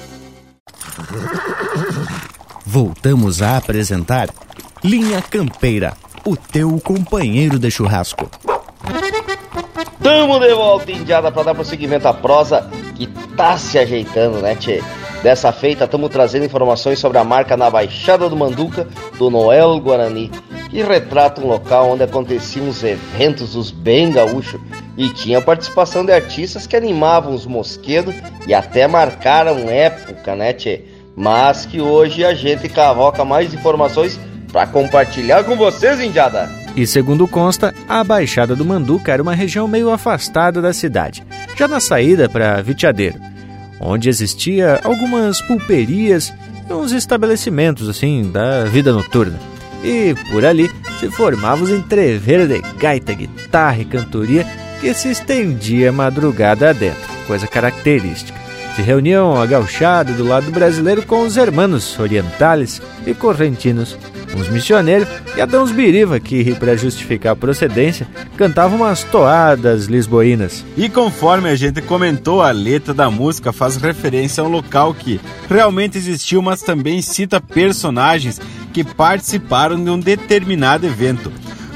Voltamos 2.65 3.41
a 3.41 3.57
apresentar 3.57 4.29
Linha 4.83 5.21
Campeira, 5.21 5.93
o 6.25 6.35
teu 6.35 6.79
companheiro 6.79 7.59
de 7.59 7.69
churrasco. 7.69 8.29
Tamo 10.01 10.39
de 10.39 10.53
volta, 10.53 10.91
indiada, 10.91 11.31
pra 11.31 11.43
dar 11.43 11.53
prosseguimento 11.53 12.07
à 12.07 12.13
prosa 12.13 12.69
que 12.95 13.07
tá 13.35 13.57
se 13.57 13.77
ajeitando, 13.77 14.39
né, 14.41 14.55
tchê? 14.55 14.81
Dessa 15.21 15.51
feita, 15.51 15.85
estamos 15.85 16.09
trazendo 16.09 16.45
informações 16.45 16.97
sobre 16.97 17.19
a 17.19 17.23
marca 17.23 17.55
na 17.55 17.69
Baixada 17.69 18.27
do 18.27 18.35
Manduca 18.35 18.87
do 19.19 19.29
Noel 19.29 19.79
Guarani, 19.79 20.31
que 20.69 20.81
retrata 20.81 21.41
um 21.41 21.47
local 21.47 21.91
onde 21.91 22.03
aconteciam 22.03 22.67
os 22.67 22.83
eventos 22.83 23.53
dos 23.53 23.69
bem 23.69 24.11
gaúchos 24.11 24.59
e 24.97 25.09
tinha 25.09 25.41
participação 25.41 26.03
de 26.03 26.11
artistas 26.11 26.65
que 26.65 26.75
animavam 26.75 27.35
os 27.35 27.45
mosquedos 27.45 28.15
e 28.47 28.53
até 28.53 28.87
marcaram 28.87 29.69
época, 29.69 30.35
né, 30.35 30.53
tchê? 30.53 30.90
Mas 31.21 31.67
que 31.67 31.79
hoje 31.79 32.25
a 32.25 32.33
gente 32.33 32.67
cavoca 32.67 33.23
mais 33.23 33.53
informações 33.53 34.19
para 34.51 34.65
compartilhar 34.65 35.43
com 35.43 35.55
vocês, 35.55 35.99
Indiada. 35.99 36.49
E 36.75 36.87
segundo 36.87 37.27
consta, 37.27 37.75
a 37.87 38.03
Baixada 38.03 38.55
do 38.55 38.65
Manduca 38.65 39.11
era 39.11 39.21
uma 39.21 39.35
região 39.35 39.67
meio 39.67 39.91
afastada 39.91 40.59
da 40.63 40.73
cidade, 40.73 41.23
já 41.55 41.67
na 41.67 41.79
saída 41.79 42.27
para 42.27 42.59
Vitiadeiro, 42.63 43.19
onde 43.79 44.09
existia 44.09 44.79
algumas 44.83 45.39
pulperias 45.41 46.33
e 46.67 46.73
uns 46.73 46.91
estabelecimentos 46.91 47.87
assim 47.87 48.31
da 48.31 48.63
vida 48.63 48.91
noturna. 48.91 49.37
E 49.83 50.15
por 50.31 50.43
ali 50.43 50.71
se 50.99 51.07
formavam 51.11 51.65
os 51.65 51.69
entreveros 51.69 52.47
de 52.47 52.61
gaita, 52.79 53.13
guitarra 53.13 53.77
e 53.77 53.85
cantoria 53.85 54.43
que 54.79 54.91
se 54.95 55.11
estendia 55.11 55.91
madrugada 55.91 56.71
adentro, 56.71 57.07
coisa 57.27 57.45
característica. 57.45 58.40
Se 58.75 58.81
reuniam 58.81 59.35
a 59.39 59.45
do 59.45 60.23
lado 60.23 60.49
brasileiro 60.49 61.05
com 61.05 61.23
os 61.23 61.35
hermanos 61.35 61.99
orientales 61.99 62.81
e 63.05 63.13
correntinos, 63.13 63.97
uns 64.35 64.47
missioneiros 64.47 65.07
e 65.35 65.41
até 65.41 65.59
uns 65.59 65.71
biriva 65.71 66.19
que, 66.19 66.55
para 66.55 66.77
justificar 66.77 67.33
a 67.33 67.35
procedência, 67.35 68.07
cantavam 68.37 68.77
umas 68.77 69.03
toadas 69.03 69.85
lisboínas. 69.85 70.65
E 70.77 70.87
conforme 70.87 71.49
a 71.49 71.55
gente 71.55 71.81
comentou, 71.81 72.41
a 72.41 72.51
letra 72.51 72.93
da 72.93 73.11
música 73.11 73.51
faz 73.51 73.75
referência 73.75 74.41
a 74.41 74.45
um 74.45 74.49
local 74.49 74.93
que 74.93 75.19
realmente 75.49 75.97
existiu, 75.97 76.41
mas 76.41 76.61
também 76.61 77.01
cita 77.01 77.41
personagens 77.41 78.39
que 78.71 78.83
participaram 78.83 79.83
de 79.83 79.89
um 79.89 79.99
determinado 79.99 80.85
evento. 80.85 81.31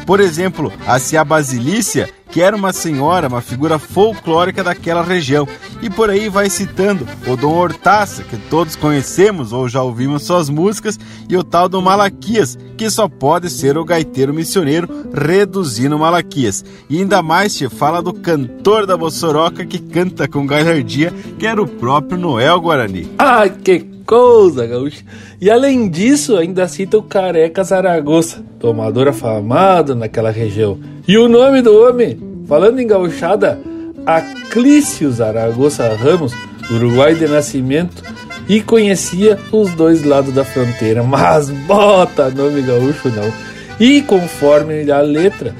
Por 0.05 0.19
exemplo, 0.19 0.71
a 0.87 0.97
Cia 0.99 1.25
Basilícia, 1.25 2.09
que 2.31 2.41
era 2.41 2.55
uma 2.55 2.73
senhora, 2.73 3.27
uma 3.27 3.41
figura 3.41 3.79
folclórica 3.79 4.63
daquela 4.63 5.01
região. 5.01 5.47
E 5.81 5.89
por 5.89 6.09
aí 6.09 6.29
vai 6.29 6.49
citando 6.49 7.07
o 7.27 7.35
Dom 7.35 7.53
Hortaça, 7.53 8.23
que 8.23 8.37
todos 8.49 8.75
conhecemos 8.75 9.53
ou 9.53 9.69
já 9.69 9.81
ouvimos 9.81 10.23
suas 10.23 10.49
músicas, 10.49 10.99
e 11.29 11.37
o 11.37 11.43
tal 11.43 11.69
do 11.69 11.81
Malaquias, 11.81 12.57
que 12.77 12.89
só 12.89 13.07
pode 13.07 13.49
ser 13.49 13.77
o 13.77 13.85
gaiteiro 13.85 14.33
missioneiro 14.33 14.87
reduzindo 15.13 15.97
Malaquias. 15.97 16.63
E 16.89 16.99
ainda 16.99 17.21
mais 17.21 17.55
te 17.55 17.69
fala 17.69 18.01
do 18.01 18.13
cantor 18.13 18.85
da 18.85 18.97
Bossoroca 18.97 19.65
que 19.65 19.79
canta 19.79 20.27
com 20.27 20.45
galhardia, 20.45 21.13
que 21.39 21.47
era 21.47 21.61
o 21.61 21.67
próprio 21.67 22.17
Noel 22.17 22.59
Guarani. 22.59 23.09
Ai, 23.17 23.49
que 23.49 23.94
coisa, 24.05 24.65
gaúcha. 24.65 25.03
E 25.41 25.49
além 25.49 25.89
disso, 25.89 26.37
ainda 26.37 26.67
cita 26.67 26.97
o 26.97 27.03
Careca 27.03 27.63
Zaragoza, 27.63 28.43
tomador 28.59 29.07
afamado 29.07 29.95
naquela 29.95 30.31
região. 30.31 30.77
E 31.07 31.17
o 31.17 31.27
nome 31.27 31.61
do 31.61 31.75
homem, 31.75 32.17
falando 32.47 32.79
em 32.79 32.87
gauchada, 32.87 33.59
Aclício 34.05 35.11
Zaragoza 35.11 35.93
Ramos, 35.95 36.33
Uruguai 36.71 37.15
de 37.15 37.27
nascimento, 37.27 38.03
e 38.47 38.61
conhecia 38.61 39.39
os 39.51 39.73
dois 39.73 40.03
lados 40.03 40.33
da 40.33 40.43
fronteira, 40.43 41.01
mas 41.03 41.49
bota 41.49 42.29
nome 42.29 42.61
gaúcho 42.61 43.09
não. 43.09 43.31
E 43.79 44.01
conforme 44.03 44.89
a 44.89 45.01
letra, 45.01 45.53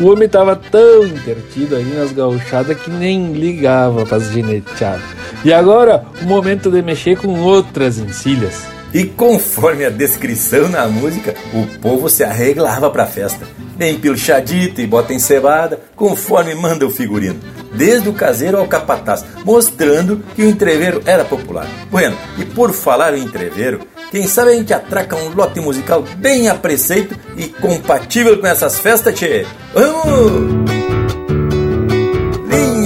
o 0.00 0.06
homem 0.06 0.26
estava 0.26 0.54
tão 0.54 1.04
intertido 1.04 1.74
aí 1.74 1.84
nas 1.84 2.12
gauchadas 2.12 2.78
que 2.80 2.90
nem 2.90 3.32
ligava 3.32 4.06
para 4.06 4.18
as 4.18 4.30
gineteadas. 4.30 5.02
E 5.44 5.52
agora, 5.52 6.04
o 6.20 6.24
momento 6.24 6.70
de 6.70 6.82
mexer 6.82 7.16
com 7.16 7.40
outras 7.40 7.98
encilhas. 7.98 8.66
E 8.92 9.04
conforme 9.04 9.84
a 9.84 9.90
descrição 9.90 10.68
na 10.68 10.88
música, 10.88 11.34
o 11.52 11.66
povo 11.78 12.08
se 12.08 12.24
arreglava 12.24 12.90
para 12.90 13.04
a 13.04 13.06
festa. 13.06 13.46
Bem 13.76 13.98
pilchadito 13.98 14.80
e 14.80 14.86
bota 14.86 15.12
encebada, 15.12 15.80
conforme 15.94 16.54
manda 16.54 16.86
o 16.86 16.90
figurino. 16.90 17.38
Desde 17.72 18.08
o 18.08 18.14
caseiro 18.14 18.56
ao 18.56 18.66
capataz, 18.66 19.24
mostrando 19.44 20.22
que 20.34 20.42
o 20.42 20.48
entreveiro 20.48 21.02
era 21.04 21.24
popular. 21.24 21.68
Bueno, 21.90 22.16
e 22.38 22.44
por 22.44 22.72
falar 22.72 23.14
em 23.14 23.22
entreveiro, 23.22 23.80
quem 24.10 24.26
sabe 24.26 24.52
a 24.52 24.54
gente 24.54 24.72
atraca 24.72 25.16
um 25.16 25.34
lote 25.34 25.60
musical 25.60 26.02
bem 26.16 26.48
a 26.48 26.54
preceito 26.54 27.14
e 27.36 27.46
compatível 27.46 28.38
com 28.38 28.46
essas 28.46 28.78
festas, 28.78 29.14
tchê? 29.14 29.46
Vamos! 29.74 30.87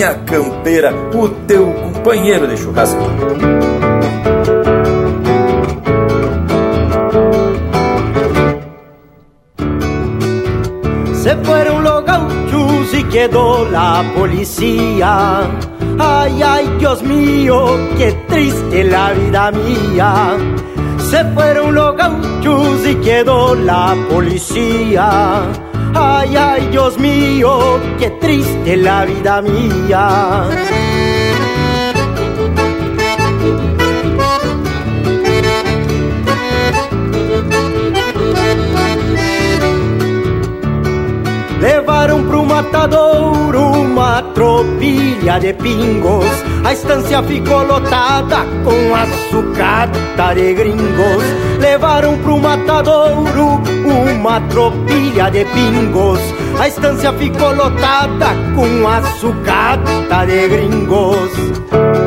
Linha 0.03 0.15
Campeira, 0.27 0.93
o 1.15 1.29
teu 1.47 1.73
companheiro 1.75 2.49
de 2.49 2.57
churrasco. 2.57 3.05
Se 11.15 11.37
fueron 11.45 11.85
los 11.85 12.05
gauchos 12.05 12.95
y 12.95 13.05
quedó 13.05 13.69
la 13.71 14.03
policía. 14.17 15.43
Ay, 16.01 16.43
ay, 16.43 16.77
Dios 16.81 17.01
mío, 17.05 17.79
qué 17.97 18.13
triste 18.27 18.83
la 18.83 19.13
vida 19.13 19.53
mía. 19.53 20.37
Se 20.99 21.25
fueron 21.27 21.77
los 21.77 21.97
gauchos 21.97 22.87
y 22.89 22.97
quedó 22.97 23.55
la 23.55 23.95
policía. 24.11 25.43
Ay, 25.95 26.37
ay, 26.37 26.69
Dios 26.71 26.99
mío, 26.99 27.81
qué 27.99 28.11
triste 28.11 28.77
la 28.77 29.05
vida 29.05 29.43
mía. 29.43 30.49
Levaram 42.03 42.27
pro 42.27 42.45
matadouro 42.45 43.61
uma 43.61 44.23
tropilha 44.35 45.39
de 45.39 45.53
pingos. 45.53 46.27
A 46.65 46.73
estância 46.73 47.23
ficou 47.23 47.63
lotada 47.63 48.39
com 48.65 48.93
açucata 48.93 50.35
de 50.35 50.53
gringos. 50.53 51.23
Levaram 51.61 52.19
pro 52.19 52.41
matadouro 52.41 53.63
uma 53.87 54.41
tropilha 54.49 55.31
de 55.31 55.45
pingos. 55.45 56.19
A 56.59 56.67
estância 56.67 57.13
ficou 57.13 57.55
lotada 57.55 58.31
com 58.57 58.89
açucata 58.89 60.27
de 60.27 60.49
gringos. 60.49 62.02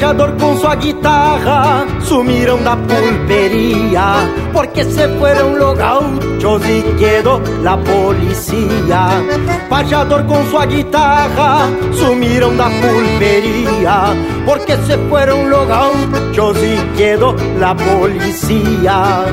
Pajador 0.00 0.32
com 0.40 0.56
sua 0.56 0.74
guitarra 0.76 1.86
sumiram 2.00 2.62
da 2.62 2.74
pulpería 2.74 4.14
porque 4.50 4.82
se 4.82 5.06
fueron 5.18 5.58
los 5.58 5.76
gauchos 5.76 6.62
y 6.66 6.80
quedó 6.98 7.38
la 7.62 7.76
policía. 7.76 9.22
Pajador 9.68 10.24
con 10.24 10.50
su 10.50 10.58
guitarra 10.74 11.68
sumiram 11.92 12.56
da 12.56 12.70
pulpería 12.70 14.16
porque 14.46 14.78
se 14.86 14.96
fueron 15.10 15.50
los 15.50 15.68
gauchos 15.68 16.56
y 16.64 16.96
quedó 16.96 17.36
la 17.58 17.76
policía. 17.76 19.26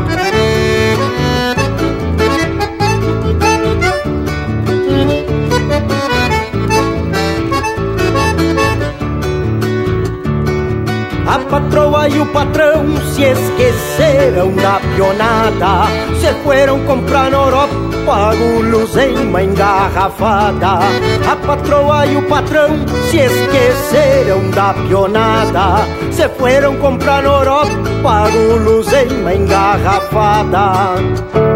Patroa 12.07 12.09
e 12.09 12.19
o 12.19 12.25
patrão 12.27 12.85
se 13.13 13.23
esqueceram 13.23 14.51
da 14.55 14.79
pionada. 14.79 15.87
Se 16.19 16.33
foram 16.43 16.79
comprar 16.85 17.29
na 17.29 17.37
Europa 17.37 17.73
uma 19.21 19.43
engarrafada. 19.43 20.79
A 21.29 21.35
patroa 21.35 22.05
e 22.05 22.15
o 22.15 22.27
patrão 22.27 22.69
se 23.09 23.17
esqueceram 23.17 24.49
da 24.51 24.73
pionada. 24.73 25.85
Se 26.11 26.27
foram 26.29 26.77
comprar 26.77 27.23
na 27.23 27.29
Europa 27.29 27.71
uma 29.11 29.33
engarrafada 29.33 31.46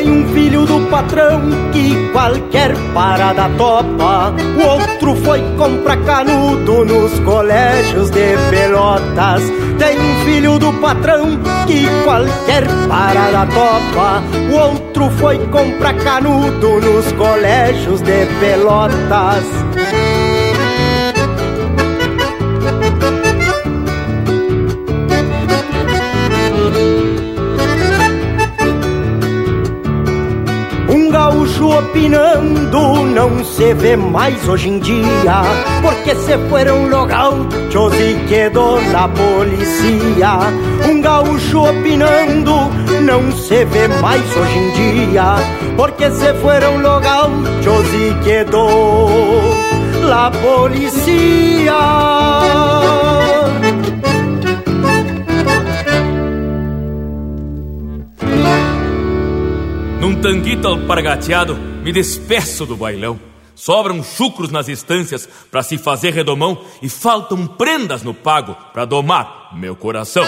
Tem 0.00 0.10
um 0.10 0.26
filho 0.28 0.64
do 0.64 0.88
patrão 0.88 1.42
que 1.74 2.08
qualquer 2.10 2.74
parada 2.94 3.50
topa. 3.58 4.32
O 4.56 4.66
outro 4.66 5.14
foi 5.16 5.42
comprar 5.58 5.98
canudo 5.98 6.86
nos 6.86 7.20
colégios 7.20 8.08
de 8.08 8.34
pelota. 8.48 8.70
pelotas. 9.10 9.42
Tem 9.78 9.98
um 9.98 10.24
filho 10.24 10.58
do 10.58 10.72
patrão 10.80 11.38
que 11.66 11.86
qualquer 12.04 12.64
parada 12.88 13.46
topa. 13.52 14.22
O 14.50 14.56
outro 14.56 15.10
foi 15.18 15.38
comprar 15.48 15.94
canudo 15.98 16.80
nos 16.80 17.12
colégios 17.12 18.00
de 18.00 18.26
pelotas. 18.40 19.44
Opinando 31.90 33.04
não 33.04 33.44
se 33.44 33.74
vê 33.74 33.96
mais 33.96 34.48
hoje 34.48 34.68
em 34.68 34.78
dia, 34.78 35.42
porque 35.82 36.14
se 36.14 36.38
foram 36.48 36.86
los 36.88 37.94
e 37.94 38.14
quedou 38.28 38.80
na 38.80 39.08
polícia. 39.08 40.38
Um 40.88 41.00
gaúcho 41.00 41.64
opinando 41.64 42.54
não 43.02 43.32
se 43.32 43.64
vê 43.64 43.88
mais 43.88 44.22
hoje 44.36 44.58
em 44.58 44.70
dia, 44.72 45.34
porque 45.76 46.10
se 46.10 46.32
foram 46.34 46.78
los 46.78 47.92
e 47.92 48.14
quedou 48.22 49.10
la 50.04 50.30
polícia. 50.30 51.74
Num 60.20 60.32
tanguito 60.34 60.68
alpargateado, 60.68 61.56
me 61.82 61.90
despeço 61.90 62.66
do 62.66 62.76
bailão. 62.76 63.18
Sobram 63.54 64.04
chucros 64.04 64.50
nas 64.50 64.68
estâncias 64.68 65.26
para 65.50 65.62
se 65.62 65.78
fazer 65.78 66.12
redomão 66.12 66.62
e 66.82 66.90
faltam 66.90 67.46
prendas 67.46 68.02
no 68.02 68.12
pago 68.12 68.54
para 68.70 68.84
domar 68.84 69.48
meu 69.54 69.74
coração. 69.74 70.22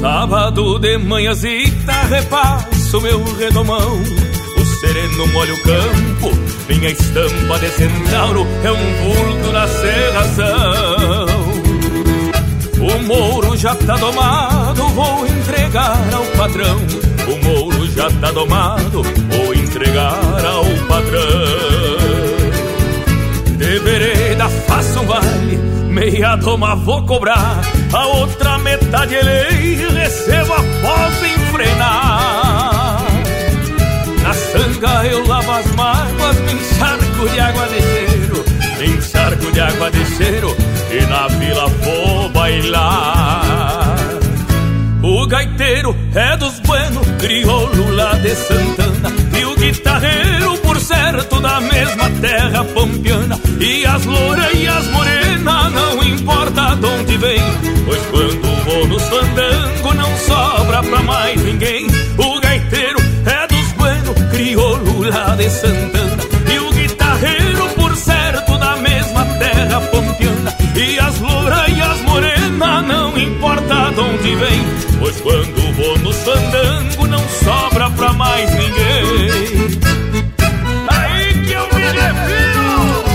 Sábado 0.00 0.78
de 0.78 0.98
manhãzita 0.98 1.92
repasso 2.86 3.00
meu 3.00 3.22
redomão. 3.36 4.02
O 4.56 4.64
sereno 4.80 5.26
molha 5.28 5.54
o 5.54 5.62
campo 5.62 6.30
Minha 6.68 6.90
estampa 6.90 7.58
de 7.58 7.68
centauro 7.70 8.46
é 8.62 8.72
um 8.72 8.94
vulto 9.02 9.52
na 9.52 9.66
serração. 9.68 11.26
O 12.78 13.02
mouro 13.02 13.56
já 13.56 13.74
tá 13.74 13.96
domado, 13.96 14.88
vou 14.88 15.26
entregar 15.26 15.98
ao 16.14 16.24
patrão. 16.36 16.78
O 17.26 17.44
mouro 17.44 17.86
já 17.90 18.10
tá 18.10 18.30
domado, 18.30 19.02
vou 19.02 19.54
entregar 19.54 20.44
ao 20.44 20.64
patrão. 20.86 21.26
De 23.56 23.78
vereda 23.80 24.48
faço 24.48 25.00
um 25.00 25.06
baile 25.06 25.76
Meia 25.96 26.36
doma 26.36 26.76
vou 26.76 27.02
cobrar, 27.06 27.58
a 27.90 28.06
outra 28.06 28.58
metade 28.58 29.14
ele 29.14 29.76
recebo 29.98 30.52
após 30.52 31.22
enfrenar. 31.22 32.35
Sanga 34.56 35.06
eu 35.06 35.26
lavo 35.26 35.50
as 35.50 35.66
mágoas, 35.72 36.40
me 36.40 36.52
encharco 36.54 37.28
de 37.28 37.40
água 37.40 37.66
de 37.66 37.82
cheiro, 37.82 38.44
me 38.78 38.86
encharco 38.86 39.52
de 39.52 39.60
água 39.60 39.90
de 39.90 40.04
cheiro, 40.16 40.56
e 40.90 41.06
na 41.06 41.28
vila 41.28 41.66
vou 41.66 42.28
bailar. 42.30 43.96
O 45.02 45.26
gaiteiro 45.26 45.94
é 46.14 46.36
dos 46.38 46.58
buenos, 46.60 47.06
crioulo 47.18 47.94
lá 47.94 48.14
de 48.14 48.34
Santana, 48.34 49.12
e 49.38 49.44
o 49.44 49.54
guitarreiro, 49.56 50.56
por 50.58 50.80
certo, 50.80 51.38
da 51.40 51.60
mesma 51.60 52.08
terra 52.22 52.64
pampiana, 52.64 53.38
e 53.60 53.84
as 53.84 54.04
louras 54.06 54.54
e 54.54 54.66
as 54.66 54.86
morenas 54.86 55.72
não 55.72 56.02
importa 56.02 56.74
de 56.76 56.86
onde 56.86 57.16
vem 57.18 57.40
Pois 57.84 58.02
quando 58.06 58.64
vou 58.64 58.86
nos 58.88 59.02
fandango 59.02 59.94
não 59.94 60.16
sobra 60.18 60.82
pra 60.82 61.02
mais 61.02 61.40
ninguém 61.42 61.86
onde 74.26 74.34
vem 74.36 74.60
Pois 74.98 75.20
quando 75.20 75.72
vou 75.74 75.98
nos 75.98 76.16
fandango 76.16 77.06
não 77.06 77.28
sobra 77.28 77.90
pra 77.90 78.12
mais 78.14 78.50
ninguém. 78.50 79.78
Aí 80.88 81.44
que 81.44 81.52
eu 81.52 81.68
me 81.74 81.82
refiro. 81.82 83.06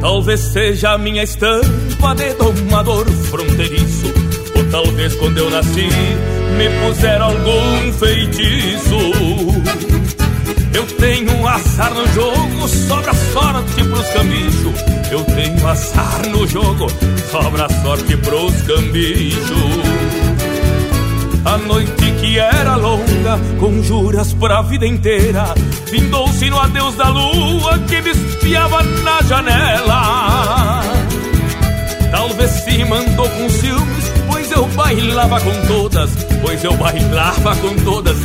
Talvez 0.00 0.40
seja 0.40 0.92
a 0.92 0.98
minha 0.98 1.22
estampa 1.24 2.14
de 2.14 2.34
domador 2.34 3.10
fronteiriço 3.10 4.21
talvez 4.72 5.14
quando 5.16 5.38
eu 5.38 5.50
nasci 5.50 5.86
me 6.56 6.68
puseram 6.80 7.26
algum 7.26 7.92
feitiço. 7.92 8.96
Eu 10.74 10.86
tenho 10.98 11.46
azar 11.46 11.92
no 11.94 12.06
jogo, 12.12 12.68
sobra 12.68 13.12
sorte 13.32 13.84
pros 13.84 14.08
cambichos. 14.08 14.80
Eu 15.10 15.24
tenho 15.24 15.68
azar 15.68 16.26
no 16.30 16.48
jogo, 16.48 16.86
sobra 17.30 17.68
sorte 17.82 18.16
pros 18.16 18.62
cambichos. 18.62 19.52
A 21.44 21.58
noite 21.58 22.12
que 22.20 22.38
era 22.38 22.76
longa, 22.76 23.38
com 23.58 23.82
juras 23.82 24.32
pra 24.32 24.62
vida 24.62 24.86
inteira, 24.86 25.54
findou-se 25.86 26.48
no 26.48 26.58
adeus 26.58 26.94
da 26.94 27.08
lua 27.08 27.78
que 27.80 28.00
me 28.00 28.10
espiava 28.10 28.82
na 28.82 29.20
janela. 29.22 30.82
Talvez 32.12 32.50
se 32.50 32.84
mandou 32.84 33.28
com 33.28 33.48
ciúmes, 33.48 34.01
eu 34.52 34.66
bailava 34.68 35.40
com 35.40 35.66
todas, 35.66 36.10
pois 36.40 36.62
eu 36.62 36.76
bailava 36.76 37.56
com 37.56 37.74
todas 37.76 38.16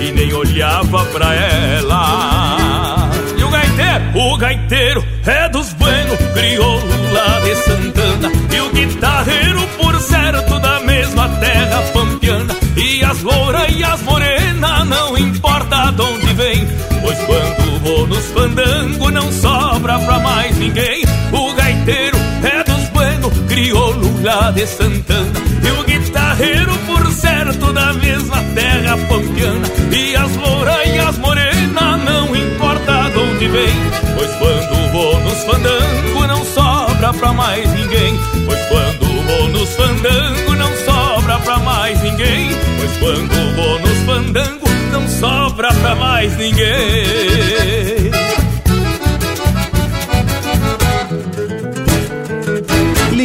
e 0.00 0.10
nem 0.12 0.32
olhava 0.32 1.04
pra 1.06 1.34
ela. 1.34 3.10
E 3.36 3.42
o 3.42 3.50
gaiteiro, 3.50 4.18
o 4.18 4.36
gaiteiro 4.36 5.04
é 5.26 5.48
dos 5.48 5.72
buenos, 5.74 6.18
crioulo 6.32 7.12
lá 7.12 7.40
de 7.40 7.54
Santana, 7.56 8.32
e 8.54 8.60
o 8.60 8.70
guitarreiro, 8.70 9.66
por 9.76 10.00
certo, 10.00 10.58
da 10.58 10.80
mesma 10.80 11.28
terra 11.40 11.82
pampiana. 11.92 12.54
E 12.76 13.04
as 13.04 13.22
louras 13.22 13.66
e 13.76 13.84
as 13.84 14.02
morenas, 14.02 14.86
não 14.86 15.16
importa 15.16 15.92
de 15.92 16.02
onde 16.02 16.34
vem 16.34 16.66
Pois 17.00 17.18
quando 17.18 17.80
vou 17.80 18.06
nos 18.06 18.24
fandango 18.26 19.10
não 19.10 19.30
sobra 19.30 19.98
pra 20.00 20.18
mais 20.18 20.56
ninguém 20.58 21.04
O 21.32 21.52
gaiteiro 21.54 22.16
é 22.42 22.64
dos 22.64 22.88
buenos, 22.88 23.32
crioulo 23.48 24.22
lá 24.22 24.50
de 24.50 24.66
Santana 24.66 25.53
guitarreiro, 26.14 26.72
por 26.86 27.12
certo, 27.12 27.72
da 27.72 27.92
mesma 27.94 28.36
terra 28.54 28.96
pampiana. 29.08 29.66
E 29.90 30.14
as 30.14 30.36
louras 30.36 30.86
e 30.86 30.98
as 30.98 31.18
morenas, 31.18 32.04
não 32.04 32.36
importa 32.36 33.10
de 33.10 33.18
onde 33.18 33.48
vem. 33.48 33.74
Pois 34.16 34.30
quando 34.36 34.92
vou 34.92 35.20
nos 35.20 35.44
fandango 35.44 36.26
não 36.28 36.44
sobra 36.44 37.12
pra 37.12 37.32
mais 37.32 37.68
ninguém. 37.74 38.18
Pois 38.46 38.60
quando 38.68 39.26
vou 39.26 39.48
nos 39.48 39.70
fandango 39.74 40.54
não 40.54 40.76
sobra 40.84 41.38
pra 41.40 41.58
mais 41.58 42.00
ninguém. 42.02 42.50
Pois 42.78 42.96
quando 42.98 43.56
vou 43.56 43.80
nos 43.80 43.98
fandango 44.06 44.68
não 44.92 45.08
sobra 45.08 45.74
pra 45.74 45.96
mais 45.96 46.36
ninguém 46.36 48.03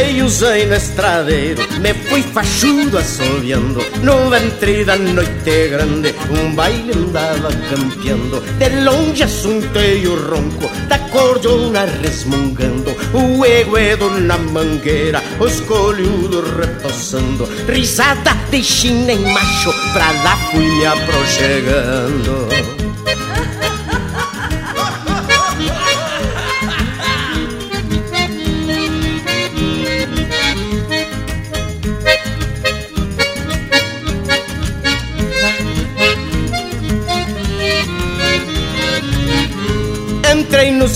Juntei 0.00 0.22
os 0.22 0.40
no 0.40 0.74
estradeiro, 0.74 1.62
me 1.78 1.92
fui 1.92 2.22
fachudo 2.22 2.96
assoviando 2.96 3.80
No 4.02 4.30
ventre 4.30 4.82
da 4.82 4.96
noite 4.96 5.68
grande, 5.68 6.14
um 6.30 6.54
baile 6.54 6.92
andava 6.96 7.50
campeando 7.68 8.40
De 8.58 8.70
longe 8.82 9.22
assuntei 9.24 10.06
o 10.06 10.16
ronco 10.16 10.70
da 10.88 10.98
cordona 11.10 11.84
resmungando. 12.02 12.96
O 13.12 13.44
eguedo 13.44 14.08
na 14.20 14.38
mangueira, 14.38 15.22
os 15.38 15.60
colhudos 15.60 16.48
repousando 16.58 17.46
Risada 17.68 18.34
de 18.50 18.64
china 18.64 19.12
em 19.12 19.20
macho, 19.34 19.70
pra 19.92 20.10
lá 20.24 20.34
fui 20.50 20.64
me 20.64 20.86
aproxegando 20.86 22.79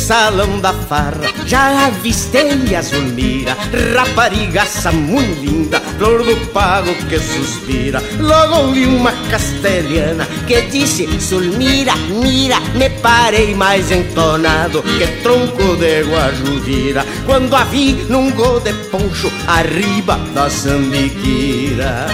salão 0.04 0.60
da 0.60 0.74
farra, 0.74 1.32
já 1.46 1.86
avistei 1.86 2.76
a 2.76 2.82
Zulmira 2.82 3.56
Raparigaça 3.94 4.92
muito 4.92 5.40
linda, 5.40 5.80
flor 5.80 6.22
do 6.22 6.36
pago 6.48 6.92
que 7.08 7.18
suspira. 7.18 8.02
Logo 8.20 8.72
vi 8.72 8.84
uma 8.84 9.12
castelhana 9.30 10.26
que 10.46 10.60
disse 10.62 11.06
Zulmira, 11.18 11.94
mira, 12.22 12.60
me 12.74 12.90
parei 13.00 13.54
mais 13.54 13.90
entonado 13.90 14.82
Que 14.82 15.06
tronco 15.22 15.76
de 15.76 16.02
guajuvira. 16.02 17.06
Quando 17.24 17.56
a 17.56 17.64
vi 17.64 17.94
num 18.10 18.30
gol 18.32 18.60
de 18.60 18.74
poncho, 18.90 19.32
arriba 19.46 20.18
da 20.34 20.50
sambiquira 20.50 22.06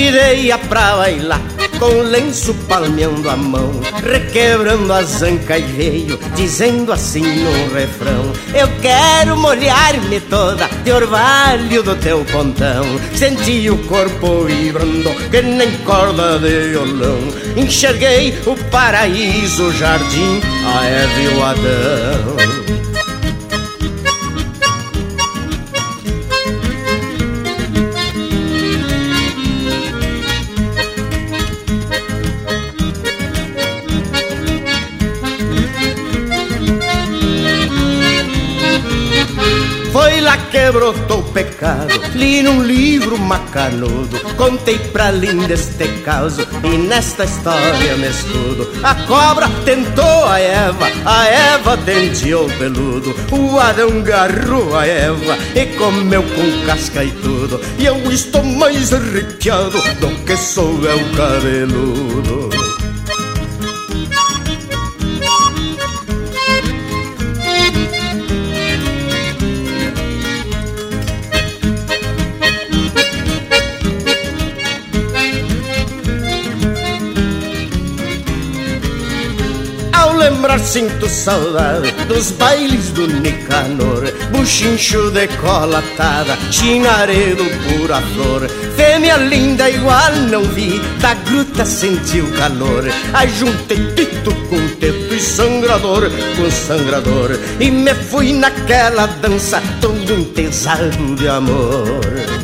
convidei-a 0.00 0.56
pra 0.56 0.96
bailar 0.96 1.42
com 1.78 2.00
lenço 2.00 2.54
palmeando 2.66 3.28
a 3.28 3.36
mão, 3.36 3.70
requebrando 4.02 4.90
a 4.92 5.02
zanca 5.02 5.58
e 5.58 5.62
veio, 5.62 6.18
dizendo 6.34 6.90
assim 6.90 7.22
no 7.22 7.74
refrão: 7.74 8.32
Eu 8.54 8.68
quero 8.80 9.36
molhar-me 9.36 10.20
toda 10.20 10.68
de 10.82 10.90
orvalho 10.90 11.82
do 11.82 11.94
teu 11.96 12.24
pontão. 12.24 12.84
Senti 13.14 13.68
o 13.68 13.76
corpo 13.84 14.44
vibrando, 14.44 15.10
que 15.30 15.42
nem 15.42 15.70
corda 15.84 16.38
de 16.38 16.70
violão. 16.70 17.18
Enxerguei 17.56 18.38
o 18.46 18.56
paraíso, 18.70 19.64
o 19.64 19.72
jardim, 19.72 20.40
a 20.66 20.86
Eva 20.86 21.20
e 21.20 21.28
o 21.28 21.44
Adão. 21.44 22.59
Li 42.14 42.42
num 42.42 42.62
livro 42.62 43.18
macanudo 43.18 44.18
Contei 44.36 44.78
pra 44.78 45.10
linda 45.10 45.54
este 45.54 45.88
caso 46.04 46.46
E 46.62 46.76
nesta 46.76 47.24
história 47.24 47.96
me 47.96 48.08
escudo 48.08 48.70
A 48.82 48.94
cobra 49.06 49.48
tentou 49.64 50.24
a 50.26 50.38
Eva 50.38 50.86
A 51.04 51.26
Eva 51.26 51.76
denteou 51.76 52.48
peludo. 52.58 53.14
O 53.30 53.58
Adão 53.58 54.02
garrou 54.02 54.76
a 54.76 54.86
Eva 54.86 55.38
E 55.54 55.66
comeu 55.76 56.22
com 56.22 56.66
casca 56.66 57.04
e 57.04 57.10
tudo. 57.10 57.60
E 57.78 57.86
eu 57.86 57.96
estou 58.10 58.42
mais 58.44 58.92
arrepiado 58.92 59.80
Do 60.00 60.24
que 60.24 60.36
sou 60.36 60.82
eu 60.84 60.98
cabeludo 61.16 62.59
sinto 80.70 81.08
saudade 81.08 81.90
dos 82.06 82.30
bailes 82.30 82.90
do 82.90 83.04
Nicanor 83.08 84.04
Buchincho 84.30 85.10
decolatada, 85.10 86.38
chinaredo 86.52 87.42
pura 87.66 88.00
flor. 88.00 88.48
Fêmea 88.76 89.16
linda 89.16 89.68
igual 89.68 90.12
não 90.30 90.44
vi, 90.44 90.78
da 91.00 91.14
gruta 91.14 91.64
senti 91.64 92.20
o 92.20 92.32
calor. 92.34 92.84
Ajuntei 93.12 93.78
tito 93.96 94.32
com 94.48 94.68
teto 94.76 95.12
e 95.12 95.20
sangrador 95.20 96.08
com 96.36 96.48
sangrador. 96.48 97.30
E 97.58 97.68
me 97.68 97.92
fui 97.92 98.32
naquela 98.32 99.06
dança 99.06 99.60
todo 99.80 100.12
entesado 100.14 101.16
de 101.16 101.28
amor 101.28 102.39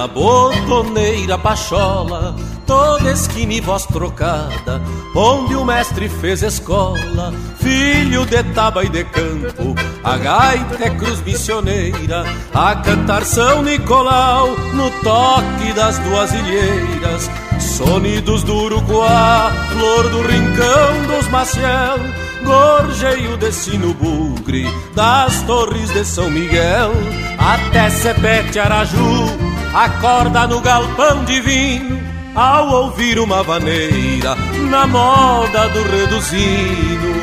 na 0.00 0.06
botoneira 0.06 1.36
pachola, 1.36 2.34
toda 2.66 3.12
esquina 3.12 3.52
e 3.52 3.60
voz 3.60 3.84
trocada, 3.84 4.80
onde 5.14 5.54
o 5.54 5.62
mestre 5.62 6.08
fez 6.08 6.42
escola, 6.42 7.34
filho 7.58 8.24
de 8.24 8.42
taba 8.54 8.82
e 8.82 8.88
de 8.88 9.04
campo, 9.04 9.74
a 10.02 10.16
gaita 10.16 10.84
é 10.86 10.88
cruz 10.88 11.20
missioneira, 11.20 12.24
a 12.54 12.76
cantar 12.76 13.26
São 13.26 13.62
Nicolau, 13.62 14.48
no 14.72 14.90
toque 15.02 15.70
das 15.74 15.98
duas 15.98 16.32
ilheiras, 16.32 17.30
sonidos 17.58 18.42
do 18.42 18.56
Uruguá, 18.56 19.52
flor 19.70 20.08
do 20.08 20.22
rincão 20.22 21.14
dos 21.14 21.28
Maciel, 21.28 21.98
gorjeio 22.42 23.36
de 23.36 23.52
sino 23.52 23.92
bugre, 23.92 24.66
das 24.94 25.42
torres 25.42 25.90
de 25.90 26.06
São 26.06 26.30
Miguel, 26.30 26.90
até 27.38 27.90
Sepete 27.90 28.58
Araju, 28.58 29.59
acorda 29.74 30.46
no 30.46 30.60
galpão 30.60 31.24
divino, 31.24 32.00
ao 32.34 32.68
ouvir 32.68 33.18
uma 33.18 33.42
vaneira 33.42 34.36
na 34.68 34.86
moda 34.86 35.68
do 35.68 35.82
reduzino. 35.82 37.20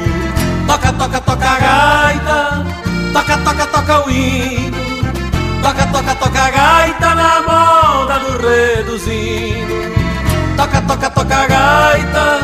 Toca, 0.67 0.93
toca, 0.93 1.21
toca 1.21 1.49
a 1.49 1.59
gaita, 1.59 2.65
toca, 3.13 3.37
toca, 3.37 3.67
toca 3.67 4.05
o 4.05 4.09
hino, 4.09 4.77
toca, 5.61 5.87
toca, 5.87 6.15
toca 6.15 6.41
a 6.41 6.51
gaita 6.51 7.15
na 7.15 7.41
moda 7.41 8.19
do 8.19 8.47
reduzino. 8.47 9.97
Toca, 10.57 10.81
toca, 10.81 11.09
toca 11.11 11.35
a 11.35 11.47
gaita, 11.47 12.39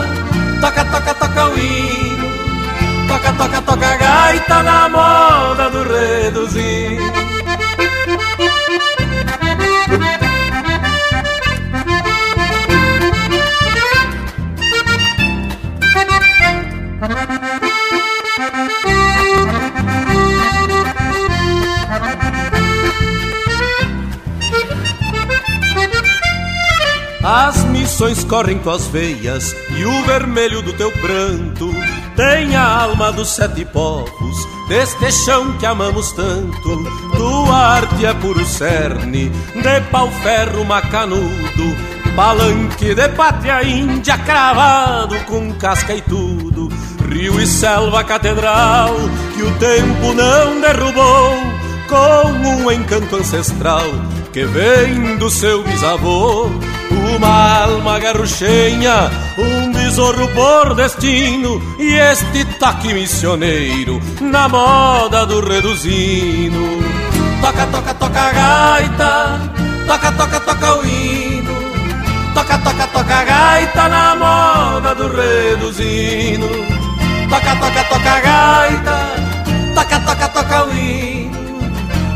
toca, 0.62 0.86
toca, 0.86 1.14
toca 1.16 1.46
o 1.48 1.58
hino, 1.58 2.28
toca, 3.08 3.34
toca, 3.34 3.62
toca 3.62 3.88
a 3.88 3.98
gaita 3.98 4.64
na 4.64 4.90
moda 4.90 5.70
do 5.70 5.84
reduzino. 5.84 7.33
As 27.24 27.64
missões 27.64 28.26
correm 28.26 28.60
tuas 28.60 28.86
veias 28.88 29.56
e 29.78 29.86
o 29.86 30.04
vermelho 30.04 30.62
do 30.62 30.74
teu 30.74 30.92
pranto 30.92 31.74
tem 32.18 32.54
a 32.54 32.82
alma 32.82 33.14
dos 33.14 33.30
sete 33.30 33.64
povos 33.64 34.48
deste 34.68 35.10
chão 35.10 35.58
que 35.58 35.66
amamos 35.66 36.12
tanto. 36.12 36.84
Tua 37.16 37.56
arte 37.56 38.06
é 38.06 38.14
puro 38.14 38.46
cerne 38.46 39.30
de 39.30 39.82
pau-ferro 39.90 40.66
macanudo, 40.66 41.76
palanque 42.14 42.94
de 42.94 43.08
pátria 43.10 43.64
índia 43.64 44.18
cravado 44.18 45.16
com 45.22 45.54
casca 45.54 45.96
e 45.96 46.02
tudo. 46.02 46.68
Rio 47.10 47.40
e 47.40 47.48
selva 47.48 48.04
catedral 48.04 48.96
que 49.34 49.44
o 49.44 49.52
tempo 49.60 50.14
não 50.14 50.60
derrubou 50.60 51.38
com 51.88 52.64
um 52.64 52.70
encanto 52.70 53.16
ancestral 53.16 53.86
que 54.34 54.44
vem 54.44 55.16
do 55.18 55.30
seu 55.30 55.64
bisavô. 55.64 56.50
Uma 57.16 57.64
alma 57.64 58.00
garruchenha, 58.00 59.12
um 59.38 59.72
besouro 59.72 60.28
por 60.30 60.74
destino 60.74 61.62
e 61.80 61.94
este 61.94 62.44
toque 62.58 62.94
missioneiro 62.94 64.02
na 64.20 64.50
moda 64.50 65.26
do 65.26 65.40
reduzindo. 65.42 66.84
Toca, 67.40 67.68
toca, 67.68 67.94
toca 67.94 68.20
a 68.20 68.32
gaita, 68.32 69.42
toca, 69.86 70.12
toca, 70.14 70.40
toca 70.40 70.76
o 70.78 70.86
hino. 70.86 71.54
Toca, 72.34 72.58
toca, 72.58 72.88
toca 72.88 73.16
a 73.16 73.24
gaita 73.24 73.90
na 73.90 74.16
moda 74.16 74.96
do 74.96 75.08
reduzindo. 75.08 76.48
Toca, 77.30 77.56
toca, 77.56 77.84
toca 77.84 78.12
a 78.12 78.22
gaita, 78.22 78.98
toca, 79.76 80.00
toca, 80.00 80.28
toca 80.30 80.66
o 80.66 80.74
hino. 80.74 81.44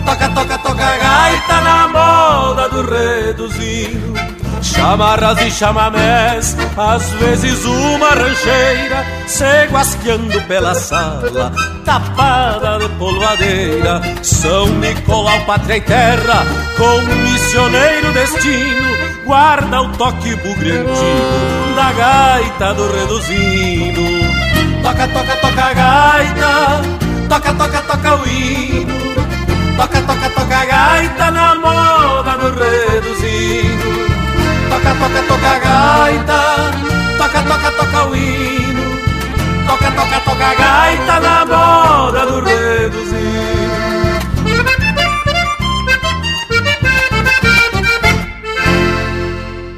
Toca, 0.05 0.29
toca, 0.29 0.57
toca 0.57 0.97
gaita 0.97 1.61
na 1.61 1.87
moda 1.87 2.69
do 2.69 2.81
reduzindo. 2.81 4.26
Chamarras 4.61 5.39
e 5.41 5.51
chamamés, 5.51 6.57
às 6.77 7.09
vezes 7.13 7.63
uma 7.65 8.09
rancheira 8.09 9.05
Se 9.27 9.67
guasqueando 9.71 10.41
pela 10.43 10.73
sala, 10.73 11.51
tapada 11.85 12.79
de 12.79 12.89
polvadeira. 12.95 14.01
São 14.21 14.67
Nicolau, 14.67 15.39
pátria 15.45 15.77
e 15.77 15.81
terra, 15.81 16.45
com 16.77 17.01
missioneiro 17.23 18.11
destino 18.13 18.87
Guarda 19.27 19.81
o 19.81 19.89
toque 19.89 20.35
bugriantino 20.37 21.75
da 21.75 21.91
gaita 21.91 22.73
do 22.73 22.89
reduzindo. 22.93 24.01
Toca, 24.81 25.05
toca, 25.09 25.35
toca 25.35 25.63
a 25.65 25.73
gaita, 25.73 26.81
toca, 27.27 27.53
toca, 27.53 27.81
toca 27.81 28.15
o 28.15 28.27
hino. 28.27 28.97
Toca, 29.75 30.01
toca, 30.01 30.29
toca 30.29 30.57
a 30.57 30.65
gaita 30.65 31.31
na 31.31 31.55
moda 31.55 32.37
do 32.37 32.57
reduzindo 32.57 34.06
Toca, 34.69 34.95
toca, 34.95 35.23
toca 35.27 35.47
a 35.47 35.59
gaita, 35.59 36.39
toca, 37.17 37.41
toca, 37.43 37.71
toca 37.71 38.09
o 38.09 38.15
hino. 38.15 38.97
Toca, 39.67 39.91
toca, 39.91 40.19
toca 40.21 40.45
a 40.45 40.55
gaita 40.55 41.19
na 41.19 41.45
moda 41.45 42.25
do 42.25 42.41
reduzido. 42.41 43.47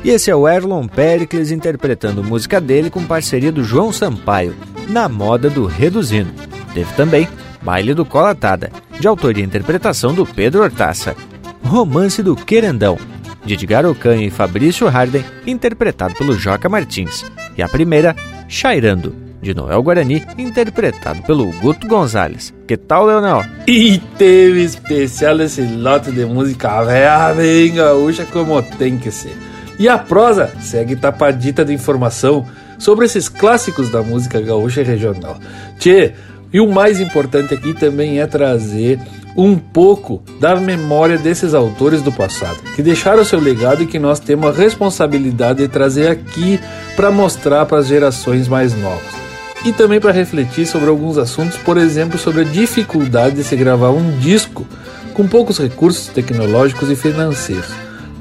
E 0.04 0.12
esse 0.12 0.32
é 0.32 0.36
o 0.36 0.48
Erlon 0.48 0.88
Pericles 0.88 1.52
interpretando 1.52 2.24
música 2.24 2.60
dele 2.60 2.90
com 2.90 3.04
parceria 3.04 3.52
do 3.52 3.64
João 3.64 3.94
Sampaio, 3.94 4.56
na 4.88 5.08
moda 5.08 5.52
do 5.52 5.68
Reduzindo. 5.68 6.34
Teve 6.74 6.92
também 6.94 7.28
Baile 7.62 7.94
do 7.94 8.04
Colatada, 8.04 8.72
de 9.00 9.08
autoria 9.08 9.44
e 9.44 9.46
interpretação 9.46 10.12
do 10.14 10.26
Pedro 10.26 10.64
Hortaça. 10.64 11.16
Romance 11.64 12.24
do 12.24 12.36
Querendão, 12.36 12.98
de 13.50 13.66
Edgar 13.66 13.84
e 14.20 14.30
Fabrício 14.30 14.88
Harden, 14.88 15.26
interpretado 15.48 16.14
pelo 16.14 16.38
Joca 16.38 16.70
Martins. 16.70 17.26
E 17.58 17.64
a 17.64 17.68
primeira, 17.68 18.16
Chairando, 18.48 19.16
de 19.42 19.56
Noel 19.56 19.82
Guarani, 19.82 20.24
interpretado 20.38 21.24
pelo 21.24 21.52
Guto 21.54 21.88
Gonzalez. 21.88 22.54
Que 22.68 22.78
tal, 22.78 23.08
Leonel? 23.08 23.44
E 23.68 23.98
teve 24.18 24.64
especial 24.64 25.40
esse 25.42 25.62
lote 25.62 26.12
de 26.12 26.26
música 26.26 26.84
velha 26.84 27.34
bem 27.34 27.74
gaúcha 27.74 28.26
como 28.26 28.62
tem 28.62 28.98
que 28.98 29.10
ser. 29.10 29.36
E 29.80 29.88
a 29.88 29.98
prosa 29.98 30.52
segue 30.62 30.96
tapadita 30.96 31.66
de 31.66 31.74
informação 31.74 32.46
sobre 32.78 33.06
esses 33.06 33.28
clássicos 33.30 33.90
da 33.90 34.04
música 34.04 34.40
gaúcha 34.40 34.84
regional. 34.84 35.40
Tchê, 35.80 36.14
e 36.52 36.60
o 36.60 36.72
mais 36.72 37.00
importante 37.00 37.54
aqui 37.54 37.74
também 37.74 38.20
é 38.20 38.28
trazer 38.28 39.00
um 39.36 39.58
pouco 39.58 40.22
da 40.40 40.56
memória 40.56 41.18
desses 41.18 41.54
autores 41.54 42.02
do 42.02 42.12
passado, 42.12 42.58
que 42.76 42.82
deixaram 42.82 43.24
seu 43.24 43.40
legado 43.40 43.84
e 43.84 43.88
que 43.88 44.00
nós 44.00 44.20
temos 44.20 44.50
a 44.50 44.62
responsabilidade 44.62 45.60
de 45.60 45.68
trazer 45.68 46.08
aqui 46.08 46.60
para 46.96 47.12
mostrar 47.12 47.66
para 47.66 47.80
as 47.80 47.88
gerações 47.88 48.48
mais 48.48 48.74
novas. 48.76 49.20
E 49.66 49.74
também 49.74 50.00
para 50.00 50.12
refletir 50.12 50.66
sobre 50.66 50.90
alguns 50.90 51.18
assuntos, 51.18 51.58
por 51.58 51.78
exemplo, 51.78 52.18
sobre 52.18 52.42
a 52.42 52.46
dificuldade 52.46 53.36
de 53.36 53.44
se 53.44 53.56
gravar 53.56 53.90
um 53.90 54.18
disco 54.20 54.66
com 55.14 55.28
poucos 55.28 55.58
recursos 55.58 56.08
tecnológicos 56.08 56.90
e 56.90 56.96
financeiros, 56.96 57.70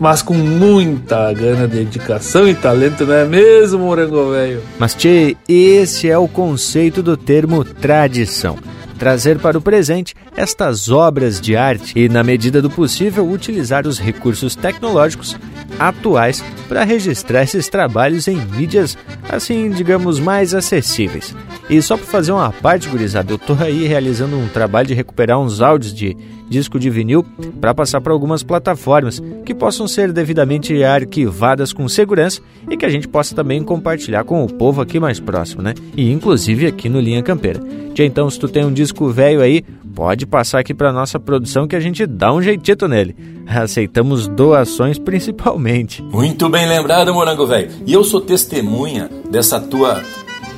mas 0.01 0.21
com 0.21 0.35
muita 0.35 1.33
gana, 1.33 1.69
dedicação 1.69 2.49
e 2.49 2.55
talento, 2.55 3.07
não 3.07 3.15
é 3.15 3.25
mesmo, 3.25 3.85
Morango 3.85 4.33
Velho? 4.33 4.63
Mas, 4.79 4.95
Tchê, 4.95 5.37
esse 5.49 6.09
é 6.11 6.19
o 6.19 6.27
conceito 6.27 7.03
do 7.03 7.17
termo 7.17 7.65
tradição 7.65 8.57
trazer 8.99 9.39
para 9.39 9.57
o 9.57 9.63
presente 9.63 10.15
estas 10.39 10.89
obras 10.89 11.41
de 11.41 11.57
arte 11.57 11.99
e, 11.99 12.09
na 12.09 12.23
medida 12.23 12.63
do 12.63 12.71
possível, 12.71 13.29
utilizar 13.29 13.89
os 13.89 13.99
recursos 13.99 14.55
tecnológicos 14.55 15.37
atuais 15.81 16.45
para 16.69 16.85
registrar 16.85 17.43
esses 17.43 17.69
trabalhos 17.69 18.29
em 18.29 18.37
mídias, 18.37 18.97
assim, 19.29 19.69
digamos, 19.71 20.21
mais 20.21 20.55
acessíveis. 20.55 21.35
E 21.69 21.83
só 21.83 21.97
para 21.97 22.07
fazer 22.07 22.31
uma 22.31 22.53
parte, 22.53 22.89
gurizada, 22.89 23.33
eu 23.33 23.37
estou 23.37 23.57
aí 23.59 23.85
realizando 23.89 24.37
um 24.37 24.47
trabalho 24.47 24.87
de 24.87 24.95
recuperar 24.95 25.41
uns 25.41 25.61
áudios 25.61 25.93
de 25.93 26.17
disco 26.49 26.79
de 26.79 26.89
vinil 26.89 27.27
para 27.61 27.75
passar 27.75 28.01
para 28.01 28.13
algumas 28.13 28.43
plataformas 28.43 29.21
que 29.45 29.55
possam 29.55 29.87
ser 29.89 30.13
devidamente 30.13 30.83
arquivadas 30.83 31.73
com 31.73 31.89
segurança 31.89 32.41
e 32.71 32.77
que 32.77 32.87
a 32.87 32.89
gente 32.89 33.07
possa 33.07 33.35
também 33.35 33.63
compartilhar 33.63 34.25
com 34.25 34.43
o 34.45 34.53
povo 34.53 34.81
aqui 34.81 34.99
mais 34.99 35.21
próximo, 35.21 35.63
né? 35.63 35.75
E 35.97 36.11
inclusive 36.11 36.67
aqui 36.67 36.89
no 36.89 37.01
Linha 37.01 37.23
Campeira. 37.23 37.61
Tia, 37.93 38.07
então, 38.07 38.31
se 38.31 38.39
tu 38.39 38.49
tem 38.49 38.65
um 38.65 38.73
disco 38.73 39.09
velho 39.09 39.43
aí, 39.43 39.65
pode 39.99 40.27
passar 40.27 40.61
aqui 40.61 40.73
para 40.73 40.93
nossa 40.93 41.19
produção 41.19 41.67
que 41.67 41.75
a 41.75 41.81
gente 41.81 42.07
dá 42.07 42.33
um 42.33 42.41
jeitito 42.41 42.87
nele. 42.87 43.17
Aceitamos 43.49 44.29
doações 44.29 44.97
principalmente. 44.97 46.01
Muito 46.05 46.49
bem 46.49 46.69
lembrado, 46.69 47.13
Morango 47.13 47.45
Velho. 47.49 47.69
E 47.85 47.95
eu 47.95 48.05
sou 48.05 48.21
testemunha 48.21 49.11
dessa 49.29 49.59
tua 49.59 50.01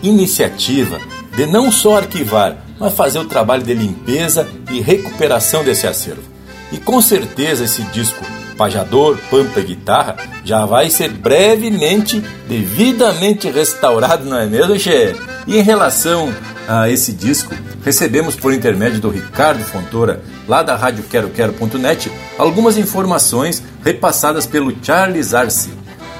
iniciativa 0.03 0.99
de 1.35 1.47
não 1.47 1.73
só 1.73 1.97
arquivar, 1.97 2.67
mas 2.79 2.93
fazer 2.93 3.19
o 3.19 3.25
trabalho 3.25 3.63
de 3.63 3.73
limpeza 3.73 4.47
e 4.71 4.79
recuperação 4.79 5.65
desse 5.65 5.87
acervo. 5.87 6.21
E 6.71 6.77
com 6.77 7.01
certeza 7.01 7.65
esse 7.65 7.83
disco 7.85 8.23
Pajador, 8.61 9.17
Pampa 9.31 9.59
e 9.59 9.65
Guitarra 9.65 10.17
já 10.45 10.67
vai 10.67 10.91
ser 10.91 11.09
brevemente, 11.09 12.23
devidamente 12.47 13.51
restaurado, 13.51 14.27
não 14.27 14.37
é 14.37 14.45
mesmo, 14.45 14.79
Che? 14.79 15.17
E 15.47 15.57
em 15.57 15.63
relação 15.63 16.31
a 16.69 16.91
esse 16.91 17.11
disco, 17.11 17.55
recebemos 17.83 18.37
por 18.37 18.53
intermédio 18.53 19.01
do 19.01 19.09
Ricardo 19.09 19.65
Fontoura, 19.65 20.23
lá 20.47 20.63
da 20.63 20.77
Rádio 20.77 21.05
Quero 21.05 21.31
Quero.net, 21.31 22.13
algumas 22.37 22.77
informações 22.77 23.63
repassadas 23.83 24.45
pelo 24.45 24.77
Charles 24.83 25.33
Arce, 25.33 25.71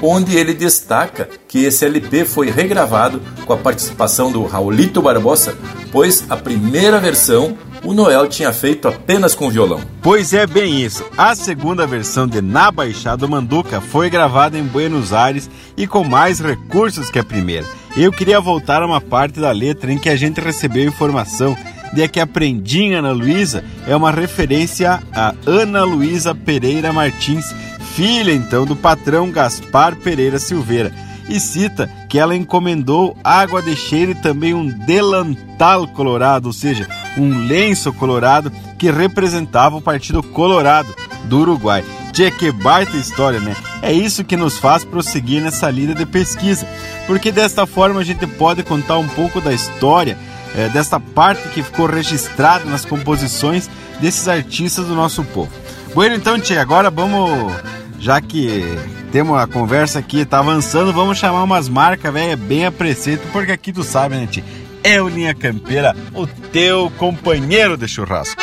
onde 0.01 0.35
ele 0.35 0.53
destaca 0.53 1.29
que 1.47 1.63
esse 1.63 1.85
LP 1.85 2.25
foi 2.25 2.49
regravado 2.49 3.21
com 3.45 3.53
a 3.53 3.57
participação 3.57 4.31
do 4.31 4.45
Raulito 4.45 5.01
Barbosa, 5.01 5.55
pois 5.91 6.25
a 6.29 6.35
primeira 6.35 6.99
versão 6.99 7.57
o 7.83 7.93
Noel 7.93 8.27
tinha 8.27 8.53
feito 8.53 8.87
apenas 8.87 9.33
com 9.33 9.49
violão. 9.49 9.81
Pois 10.01 10.33
é 10.33 10.45
bem 10.45 10.81
isso. 10.83 11.03
A 11.17 11.33
segunda 11.33 11.87
versão 11.87 12.27
de 12.27 12.41
Na 12.41 12.71
Baixada 12.71 13.27
Manduca 13.27 13.81
foi 13.81 14.09
gravada 14.09 14.57
em 14.57 14.63
Buenos 14.63 15.13
Aires 15.13 15.49
e 15.75 15.87
com 15.87 16.03
mais 16.03 16.39
recursos 16.39 17.09
que 17.09 17.19
a 17.19 17.23
primeira. 17.23 17.65
Eu 17.97 18.11
queria 18.11 18.39
voltar 18.39 18.81
a 18.81 18.85
uma 18.85 19.01
parte 19.01 19.39
da 19.39 19.51
letra 19.51 19.91
em 19.91 19.97
que 19.97 20.09
a 20.09 20.15
gente 20.15 20.39
recebeu 20.39 20.87
informação 20.87 21.57
de 21.93 22.07
que 22.07 22.19
a 22.19 22.27
Prendinha 22.27 22.99
Ana 22.99 23.11
Luísa 23.11 23.63
é 23.85 23.95
uma 23.95 24.11
referência 24.11 25.01
a 25.13 25.33
Ana 25.45 25.83
Luísa 25.83 26.33
Pereira 26.33 26.93
Martins, 26.93 27.53
filha 27.95 28.31
então 28.31 28.65
do 28.65 28.75
patrão 28.75 29.31
Gaspar 29.31 29.95
Pereira 29.95 30.39
Silveira, 30.39 30.93
e 31.29 31.39
cita 31.39 31.89
que 32.09 32.19
ela 32.19 32.35
encomendou 32.35 33.15
água 33.23 33.61
de 33.61 33.75
cheiro 33.75 34.11
e 34.11 34.15
também 34.15 34.53
um 34.53 34.67
delantal 34.67 35.87
colorado, 35.87 36.47
ou 36.47 36.53
seja, 36.53 36.87
um 37.17 37.45
lenço 37.45 37.93
colorado 37.93 38.51
que 38.77 38.91
representava 38.91 39.77
o 39.77 39.81
Partido 39.81 40.21
Colorado 40.21 40.93
do 41.25 41.39
Uruguai. 41.39 41.85
Tchê, 42.11 42.29
que 42.29 42.51
baita 42.51 42.97
história, 42.97 43.39
né? 43.39 43.55
É 43.81 43.93
isso 43.93 44.25
que 44.25 44.35
nos 44.35 44.57
faz 44.57 44.83
prosseguir 44.83 45.41
nessa 45.41 45.69
lida 45.69 45.95
de 45.95 46.05
pesquisa, 46.05 46.67
porque 47.07 47.31
desta 47.31 47.65
forma 47.65 48.01
a 48.01 48.03
gente 48.03 48.27
pode 48.27 48.63
contar 48.63 48.97
um 48.97 49.07
pouco 49.07 49.39
da 49.39 49.53
história, 49.53 50.17
é, 50.53 50.67
desta 50.67 50.99
parte 50.99 51.47
que 51.49 51.63
ficou 51.63 51.85
registrada 51.85 52.65
nas 52.65 52.83
composições 52.83 53.69
desses 54.01 54.27
artistas 54.27 54.85
do 54.87 54.95
nosso 54.95 55.23
povo. 55.23 55.51
Bueno, 55.93 56.15
então, 56.15 56.39
Tchê, 56.39 56.57
agora 56.57 56.89
vamos, 56.89 57.53
já 58.01 58.19
que 58.19 58.63
temos 59.11 59.37
a 59.37 59.45
conversa 59.45 59.99
aqui, 59.99 60.25
tá 60.25 60.39
avançando, 60.39 60.91
vamos 60.91 61.19
chamar 61.19 61.43
umas 61.43 61.69
marcas, 61.69 62.11
velho, 62.11 62.35
bem 62.35 62.65
a 62.65 62.71
preceito, 62.71 63.21
porque 63.31 63.51
aqui 63.51 63.71
tu 63.71 63.83
sabe, 63.83 64.15
né, 64.15 64.27
tia? 64.27 64.43
É 64.83 64.99
o 64.99 65.07
Linha 65.07 65.35
Campeira, 65.35 65.95
o 66.11 66.25
teu 66.25 66.91
companheiro 66.97 67.77
de 67.77 67.87
churrasco. 67.87 68.41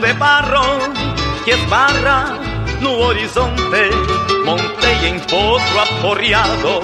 De 0.00 0.12
barro 0.14 0.78
que 1.44 1.50
esbarra 1.50 2.38
no 2.80 2.98
horizonte. 2.98 3.90
Montei 4.44 5.08
em 5.08 5.18
potro 5.20 5.80
aporreado, 5.80 6.80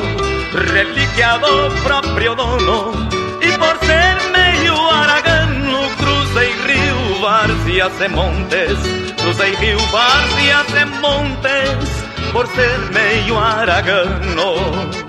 relíquia 0.73 1.39
do 1.39 1.71
próprio 1.83 2.35
dono. 2.35 2.93
E 3.41 3.53
por 3.59 3.77
ser 3.87 4.17
meio 4.31 4.75
aragano, 4.91 5.89
cruzei 5.97 6.53
rio, 6.67 7.21
várzeas 7.21 8.01
e 8.01 8.09
montes. 8.09 8.79
Cruzei 9.21 9.55
rio, 9.57 9.79
várzeas 9.91 10.67
e 10.75 10.85
montes, 11.01 12.33
por 12.33 12.47
ser 12.49 12.79
meio 12.93 13.39
aragano. 13.39 15.08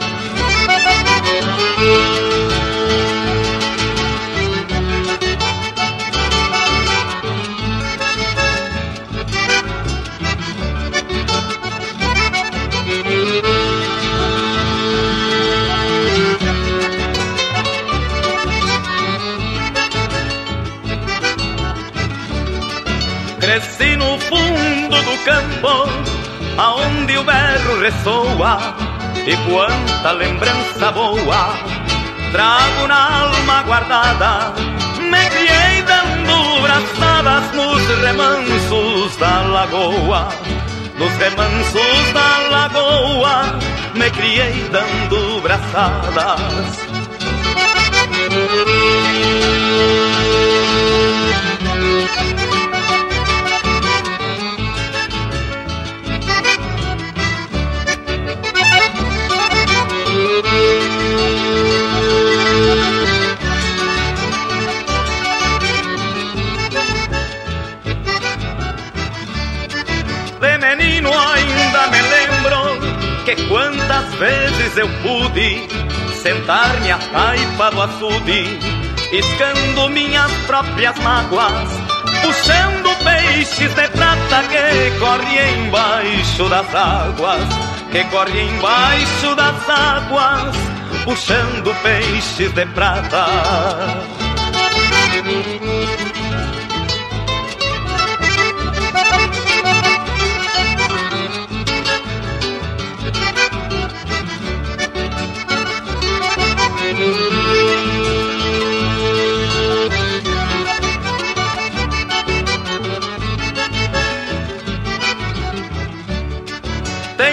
Campo, 25.25 25.89
aonde 26.57 27.17
o 27.17 27.23
berro 27.23 27.79
ressoa, 27.81 28.75
e 29.25 29.35
quanta 29.49 30.11
lembrança 30.11 30.91
boa 30.91 31.79
trago 32.31 32.87
na 32.87 33.21
alma 33.23 33.63
guardada. 33.63 34.53
Me 34.99 35.29
criei 35.29 35.81
dando 35.83 36.61
braçadas 36.61 37.51
nos 37.53 37.87
remansos 38.01 39.17
da 39.17 39.41
lagoa, 39.41 40.29
nos 40.97 41.13
remansos 41.13 42.13
da 42.13 42.37
lagoa, 42.49 43.59
me 43.95 44.09
criei 44.11 44.69
dando 44.71 45.41
braçadas. 45.41 46.88
Vezes 74.19 74.77
eu 74.77 74.89
pude 75.01 75.65
sentar-me 76.21 76.91
à 76.91 76.97
taipa 76.97 77.71
do 77.71 77.81
açude, 77.81 78.59
iscando 79.13 79.89
minhas 79.89 80.29
próprias 80.45 80.97
mágoas, 80.99 81.69
puxando 82.21 82.89
peixes 83.01 83.73
de 83.73 83.87
prata 83.87 84.43
que 84.49 84.99
correm 84.99 85.67
embaixo 85.67 86.49
das 86.49 86.75
águas, 86.75 87.47
que 87.91 88.03
correm 88.05 88.49
embaixo 88.49 89.35
das 89.35 89.69
águas, 89.69 90.55
puxando 91.05 91.73
peixes 91.81 92.51
de 92.51 92.65
prata. 92.65 93.25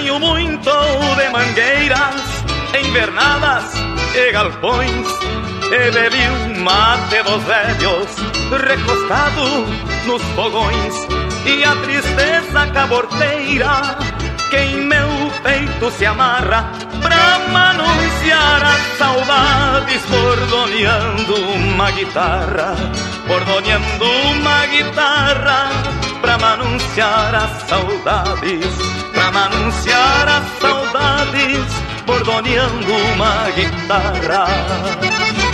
Tenho 0.07 0.21
muito 0.21 0.71
de 1.17 1.29
mangueiras, 1.31 2.45
invernadas 2.81 3.65
e 4.15 4.31
galpões, 4.31 5.05
e 5.65 5.91
bebi 5.91 6.31
um 6.31 6.63
mate 6.63 7.21
dos 7.25 7.43
velhos, 7.43 8.07
recostado 8.69 9.67
nos 10.07 10.23
fogões, 10.37 10.95
e 11.45 11.65
a 11.65 11.75
tristeza 11.83 12.69
caborteira 12.73 13.99
que 14.49 14.57
em 14.57 14.87
meu 14.87 15.09
peito 15.43 15.91
se 15.91 16.07
amarra 16.07 16.71
pra 17.03 17.41
manunciar 17.51 18.63
as 18.65 18.99
saudades, 18.99 20.03
bordoneando 20.09 21.35
uma 21.35 21.91
guitarra, 21.91 22.77
bordoneando 23.27 24.05
uma 24.05 24.67
guitarra 24.67 25.69
pra 26.21 26.39
manunciar 26.39 27.35
as 27.35 27.69
saudades, 27.69 29.06
pra 29.27 29.33
manunciar 29.33 30.29
as 30.29 30.61
saudades, 30.61 31.67
bordoneando 32.07 32.93
uma 33.15 33.51
guitarra. 33.51 35.46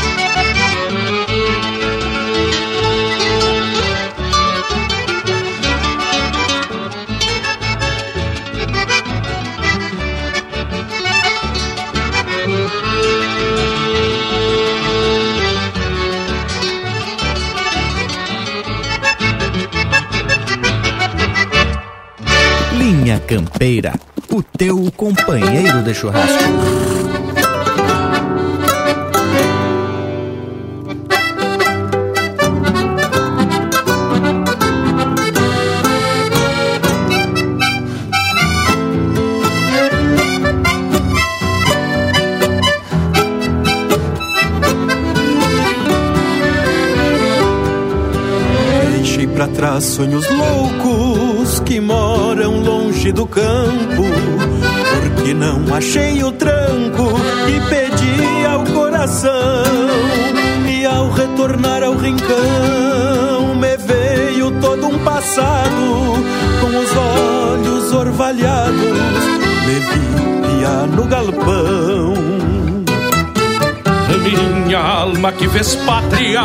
Linha 23.12 23.20
Campeira, 23.20 23.93
o 24.30 24.43
teu 24.43 24.90
companheiro 24.97 25.82
de 25.82 25.93
churrasco. 25.93 26.32
Deixei 48.93 49.26
pra 49.26 49.48
trás 49.48 49.84
sonhos 49.84 50.24
loucos 50.30 51.60
que 51.60 51.78
moram 51.78 52.62
longe 52.62 52.82
do 53.11 53.27
campo, 53.27 54.05
porque 54.95 55.35
não 55.35 55.74
achei 55.74 56.23
o 56.23 56.31
tranco 56.31 57.11
e 57.49 57.61
pedi 57.69 58.47
ao 58.47 58.65
coração. 58.65 59.31
E 60.69 60.87
ao 60.87 61.11
retornar 61.11 61.83
ao 61.83 61.97
rincão, 61.97 63.55
me 63.57 63.77
veio 63.79 64.53
todo 64.61 64.87
um 64.87 64.99
passado, 65.01 66.15
com 66.61 66.79
os 66.79 66.97
olhos 66.97 67.93
orvalhados, 67.93 69.24
me 69.66 69.74
vi 69.81 70.12
no 70.95 71.05
galpão 71.07 72.41
minha 74.73 74.81
alma 74.81 75.31
que 75.32 75.47
fez 75.51 75.77
pátria, 75.77 76.40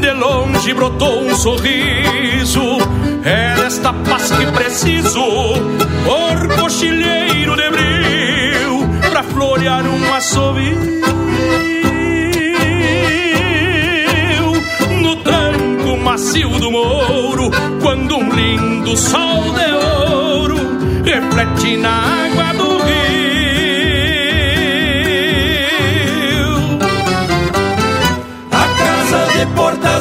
de 0.00 0.10
longe 0.14 0.74
brotou 0.74 1.22
um 1.22 1.36
sorriso. 1.36 2.60
É 3.24 3.66
esta 3.66 3.92
paz 3.92 4.32
que 4.32 4.46
preciso, 4.46 5.22
Por 6.04 6.50
orcochilheiro 6.50 7.54
de 7.54 7.70
bril, 7.70 8.88
pra 9.10 9.22
florear 9.22 9.86
um 9.86 10.12
assovio. 10.12 10.76
No 15.00 15.16
tranco 15.22 15.96
macio 15.98 16.48
do 16.58 16.68
mouro, 16.72 17.48
quando 17.80 18.16
um 18.16 18.28
lindo 18.28 18.96
sol 18.96 19.42
de 19.54 19.72
ouro 19.72 20.56
reflete 21.04 21.76
na 21.76 22.26
água 22.26 22.54
do 22.54 22.71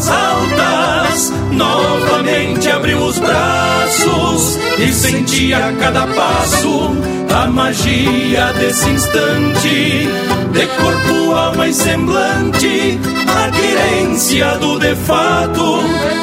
altas 0.09 1.33
novamente 1.51 2.69
abriu 2.69 2.99
os 2.99 3.17
braços 3.19 4.57
e 4.79 4.91
senti 4.93 5.53
a 5.53 5.73
cada 5.79 6.07
passo 6.07 6.91
a 7.33 7.47
magia 7.47 8.53
desse 8.53 8.89
instante 8.89 10.09
de 10.51 10.67
corpo, 10.67 11.31
alma 11.33 11.67
e 11.67 11.73
semblante, 11.73 12.99
a 13.27 13.51
querência 13.51 14.57
do 14.57 14.77
de 14.79 14.95
fato. 14.95 15.79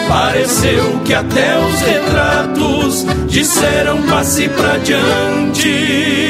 Pareceu 0.09 1.00
que 1.05 1.14
até 1.14 1.59
os 1.59 1.80
retratos 1.80 3.06
disseram 3.26 4.02
passe 4.02 4.48
pra 4.48 4.76
diante. 4.78 6.27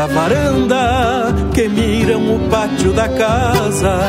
Da 0.00 0.06
varanda 0.06 1.26
que 1.52 1.68
miram 1.68 2.34
o 2.34 2.48
pátio 2.48 2.90
da 2.90 3.06
casa. 3.06 4.00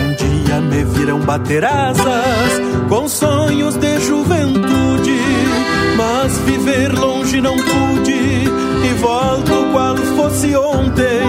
Um 0.00 0.14
dia 0.14 0.60
me 0.62 0.84
viram 0.84 1.20
bater 1.20 1.62
asas 1.62 2.62
com 2.88 3.06
sonhos 3.06 3.76
de 3.76 4.00
juventude, 4.00 5.20
mas 5.98 6.38
viver 6.46 6.98
longe 6.98 7.42
não 7.42 7.56
pude 7.56 8.44
e 8.88 8.94
volto 8.98 9.70
qual 9.72 9.96
fosse 10.16 10.56
ontem 10.56 11.28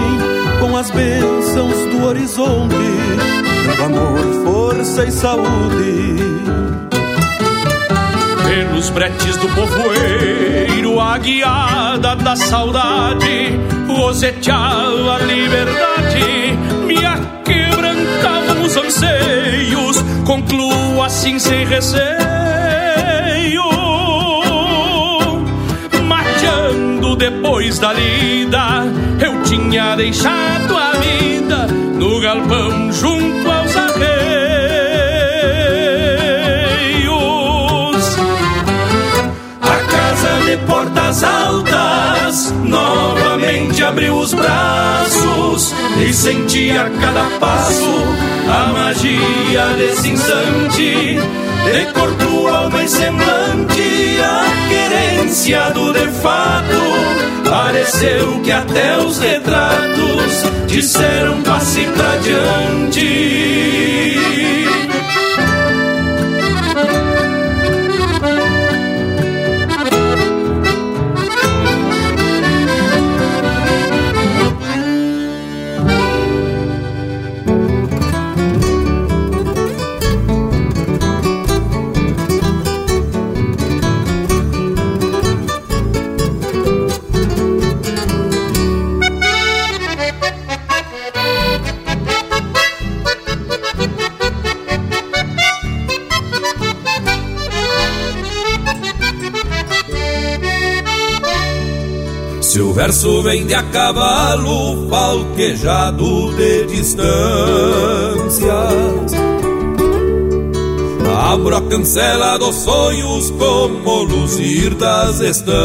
com 0.60 0.74
as 0.74 0.90
bênçãos 0.90 1.76
do 1.92 2.06
horizonte, 2.06 2.74
do 3.76 3.84
amor, 3.84 4.44
força 4.46 5.04
e 5.04 5.10
saúde 5.10 6.55
pelos 8.86 8.90
bretes 8.90 9.36
do 9.36 9.48
povoeiro, 9.48 11.00
a 11.00 11.18
guiada 11.18 12.16
da 12.16 12.36
saudade, 12.36 13.58
roseteava 13.88 15.14
a 15.14 15.18
liberdade, 15.18 16.58
me 16.86 17.04
aquebrantavam 17.04 18.62
os 18.62 18.76
anseios, 18.76 20.02
concluo 20.24 21.02
assim 21.02 21.38
sem 21.38 21.66
receio, 21.66 22.06
mateando 26.04 27.16
depois 27.16 27.78
da 27.78 27.92
lida, 27.92 28.84
eu 29.20 29.42
tinha 29.42 29.96
deixado 29.96 30.76
a 30.76 30.92
vida 30.92 31.66
no 31.66 32.20
galpão 32.20 32.92
junto 32.92 33.35
altas, 41.22 42.52
novamente 42.64 43.82
abriu 43.82 44.18
os 44.18 44.34
braços 44.34 45.74
e 46.06 46.12
senti 46.12 46.70
a 46.70 46.90
cada 47.00 47.38
passo 47.38 48.06
a 48.48 48.72
magia 48.72 49.66
desse 49.76 50.08
instante. 50.10 51.18
De 51.64 51.92
corpo, 51.92 52.46
alma 52.46 52.82
e 52.82 52.88
semblante, 52.88 54.18
a 54.22 54.44
querência 54.68 55.70
do 55.70 55.92
de 55.92 56.06
fato. 56.12 57.48
Pareceu 57.48 58.40
que 58.42 58.52
até 58.52 58.98
os 58.98 59.18
retratos 59.18 60.44
disseram 60.66 61.42
passe 61.42 61.82
pra 61.86 62.16
diante. 62.18 63.75
Verso 102.86 103.20
vem 103.20 103.44
de 103.44 103.52
a 103.52 103.64
cavalo, 103.64 104.88
falquejado 104.88 106.32
de 106.36 106.66
distâncias, 106.66 107.02
abro 111.32 111.56
a 111.56 111.62
cancela 111.62 112.38
dos 112.38 112.54
sonhos 112.54 113.32
como 113.32 114.04
luzir 114.04 114.72
das 114.74 115.18
estâncias. 115.18 115.56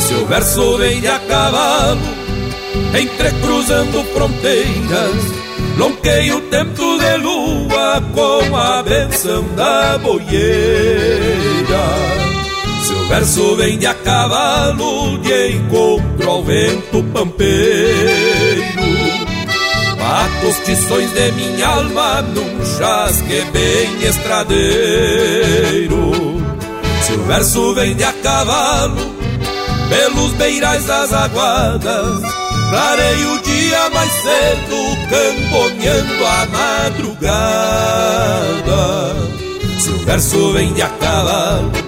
Se 0.00 0.14
o 0.14 0.24
verso 0.26 0.78
vem 0.78 1.02
de 1.02 1.08
a 1.08 1.18
cavalo, 1.18 2.00
entrecruzando 2.98 4.02
fronteiras, 4.14 5.22
lonqueio 5.76 6.38
o 6.38 6.40
tempo 6.48 6.98
de 6.98 7.18
lua 7.18 8.02
com 8.14 8.56
a 8.56 8.82
benção 8.82 9.44
da 9.54 9.98
boieira. 9.98 10.48
Verso 13.08 13.56
vem 13.56 13.78
de 13.78 13.86
a 13.86 13.94
cavalo, 13.94 15.16
de 15.18 15.52
encontro 15.52 16.30
ao 16.30 16.44
vento 16.44 17.02
pampeiro. 17.04 18.62
Bato 19.98 20.46
os 20.46 20.58
tições 20.58 21.10
de 21.12 21.32
minha 21.32 21.68
alma 21.68 22.20
num 22.20 22.62
chasque 22.76 23.46
bem 23.50 24.02
estradeiro. 24.02 26.12
Se 27.02 27.12
o 27.12 27.24
verso 27.24 27.74
vem 27.74 27.94
de 27.94 28.04
a 28.04 28.12
cavalo, 28.12 29.16
pelos 29.88 30.34
beirais 30.34 30.84
das 30.84 31.10
aguadas, 31.10 32.20
clarei 32.70 33.24
o 33.24 33.42
dia 33.42 33.88
mais 33.88 34.12
cedo, 34.12 34.98
camponeando 35.08 36.26
a 36.26 36.46
madrugada. 36.92 37.32
Se 39.80 39.88
o 39.88 39.96
verso 40.04 40.52
vem 40.52 40.74
de 40.74 40.82
a 40.82 40.90
cavalo, 40.90 41.87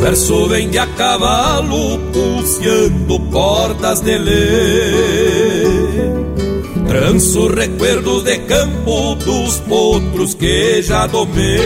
Verso 0.00 0.48
vem 0.48 0.70
de 0.70 0.78
a 0.78 0.86
cavalo, 0.86 1.98
pulseando 2.12 3.20
portas 3.30 4.00
de 4.00 4.18
lei. 4.18 5.76
Tranço 6.86 7.48
recuerdos 7.48 8.24
de 8.24 8.38
campo 8.38 9.14
dos 9.16 9.58
potros 9.60 10.34
que 10.34 10.82
já 10.82 11.06
domei. 11.06 11.56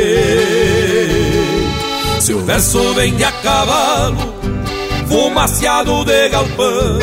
Se 2.21 2.35
o 2.35 2.41
verso 2.45 2.95
vem 2.95 3.15
de 3.15 3.25
a 3.25 3.33
cavalo, 3.33 4.35
fumaciado 5.09 6.05
de 6.05 6.29
galpão. 6.29 6.99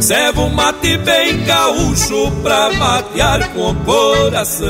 Serve 0.00 0.40
um 0.40 0.50
mate 0.50 0.98
bem 0.98 1.42
gaúcho 1.44 2.30
pra 2.42 2.70
matear 2.74 3.48
com 3.54 3.70
o 3.70 3.74
coração. 3.76 4.66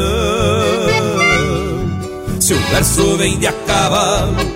Se 2.40 2.54
o 2.54 2.58
verso 2.70 3.16
vem 3.16 3.38
de 3.38 3.48
a 3.48 3.52
cavalo, 3.52 4.55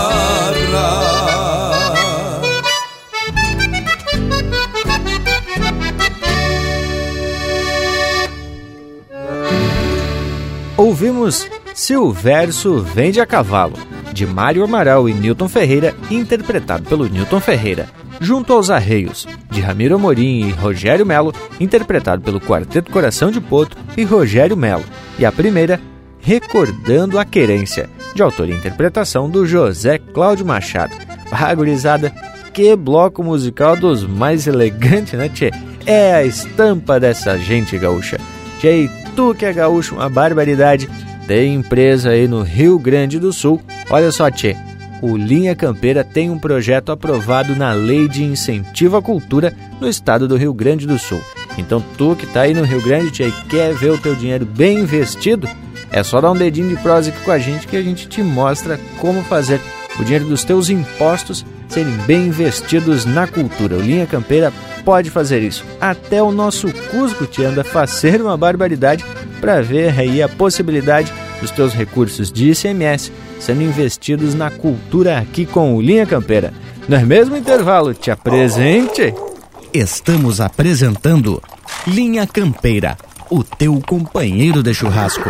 Ouvimos 10.81 11.47
Se 11.75 11.95
o 11.95 12.11
Verso 12.11 12.79
Vende 12.79 13.21
a 13.21 13.25
Cavalo, 13.27 13.77
de 14.11 14.25
Mário 14.25 14.63
Amaral 14.63 15.07
e 15.07 15.13
Newton 15.13 15.47
Ferreira, 15.47 15.95
interpretado 16.09 16.89
pelo 16.89 17.07
Newton 17.07 17.39
Ferreira 17.39 17.87
junto 18.19 18.51
aos 18.51 18.71
Arreios, 18.71 19.27
de 19.51 19.61
Ramiro 19.61 19.93
Amorim 19.93 20.47
e 20.47 20.51
Rogério 20.51 21.05
Melo, 21.05 21.35
interpretado 21.59 22.23
pelo 22.23 22.41
Quarteto 22.41 22.91
Coração 22.91 23.29
de 23.29 23.39
Poto 23.39 23.77
e 23.95 24.03
Rogério 24.03 24.57
Melo, 24.57 24.83
e 25.19 25.25
a 25.25 25.31
primeira, 25.31 25.79
Recordando 26.19 27.19
a 27.19 27.25
Querência, 27.25 27.87
de 28.15 28.23
autoria 28.23 28.55
e 28.55 28.57
interpretação 28.57 29.29
do 29.29 29.45
José 29.45 29.99
Cláudio 29.99 30.47
Machado. 30.47 30.95
Ah, 31.31 31.53
gurizada, 31.53 32.11
que 32.53 32.75
bloco 32.75 33.23
musical 33.23 33.77
dos 33.77 34.03
mais 34.03 34.47
elegantes, 34.47 35.13
né, 35.13 35.29
tchê? 35.29 35.51
É 35.85 36.15
a 36.15 36.23
estampa 36.23 36.99
dessa 36.99 37.37
gente 37.37 37.77
gaúcha. 37.77 38.19
Tchê, 38.59 38.89
tu 39.15 39.35
que 39.35 39.45
é 39.45 39.53
gaúcho, 39.53 39.95
uma 39.95 40.09
barbaridade. 40.09 40.89
Tem 41.27 41.53
empresa 41.53 42.09
aí 42.09 42.27
no 42.27 42.41
Rio 42.41 42.77
Grande 42.79 43.19
do 43.19 43.31
Sul. 43.31 43.61
Olha 43.89 44.11
só, 44.11 44.29
tchê, 44.29 44.55
o 45.01 45.17
Linha 45.17 45.55
Campeira 45.55 46.03
tem 46.03 46.29
um 46.29 46.37
projeto 46.37 46.91
aprovado 46.91 47.55
na 47.55 47.73
Lei 47.73 48.07
de 48.07 48.23
Incentivo 48.23 48.97
à 48.97 49.01
Cultura 49.01 49.53
no 49.79 49.87
estado 49.87 50.27
do 50.27 50.37
Rio 50.37 50.53
Grande 50.53 50.85
do 50.85 50.99
Sul. 50.99 51.21
Então 51.57 51.83
tu 51.97 52.15
que 52.15 52.25
está 52.25 52.41
aí 52.41 52.53
no 52.53 52.63
Rio 52.63 52.81
Grande 52.81 53.23
e 53.23 53.31
quer 53.49 53.73
ver 53.73 53.91
o 53.91 53.97
teu 53.97 54.15
dinheiro 54.15 54.45
bem 54.45 54.79
investido, 54.79 55.47
é 55.91 56.03
só 56.03 56.21
dar 56.21 56.31
um 56.31 56.35
dedinho 56.37 56.69
de 56.69 56.81
prosa 56.81 57.09
aqui 57.09 57.19
com 57.21 57.31
a 57.31 57.39
gente 57.39 57.67
que 57.67 57.75
a 57.75 57.81
gente 57.81 58.07
te 58.07 58.21
mostra 58.21 58.79
como 58.99 59.23
fazer 59.23 59.59
o 59.99 60.03
dinheiro 60.03 60.25
dos 60.25 60.43
teus 60.43 60.69
impostos 60.69 61.45
serem 61.71 61.93
bem 62.05 62.27
investidos 62.27 63.05
na 63.05 63.25
cultura. 63.25 63.77
O 63.77 63.81
Linha 63.81 64.05
Campeira 64.05 64.51
pode 64.83 65.09
fazer 65.09 65.41
isso. 65.41 65.65
Até 65.79 66.21
o 66.21 66.31
nosso 66.31 66.71
Cusco 66.89 67.25
te 67.25 67.43
anda 67.43 67.63
fazer 67.63 68.21
uma 68.21 68.35
barbaridade 68.35 69.05
para 69.39 69.61
ver 69.61 69.97
aí 69.97 70.21
a 70.21 70.29
possibilidade 70.29 71.11
dos 71.39 71.49
teus 71.49 71.73
recursos 71.73 72.31
de 72.31 72.51
ICMS 72.51 73.11
sendo 73.39 73.63
investidos 73.63 74.35
na 74.35 74.51
cultura 74.51 75.17
aqui 75.17 75.45
com 75.45 75.75
o 75.75 75.81
Linha 75.81 76.05
Campeira. 76.05 76.53
No 76.87 76.95
é 76.95 77.03
mesmo 77.03 77.35
intervalo, 77.35 77.93
te 77.93 78.11
apresente. 78.11 79.13
Estamos 79.73 80.39
apresentando 80.41 81.41
Linha 81.87 82.27
Campeira, 82.27 82.97
o 83.29 83.43
teu 83.43 83.81
companheiro 83.87 84.61
de 84.61 84.73
churrasco. 84.73 85.29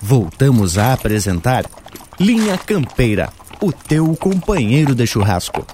Voltamos 0.00 0.78
a 0.78 0.92
apresentar 0.92 1.64
Linha 2.18 2.56
Campeira, 2.56 3.30
o 3.60 3.72
teu 3.72 4.16
companheiro 4.16 4.94
de 4.94 5.06
churrasco. 5.06 5.66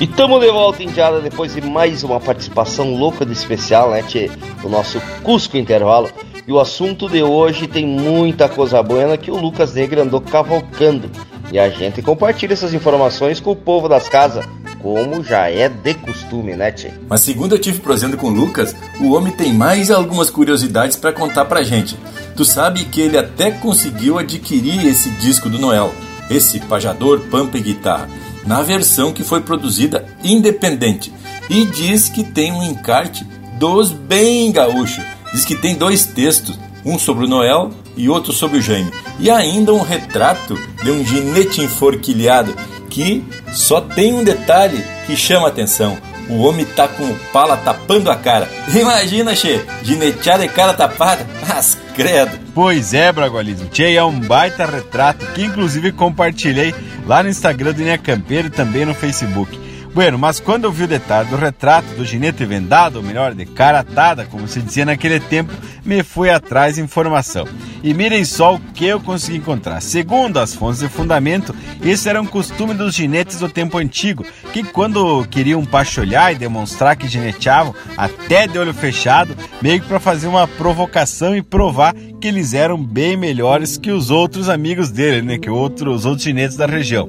E 0.00 0.06
tamo 0.06 0.40
de 0.40 0.50
volta, 0.50 0.82
Indiada, 0.82 1.20
depois 1.20 1.54
de 1.54 1.60
mais 1.60 2.02
uma 2.02 2.18
participação 2.18 2.94
louca 2.94 3.24
de 3.24 3.32
especial, 3.32 3.90
né, 3.90 4.02
tchê? 4.02 4.30
O 4.62 4.68
nosso 4.68 5.00
Cusco 5.22 5.56
Intervalo. 5.56 6.10
E 6.46 6.52
o 6.52 6.60
assunto 6.60 7.08
de 7.08 7.22
hoje 7.22 7.66
tem 7.66 7.86
muita 7.86 8.48
coisa 8.48 8.82
boa 8.82 9.16
que 9.16 9.30
o 9.30 9.36
Lucas 9.36 9.74
Negro 9.74 10.02
andou 10.02 10.20
cavalcando. 10.20 11.10
E 11.52 11.58
a 11.58 11.70
gente 11.70 12.02
compartilha 12.02 12.52
essas 12.52 12.74
informações 12.74 13.40
com 13.40 13.52
o 13.52 13.56
povo 13.56 13.88
das 13.88 14.08
casas 14.08 14.44
como 14.84 15.24
já 15.24 15.48
é 15.48 15.66
de 15.66 15.94
costume, 15.94 16.54
né, 16.54 16.70
Tchê? 16.70 16.90
Mas 17.08 17.22
segundo 17.22 17.54
eu 17.54 17.58
tive 17.58 17.78
prosendo 17.78 18.18
com 18.18 18.26
o 18.26 18.30
Lucas, 18.30 18.76
o 19.00 19.14
homem 19.14 19.32
tem 19.32 19.50
mais 19.50 19.90
algumas 19.90 20.28
curiosidades 20.28 20.94
para 20.94 21.10
contar 21.10 21.46
pra 21.46 21.62
gente. 21.62 21.98
Tu 22.36 22.44
sabe 22.44 22.84
que 22.84 23.00
ele 23.00 23.16
até 23.16 23.50
conseguiu 23.50 24.18
adquirir 24.18 24.86
esse 24.86 25.08
disco 25.12 25.48
do 25.48 25.58
Noel, 25.58 25.90
esse 26.30 26.60
Pajador 26.60 27.20
Pampa 27.30 27.56
e 27.56 27.62
Guitarra, 27.62 28.10
na 28.46 28.60
versão 28.60 29.10
que 29.10 29.24
foi 29.24 29.40
produzida 29.40 30.04
independente. 30.22 31.10
E 31.48 31.64
diz 31.64 32.10
que 32.10 32.22
tem 32.22 32.52
um 32.52 32.62
encarte 32.62 33.26
dos 33.58 33.90
bem 33.90 34.52
gaúcho. 34.52 35.00
Diz 35.32 35.46
que 35.46 35.56
tem 35.56 35.76
dois 35.76 36.04
textos, 36.04 36.58
um 36.84 36.98
sobre 36.98 37.24
o 37.24 37.28
Noel 37.28 37.70
e 37.96 38.10
outro 38.10 38.34
sobre 38.34 38.58
o 38.58 38.62
Jaime. 38.62 38.92
E 39.18 39.30
ainda 39.30 39.72
um 39.72 39.80
retrato 39.80 40.58
de 40.82 40.90
um 40.90 41.02
ginete 41.02 41.62
enforquilhado 41.62 42.54
que 42.94 43.24
só 43.52 43.80
tem 43.80 44.14
um 44.14 44.22
detalhe 44.22 44.80
que 45.04 45.16
chama 45.16 45.48
atenção. 45.48 45.98
O 46.28 46.38
homem 46.44 46.64
tá 46.64 46.86
com 46.86 47.02
o 47.02 47.18
pala 47.32 47.56
tapando 47.56 48.08
a 48.08 48.14
cara. 48.16 48.48
Imagina, 48.72 49.34
Che, 49.34 49.60
ginetear 49.82 50.38
de 50.38 50.48
cara 50.48 50.72
tapada. 50.72 51.26
Mas 51.46 51.76
credo. 51.96 52.38
Pois 52.54 52.94
é, 52.94 53.10
Bragualismo. 53.12 53.68
Tchê, 53.68 53.94
é 53.96 54.04
um 54.04 54.18
baita 54.20 54.64
retrato 54.64 55.26
que 55.34 55.42
inclusive 55.42 55.90
compartilhei 55.90 56.72
lá 57.04 57.20
no 57.22 57.28
Instagram 57.28 57.72
do 57.72 57.82
Linha 57.82 57.98
Campeiro 57.98 58.46
e 58.46 58.50
também 58.50 58.86
no 58.86 58.94
Facebook. 58.94 59.63
Bueno, 59.94 60.18
mas 60.18 60.40
quando 60.40 60.64
eu 60.64 60.72
vi 60.72 60.84
o 60.84 60.88
detalhe 60.88 61.28
do 61.28 61.36
retrato 61.36 61.86
do 61.94 62.04
ginete 62.04 62.44
vendado, 62.44 62.96
ou 62.96 63.02
melhor, 63.02 63.32
de 63.32 63.46
cara 63.46 63.78
atada, 63.78 64.24
como 64.24 64.48
se 64.48 64.60
dizia 64.60 64.84
naquele 64.84 65.20
tempo, 65.20 65.52
me 65.84 66.02
fui 66.02 66.30
atrás 66.30 66.78
informação. 66.78 67.46
E 67.80 67.94
mirem 67.94 68.24
só 68.24 68.56
o 68.56 68.58
que 68.58 68.86
eu 68.86 68.98
consegui 68.98 69.38
encontrar. 69.38 69.80
Segundo 69.80 70.38
as 70.38 70.52
fontes 70.52 70.80
de 70.80 70.88
fundamento, 70.88 71.54
esse 71.80 72.08
era 72.08 72.20
um 72.20 72.26
costume 72.26 72.74
dos 72.74 72.92
ginetes 72.92 73.38
do 73.38 73.48
tempo 73.48 73.78
antigo, 73.78 74.24
que 74.52 74.64
quando 74.64 75.24
queriam 75.26 75.64
pacholhar 75.64 76.32
e 76.32 76.38
demonstrar 76.38 76.96
que 76.96 77.06
gineteavam, 77.06 77.72
até 77.96 78.48
de 78.48 78.58
olho 78.58 78.74
fechado, 78.74 79.36
meio 79.62 79.80
que 79.80 79.86
para 79.86 80.00
fazer 80.00 80.26
uma 80.26 80.48
provocação 80.48 81.36
e 81.36 81.42
provar 81.42 81.94
que 82.20 82.26
eles 82.26 82.52
eram 82.52 82.82
bem 82.82 83.16
melhores 83.16 83.76
que 83.76 83.92
os 83.92 84.10
outros 84.10 84.48
amigos 84.48 84.90
dele, 84.90 85.22
né, 85.22 85.38
que 85.38 85.50
outros, 85.50 85.98
os 85.98 86.06
outros 86.06 86.24
ginetes 86.24 86.56
da 86.56 86.66
região. 86.66 87.08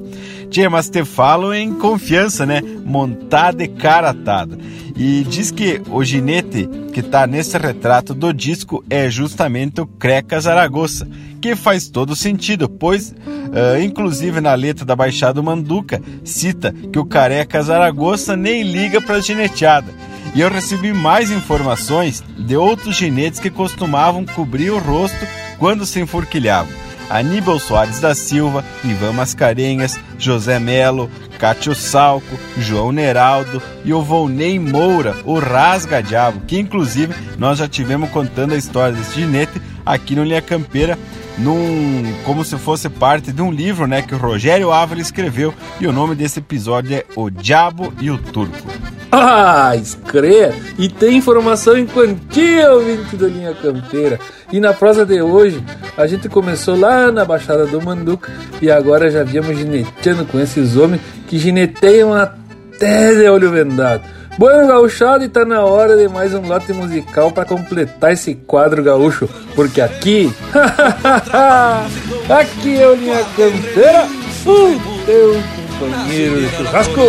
Tia, 0.50 0.70
mas 0.70 0.88
te 0.88 1.04
falo 1.04 1.52
em 1.52 1.74
confiança, 1.74 2.46
né? 2.46 2.62
Montar 2.84 3.54
de 3.54 3.68
cara 3.68 4.10
atada. 4.10 4.58
E 4.96 5.24
diz 5.24 5.50
que 5.50 5.82
o 5.90 6.02
ginete 6.02 6.68
que 6.92 7.00
está 7.00 7.26
nesse 7.26 7.58
retrato 7.58 8.14
do 8.14 8.32
disco 8.32 8.82
é 8.88 9.10
justamente 9.10 9.80
o 9.80 9.86
Creca 9.86 10.40
Zaragoza, 10.40 11.06
que 11.40 11.54
faz 11.54 11.88
todo 11.88 12.16
sentido, 12.16 12.68
pois, 12.68 13.10
uh, 13.10 13.80
inclusive 13.82 14.40
na 14.40 14.54
letra 14.54 14.84
da 14.84 14.96
Baixada 14.96 15.42
Manduca, 15.42 16.00
cita 16.24 16.72
que 16.72 16.98
o 16.98 17.04
Careca 17.04 17.62
Zaragoza 17.62 18.36
nem 18.36 18.62
liga 18.62 19.00
para 19.00 19.16
a 19.16 19.20
gineteada. 19.20 19.92
E 20.34 20.40
eu 20.40 20.50
recebi 20.50 20.92
mais 20.92 21.30
informações 21.30 22.24
de 22.38 22.56
outros 22.56 22.96
ginetes 22.96 23.40
que 23.40 23.50
costumavam 23.50 24.24
cobrir 24.24 24.70
o 24.70 24.78
rosto 24.78 25.26
quando 25.58 25.86
se 25.86 26.00
enforquilhavam. 26.00 26.85
Aníbal 27.08 27.58
Soares 27.58 28.00
da 28.00 28.14
Silva, 28.14 28.64
Ivan 28.84 29.12
Mascarenhas, 29.12 29.98
José 30.18 30.58
Melo, 30.58 31.10
Cátio 31.38 31.74
Salco, 31.74 32.38
João 32.58 32.92
Neraldo 32.92 33.62
e 33.84 33.92
o 33.92 34.02
Volney 34.02 34.58
Moura, 34.58 35.14
o 35.24 35.38
Rasga 35.38 36.02
Diabo, 36.02 36.40
que 36.46 36.58
inclusive 36.58 37.14
nós 37.38 37.58
já 37.58 37.68
tivemos 37.68 38.10
contando 38.10 38.54
a 38.54 38.56
história 38.56 38.94
desse 38.96 39.20
ginete 39.20 39.60
aqui 39.84 40.14
no 40.14 40.24
Linha 40.24 40.42
Campeira 40.42 40.98
num 41.38 42.14
como 42.24 42.44
se 42.44 42.56
fosse 42.56 42.88
parte 42.88 43.32
de 43.32 43.42
um 43.42 43.50
livro, 43.50 43.86
né, 43.86 44.02
que 44.02 44.14
o 44.14 44.18
Rogério 44.18 44.72
Ávila 44.72 45.00
escreveu, 45.00 45.52
e 45.80 45.86
o 45.86 45.92
nome 45.92 46.14
desse 46.14 46.38
episódio 46.38 46.96
é 46.96 47.04
O 47.14 47.30
Diabo 47.30 47.92
e 48.00 48.10
o 48.10 48.18
Turco. 48.18 48.66
Ah, 49.10 49.74
escreia! 49.76 50.54
E 50.78 50.88
tem 50.88 51.16
informação 51.16 51.76
em 51.76 51.86
quantia, 51.86 52.72
ouvinte 52.72 53.16
da 53.16 53.28
linha 53.28 53.54
campeira. 53.54 54.18
E 54.52 54.60
na 54.60 54.72
prosa 54.72 55.06
de 55.06 55.22
hoje, 55.22 55.62
a 55.96 56.06
gente 56.06 56.28
começou 56.28 56.78
lá 56.78 57.10
na 57.10 57.24
Baixada 57.24 57.66
do 57.66 57.80
Manduca 57.80 58.32
e 58.60 58.70
agora 58.70 59.10
já 59.10 59.22
viemos 59.22 59.56
gineteando 59.56 60.24
com 60.26 60.38
esses 60.38 60.76
homens 60.76 61.00
que 61.26 61.38
gineteiam 61.38 62.12
até 62.12 63.14
de 63.14 63.28
olho 63.28 63.50
vendado. 63.50 64.02
Bueno 64.38 64.66
gauchado 64.66 65.24
e 65.24 65.28
tá 65.28 65.46
na 65.46 65.64
hora 65.64 65.96
de 65.96 66.08
mais 66.08 66.34
um 66.34 66.46
lote 66.46 66.70
musical 66.72 67.32
para 67.32 67.46
completar 67.46 68.12
esse 68.12 68.34
quadro 68.34 68.82
gaúcho, 68.82 69.26
porque 69.54 69.80
aqui, 69.80 70.30
aqui 72.28 72.78
é 72.78 72.86
o 72.86 72.94
Linha 72.94 73.24
Campeira, 73.34 74.06
o 74.44 75.06
teu 75.06 75.42
companheiro 75.78 76.42
de 76.42 76.48
churrasco. 76.54 77.00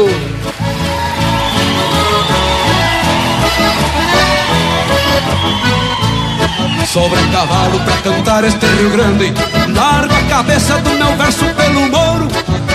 Sobre 6.85 7.19
cavalo 7.31 7.79
pra 7.81 7.97
cantar 7.97 8.43
este 8.45 8.65
Rio 8.65 8.89
Grande 8.89 9.33
Largo 9.75 10.13
a 10.15 10.23
cabeça 10.29 10.77
do 10.79 10.89
meu 10.91 11.15
verso 11.17 11.45
pelo 11.53 11.81
moro 11.89 12.27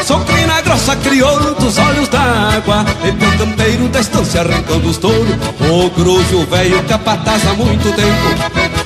Sou 0.04 0.18
crina 0.20 0.60
grossa, 0.62 0.96
crioulo 0.96 1.54
dos 1.54 1.78
olhos 1.78 2.08
d'água 2.08 2.84
E 3.04 3.12
meu 3.12 3.30
campeiro 3.38 3.86
da 3.88 4.00
estância 4.00 4.40
arrancando 4.40 4.88
os 4.88 4.98
touros. 4.98 5.36
O 5.60 5.88
grujo 5.90 6.44
velho 6.46 6.82
capataz 6.84 7.46
há 7.46 7.52
muito 7.54 7.84
tempo 7.94 8.34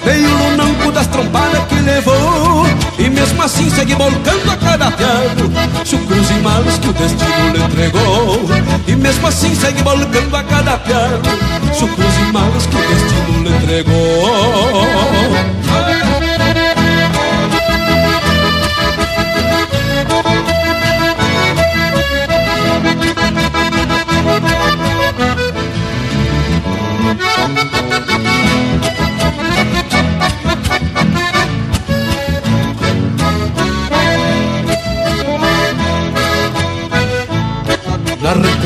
Veio 0.05 0.29
o 0.29 0.51
lunanco 0.51 0.93
das 0.93 1.07
trompadas 1.07 1.65
que 1.69 1.77
levou 1.77 2.67
E 2.99 3.09
mesmo 3.09 3.43
assim 3.43 3.71
segue 3.71 3.95
volcando 3.95 4.51
a 4.51 4.57
cada 4.57 4.91
piado 4.91 5.51
Chucros 5.85 6.31
e 6.31 6.35
malos 6.35 6.77
que 6.79 6.89
o 6.89 6.93
destino 6.93 7.53
lhe 7.53 7.63
entregou 7.63 8.41
E 8.87 8.95
mesmo 8.95 9.27
assim 9.27 9.55
segue 9.55 9.83
volcando 9.83 10.37
a 10.37 10.43
cada 10.43 10.77
piado 10.77 11.31
Chucros 11.73 12.15
e 12.19 12.33
malos 12.33 12.67
que 12.67 12.77
o 12.77 12.79
destino 12.79 13.43
lhe 13.43 13.49
entregou 13.57 14.77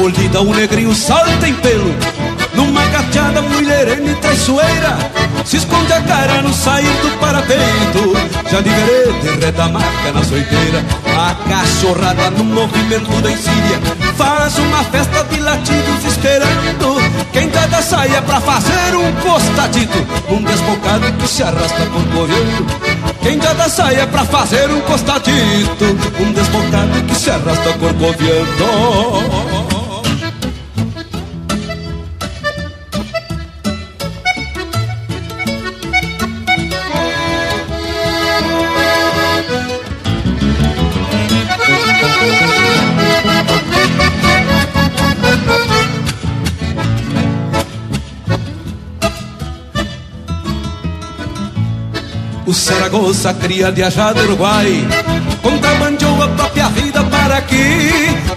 Recolhida 0.00 0.40
o 0.40 0.54
negrinho 0.54 0.94
salta 0.94 1.46
em 1.46 1.52
pelo. 1.56 1.94
Numa 2.54 2.86
gateada 2.86 3.42
mulherena 3.42 4.10
e 4.10 4.14
traiçoeira 4.14 4.96
Se 5.44 5.58
esconde 5.58 5.92
a 5.92 6.00
cara 6.00 6.40
no 6.40 6.54
sair 6.54 6.90
do 7.02 7.10
parapeito. 7.18 8.16
Já 8.50 8.62
de 8.62 8.70
vereda 8.70 9.44
reta 9.44 9.68
marca 9.68 10.12
na 10.14 10.24
soiteira. 10.24 10.82
A 11.04 11.34
cachorrada 11.46 12.30
no 12.30 12.44
movimento 12.44 13.10
da 13.20 13.30
insíria 13.30 13.78
Faz 14.16 14.56
uma 14.56 14.82
festa 14.84 15.22
de 15.24 15.38
latidos 15.38 16.04
esperando. 16.06 16.96
Quem 17.30 17.50
dá 17.50 17.66
da 17.66 17.82
saia 17.82 18.22
pra 18.22 18.40
fazer 18.40 18.96
um 18.96 19.12
costadito 19.20 19.98
Um 20.30 20.42
desbocado 20.42 21.12
que 21.12 21.28
se 21.28 21.42
arrasta 21.42 21.82
por 21.84 22.04
correndo 22.06 23.10
quem 23.22 23.36
dá 23.36 23.52
da 23.52 23.68
saia 23.68 24.06
pra 24.06 24.24
fazer 24.24 24.70
um 24.70 24.80
costadito 24.80 25.84
Um 26.18 26.32
desbocado 26.32 27.02
que 27.06 27.14
se 27.14 27.30
arrasta 27.30 27.74
corcoviando 27.74 29.49
O 52.50 52.52
Saragossa 52.52 53.32
cria 53.32 53.70
de 53.70 53.80
ajá 53.80 54.12
do 54.12 54.22
Uruguai. 54.24 54.84
Contrabandeou 55.40 56.20
a 56.20 56.26
própria 56.30 56.68
vida 56.70 57.00
para 57.04 57.36
aqui. 57.36 57.88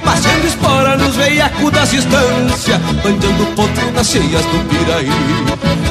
Passando 0.05 0.45
espora 0.45 0.95
nos 0.95 1.15
veiacos 1.15 1.71
da 1.71 1.83
distância 1.83 2.79
Bandeando 3.03 3.45
potro 3.55 3.91
nas 3.91 4.07
cheias 4.07 4.45
do 4.45 4.69
Piraí. 4.69 5.09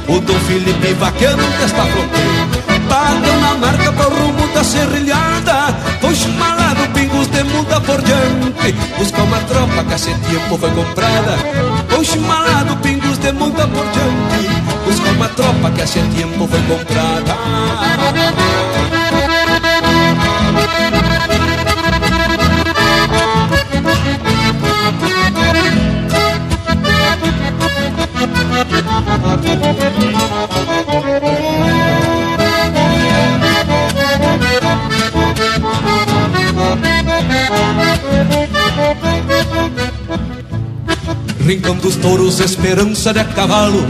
O 0.07 0.20
Dom 0.20 0.39
Felipe 0.39 0.93
vaqueiro 0.93 1.36
desta 1.59 1.82
fronteira. 1.82 2.78
Bateu 2.89 3.40
na 3.40 3.55
marca 3.57 3.93
pro 3.93 4.15
rumo 4.15 4.47
da 4.55 4.62
serrilhada 4.62 5.77
Foi 6.01 6.15
chumalado 6.15 6.89
pingos 6.94 7.27
de 7.27 7.43
muda 7.43 7.81
por 7.81 8.01
diante. 8.03 8.73
Busca 8.99 9.20
uma 9.20 9.39
tropa 9.39 9.82
que 9.82 9.94
há 9.94 9.99
tempo 9.99 10.59
foi 10.59 10.70
comprada 10.70 11.39
Foi 11.89 12.05
chumalado 12.05 12.77
pingos 12.77 13.19
de 13.19 13.32
muda 13.32 13.66
por 13.66 13.85
diante 13.90 14.72
uma 15.23 15.28
tropa 15.28 15.70
que 15.70 15.82
há 15.82 15.86
tempo 15.86 16.49
foi 16.49 16.61
comprada. 16.62 17.36
Rincão 41.47 41.77
dos 41.77 41.97
touros, 41.97 42.40
esperança 42.40 43.12
de 43.12 43.20
a 43.20 43.24
cavalo 43.24 43.86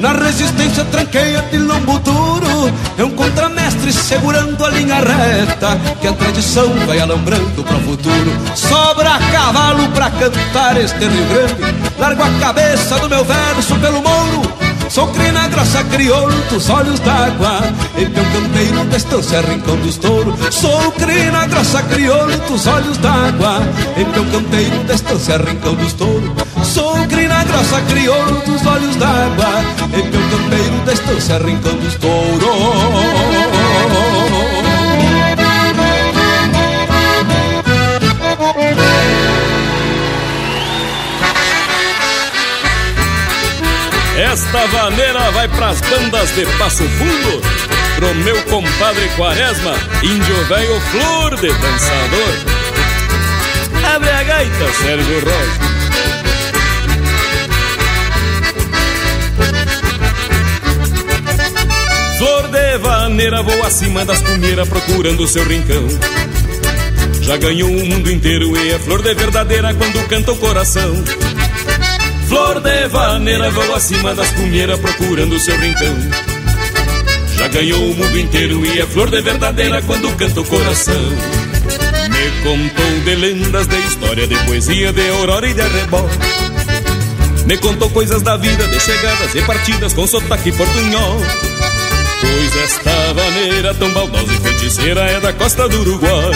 Na 0.00 0.12
resistência 0.12 0.82
tranqueia 0.86 1.42
de 1.50 1.58
lombo 1.58 1.98
duro 1.98 2.72
É 2.96 3.04
um 3.04 3.10
contramestre 3.10 3.92
segurando 3.92 4.64
a 4.64 4.70
linha 4.70 4.94
reta 4.94 5.78
Que 6.00 6.08
a 6.08 6.12
tradição 6.14 6.72
vai 6.86 6.98
alambrando 6.98 7.62
para 7.62 7.76
o 7.76 7.82
futuro. 7.82 8.32
Sobra 8.54 9.18
cavalo 9.30 9.86
pra 9.90 10.10
cantar 10.10 10.80
este 10.80 11.06
Rio 11.06 11.26
Grande. 11.26 11.74
Largo 11.98 12.22
a 12.22 12.30
cabeça 12.40 12.98
do 12.98 13.10
meu 13.10 13.22
verso 13.24 13.76
pelo 13.76 14.02
mouro 14.02 14.70
Sou 14.88 15.06
crina 15.08 15.46
grossa, 15.46 15.84
crioulo 15.84 16.34
dos 16.50 16.68
olhos 16.68 16.98
d'água. 16.98 17.60
Em 17.96 18.08
meu 18.08 18.24
campeiro 18.24 18.84
da 18.86 18.96
estância, 18.96 19.40
rincão 19.40 19.76
dos 19.76 19.96
touros. 19.98 20.34
Sou 20.50 20.90
crina 20.92 21.46
grossa, 21.46 21.80
crioulo 21.84 22.36
dos 22.48 22.66
olhos 22.66 22.98
d'água. 22.98 23.60
Em 23.96 24.04
meu 24.04 24.24
campeiro 24.32 24.82
da 24.82 24.94
estância, 24.94 25.36
rincão 25.36 25.76
dos 25.76 25.92
touros 25.92 26.39
Sou 26.64 27.06
crina 27.06 27.44
grossa, 27.44 27.80
crioulo 27.82 28.40
dos 28.44 28.66
olhos 28.66 28.96
d'água 28.96 29.80
meu 29.92 30.30
campeiro 30.30 30.76
da 30.84 30.92
estância, 30.92 31.38
rincão 31.38 31.74
dos 31.76 31.94
touros 31.96 32.40
Esta 44.16 44.66
vaneira 44.66 45.30
vai 45.32 45.48
pras 45.48 45.80
bandas 45.80 46.34
de 46.34 46.46
Passo 46.58 46.84
Fundo, 46.84 47.40
pro 47.96 48.14
meu 48.16 48.40
compadre 48.44 49.08
Quaresma, 49.16 49.74
índio 50.02 50.44
velho 50.44 50.80
flor 50.80 51.36
de 51.36 51.48
dançador. 51.48 52.34
Abre 53.94 54.10
a 54.10 54.22
gaita, 54.22 54.72
Sérgio 54.82 55.20
Rosa. 55.20 55.79
Flor 62.70 62.78
de 62.78 62.88
vaneira 62.88 63.42
voa 63.42 63.66
acima 63.66 64.04
das 64.04 64.20
cumeiras 64.20 64.68
procurando 64.68 65.26
seu 65.26 65.42
rincão. 65.42 65.88
Já 67.20 67.36
ganhou 67.36 67.68
o 67.68 67.86
mundo 67.86 68.08
inteiro 68.12 68.56
e 68.56 68.70
é 68.70 68.78
flor 68.78 69.02
de 69.02 69.12
verdadeira 69.12 69.74
quando 69.74 70.06
canta 70.06 70.30
o 70.30 70.36
coração. 70.36 71.04
Flor 72.28 72.60
de 72.60 72.86
vaneira 72.86 73.50
voa 73.50 73.76
acima 73.76 74.14
das 74.14 74.30
cumeiras 74.30 74.78
procurando 74.78 75.36
seu 75.40 75.58
rincão. 75.58 75.96
Já 77.36 77.48
ganhou 77.48 77.90
o 77.90 77.94
mundo 77.96 78.16
inteiro 78.16 78.64
e 78.64 78.78
é 78.78 78.86
flor 78.86 79.10
de 79.10 79.20
verdadeira 79.20 79.82
quando 79.82 80.16
canta 80.16 80.40
o 80.40 80.44
coração. 80.44 81.02
Me 82.08 82.42
contou 82.44 83.00
de 83.04 83.14
lendas, 83.16 83.66
de 83.66 83.78
história, 83.80 84.28
de 84.28 84.36
poesia, 84.44 84.92
de 84.92 85.08
aurora 85.08 85.48
e 85.48 85.54
de 85.54 85.60
arrebol. 85.60 86.08
Me 87.46 87.56
contou 87.56 87.90
coisas 87.90 88.22
da 88.22 88.36
vida, 88.36 88.64
de 88.68 88.78
chegadas 88.78 89.34
e 89.34 89.42
partidas 89.42 89.92
com 89.92 90.06
sotaque 90.06 90.52
portunhol. 90.52 91.20
Pois 92.30 92.56
esta 92.56 93.12
vaneira 93.12 93.74
tão 93.74 93.90
baldosa 93.92 94.32
e 94.32 94.38
feiticeira 94.38 95.00
é 95.00 95.20
da 95.20 95.32
costa 95.32 95.68
do 95.68 95.80
Uruguai. 95.80 96.30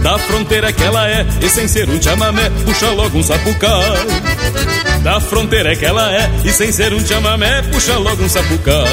Da 0.00 0.16
fronteira 0.18 0.72
que 0.72 0.84
ela 0.84 1.08
é, 1.10 1.26
e 1.42 1.48
sem 1.48 1.66
ser 1.66 1.88
um 1.90 2.00
chamamé, 2.00 2.48
puxa 2.64 2.90
logo 2.90 3.18
um 3.18 3.22
sapucai. 3.22 4.06
Da 5.02 5.20
fronteira 5.20 5.74
que 5.74 5.84
ela 5.84 6.12
é, 6.12 6.30
e 6.44 6.52
sem 6.52 6.70
ser 6.70 6.94
um 6.94 7.04
chamamé, 7.04 7.62
puxa 7.62 7.98
logo 7.98 8.22
um 8.22 8.28
sapucai. 8.28 8.84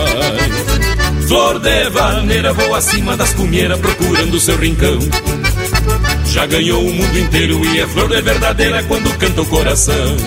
Flor 1.28 1.60
de 1.60 1.90
vaneira 1.92 2.54
voa 2.54 2.80
acima 2.80 3.16
das 3.16 3.32
cumeiras 3.34 3.80
procurando 3.80 4.40
seu 4.40 4.58
rincão. 4.58 4.98
Já 6.26 6.48
ganhou 6.48 6.84
o 6.84 6.92
mundo 6.92 7.20
inteiro 7.20 7.64
e 7.64 7.80
é 7.80 7.88
flor 7.88 8.10
de 8.10 8.22
verdadeira 8.22 8.84
quando 8.84 9.16
canta 9.20 9.42
o 9.42 9.46
coração. 9.46 10.18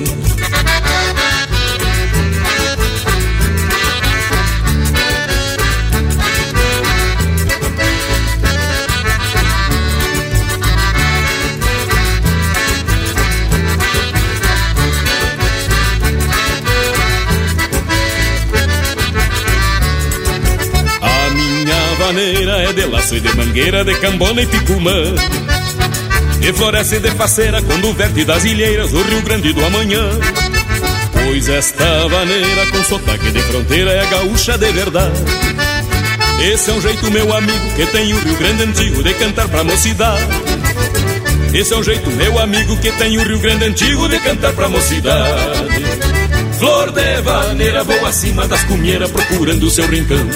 De 22.77 22.85
laço 22.85 23.16
e 23.16 23.20
de 23.20 23.35
mangueira, 23.35 23.82
de 23.82 23.94
cambona 23.94 24.43
e 24.43 24.47
picumã. 24.47 24.93
E 26.43 26.53
floresce 26.53 27.01
de 27.01 27.11
faceira 27.12 27.62
quando 27.62 27.93
verte 27.94 28.23
das 28.23 28.44
ilheiras 28.44 28.93
o 28.93 29.03
Rio 29.03 29.23
Grande 29.23 29.51
do 29.55 29.65
amanhã. 29.65 30.11
Pois 31.11 31.48
esta 31.48 32.07
vaneira 32.07 32.66
com 32.70 32.85
sotaque 32.85 33.31
de 33.31 33.40
fronteira 33.40 33.93
é 33.93 34.07
gaúcha 34.07 34.59
de 34.59 34.70
verdade. 34.73 35.19
Esse 36.43 36.70
é 36.70 36.74
um 36.74 36.81
jeito, 36.82 37.11
meu 37.11 37.35
amigo, 37.35 37.74
que 37.74 37.86
tem 37.86 38.12
o 38.12 38.19
Rio 38.19 38.36
Grande 38.36 38.65
antigo 38.65 39.03
de 39.03 39.15
cantar 39.15 39.48
pra 39.48 39.65
mocidade. 39.65 40.23
Esse 41.55 41.73
é 41.73 41.77
um 41.78 41.82
jeito, 41.82 42.11
meu 42.11 42.39
amigo, 42.39 42.77
que 42.77 42.93
tem 42.93 43.16
o 43.16 43.23
Rio 43.23 43.39
Grande 43.39 43.65
antigo 43.65 44.07
de 44.07 44.19
cantar 44.19 44.53
pra 44.53 44.69
mocidade. 44.69 45.65
Flor 46.59 46.93
de 46.93 47.23
vaneira 47.23 47.82
voa 47.85 48.11
acima 48.11 48.47
das 48.47 48.62
cumeiras 48.65 49.11
procurando 49.11 49.70
seu 49.70 49.86
rincão. 49.86 50.28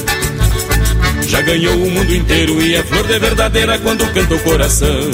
Já 1.31 1.41
ganhou 1.43 1.77
o 1.77 1.89
mundo 1.89 2.13
inteiro 2.13 2.61
e 2.61 2.75
é 2.75 2.83
flor 2.83 3.07
de 3.07 3.17
verdadeira 3.17 3.79
quando 3.79 4.05
canta 4.13 4.35
o 4.35 4.39
coração. 4.41 5.13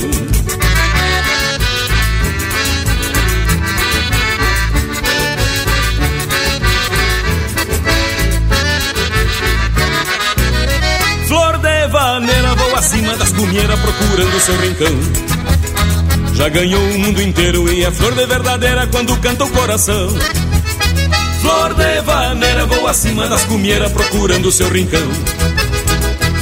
Flor 11.28 11.58
de 11.58 11.88
vaneira 11.88 12.54
voa 12.54 12.78
acima 12.78 13.14
das 13.18 13.32
cunheiras 13.32 13.78
procurando 13.78 14.40
seu 14.40 14.56
rincão. 14.56 16.34
Já 16.34 16.48
ganhou 16.48 16.82
o 16.82 16.98
mundo 16.98 17.20
inteiro 17.20 17.70
e 17.70 17.84
é 17.84 17.90
flor 17.90 18.14
de 18.14 18.24
verdadeira 18.24 18.86
quando 18.86 19.14
canta 19.18 19.44
o 19.44 19.50
coração. 19.50 20.08
Flor 21.42 21.74
de 21.74 22.00
vaneira 22.00 22.64
voa 22.64 22.90
acima 22.90 23.28
das 23.28 23.44
cumeiras 23.44 23.92
procurando 23.92 24.50
seu 24.50 24.70
rincão. 24.70 25.35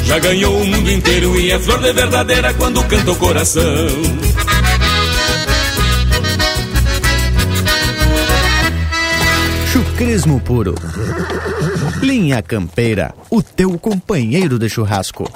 Já 0.04 0.18
ganhou 0.18 0.60
o 0.60 0.66
mundo 0.66 0.90
inteiro 0.90 1.38
e 1.40 1.50
é 1.50 1.58
flor 1.58 1.80
de 1.80 1.92
verdadeira 1.92 2.52
quando 2.54 2.82
canta 2.84 3.10
o 3.10 3.16
coração. 3.16 3.64
Chucrismo 9.72 10.40
puro. 10.40 10.74
Linha 12.00 12.42
Campeira, 12.42 13.14
o 13.30 13.42
teu 13.42 13.78
companheiro 13.78 14.58
de 14.58 14.68
churrasco. 14.68 15.28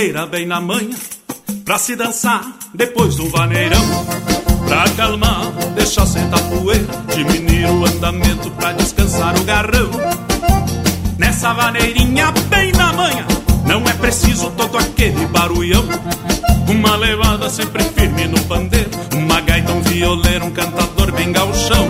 Vaneira 0.00 0.26
bem 0.26 0.46
na 0.46 0.60
manhã 0.62 0.96
Pra 1.62 1.78
se 1.78 1.94
dançar 1.94 2.42
depois 2.72 3.16
do 3.16 3.28
vaneirão. 3.28 3.84
Pra 4.66 4.84
acalmar, 4.84 5.52
deixar 5.74 6.06
sentar 6.06 6.40
poeira 6.44 6.86
Diminuir 7.14 7.66
o 7.66 7.84
andamento 7.84 8.50
pra 8.52 8.72
descansar 8.72 9.38
o 9.38 9.44
garrão. 9.44 9.90
Nessa 11.18 11.52
vaneirinha 11.52 12.32
bem 12.48 12.72
na 12.72 12.94
manhã 12.94 13.26
Não 13.66 13.82
é 13.82 13.92
preciso 13.92 14.50
todo 14.52 14.78
aquele 14.78 15.26
barulhão. 15.26 15.84
Uma 16.66 16.96
levada 16.96 17.50
sempre 17.50 17.82
firme 17.82 18.26
no 18.26 18.40
pandeiro 18.44 18.90
Uma 19.12 19.40
gaita, 19.42 19.70
um 19.72 19.82
violeiro, 19.82 20.46
um 20.46 20.50
cantador 20.50 21.12
bem 21.12 21.32
galchão 21.32 21.88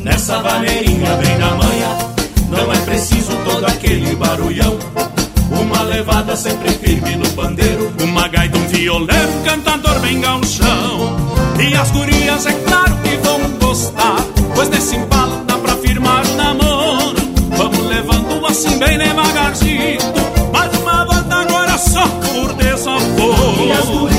Nessa 0.00 0.40
vaneirinha 0.40 1.16
bem 1.16 1.36
na 1.38 1.54
manhã 1.54 1.98
Não 2.48 2.72
é 2.72 2.78
preciso 2.84 3.36
todo 3.44 3.66
aquele 3.66 4.14
barulhão 4.14 4.78
uma 5.50 5.82
levada 5.82 6.36
sempre 6.36 6.70
firme 6.72 7.16
no 7.16 7.28
pandeiro 7.30 7.92
Uma 8.02 8.28
gaita, 8.28 8.56
um 8.58 8.68
violão, 8.68 9.30
um 9.38 9.42
cantador 9.44 9.98
bem 10.00 10.20
galchão 10.20 11.16
E 11.58 11.74
as 11.74 11.90
gurias 11.90 12.46
é 12.46 12.52
claro 12.52 12.96
que 13.02 13.16
vão 13.16 13.40
gostar 13.60 14.24
Pois 14.54 14.68
nesse 14.68 14.96
embalo 14.96 15.44
dá 15.46 15.58
pra 15.58 15.76
firmar 15.76 16.24
o 16.26 16.34
namoro 16.34 17.16
Vamos 17.56 17.86
levando 17.86 18.46
assim 18.46 18.78
bem 18.78 18.98
devagarzinho 18.98 19.98
Mais 20.52 20.74
uma 20.76 21.04
volta 21.04 21.34
agora 21.34 21.78
só 21.78 22.06
por 22.06 22.54
desaforo 22.54 24.17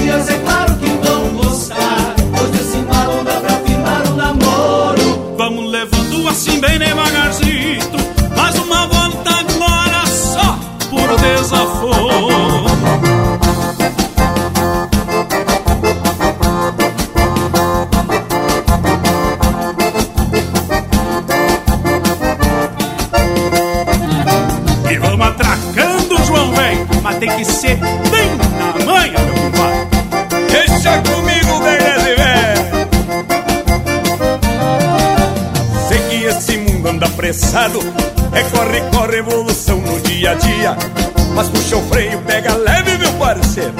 Mas 41.39 41.47
puxa 41.47 41.77
o 41.77 41.81
freio, 41.87 42.19
pega 42.23 42.55
leve, 42.55 42.97
meu 42.97 43.13
parceiro. 43.13 43.73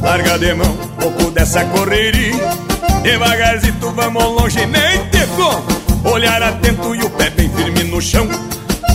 Larga 0.00 0.38
de 0.38 0.54
mão, 0.54 0.76
pouco 0.98 1.30
dessa 1.32 1.64
correria. 1.64 2.34
Devagarzito, 3.02 3.90
vamos 3.90 4.24
longe, 4.24 4.64
nem 4.66 4.98
te 5.10 5.26
como. 5.36 6.12
Olhar 6.12 6.42
atento 6.42 6.94
e 6.94 7.02
o 7.02 7.10
pé 7.10 7.30
bem 7.30 7.50
firme 7.50 7.84
no 7.84 8.00
chão. 8.00 8.28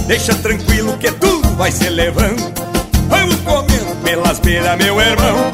Deixa 0.07 0.33
tranquilo 0.35 0.97
que 0.97 1.11
tudo 1.11 1.55
vai 1.55 1.71
se 1.71 1.89
levando. 1.89 2.53
Vamos 3.09 3.35
comendo 3.41 3.95
pelas 4.03 4.39
beiras, 4.39 4.77
meu 4.77 4.99
irmão. 5.01 5.51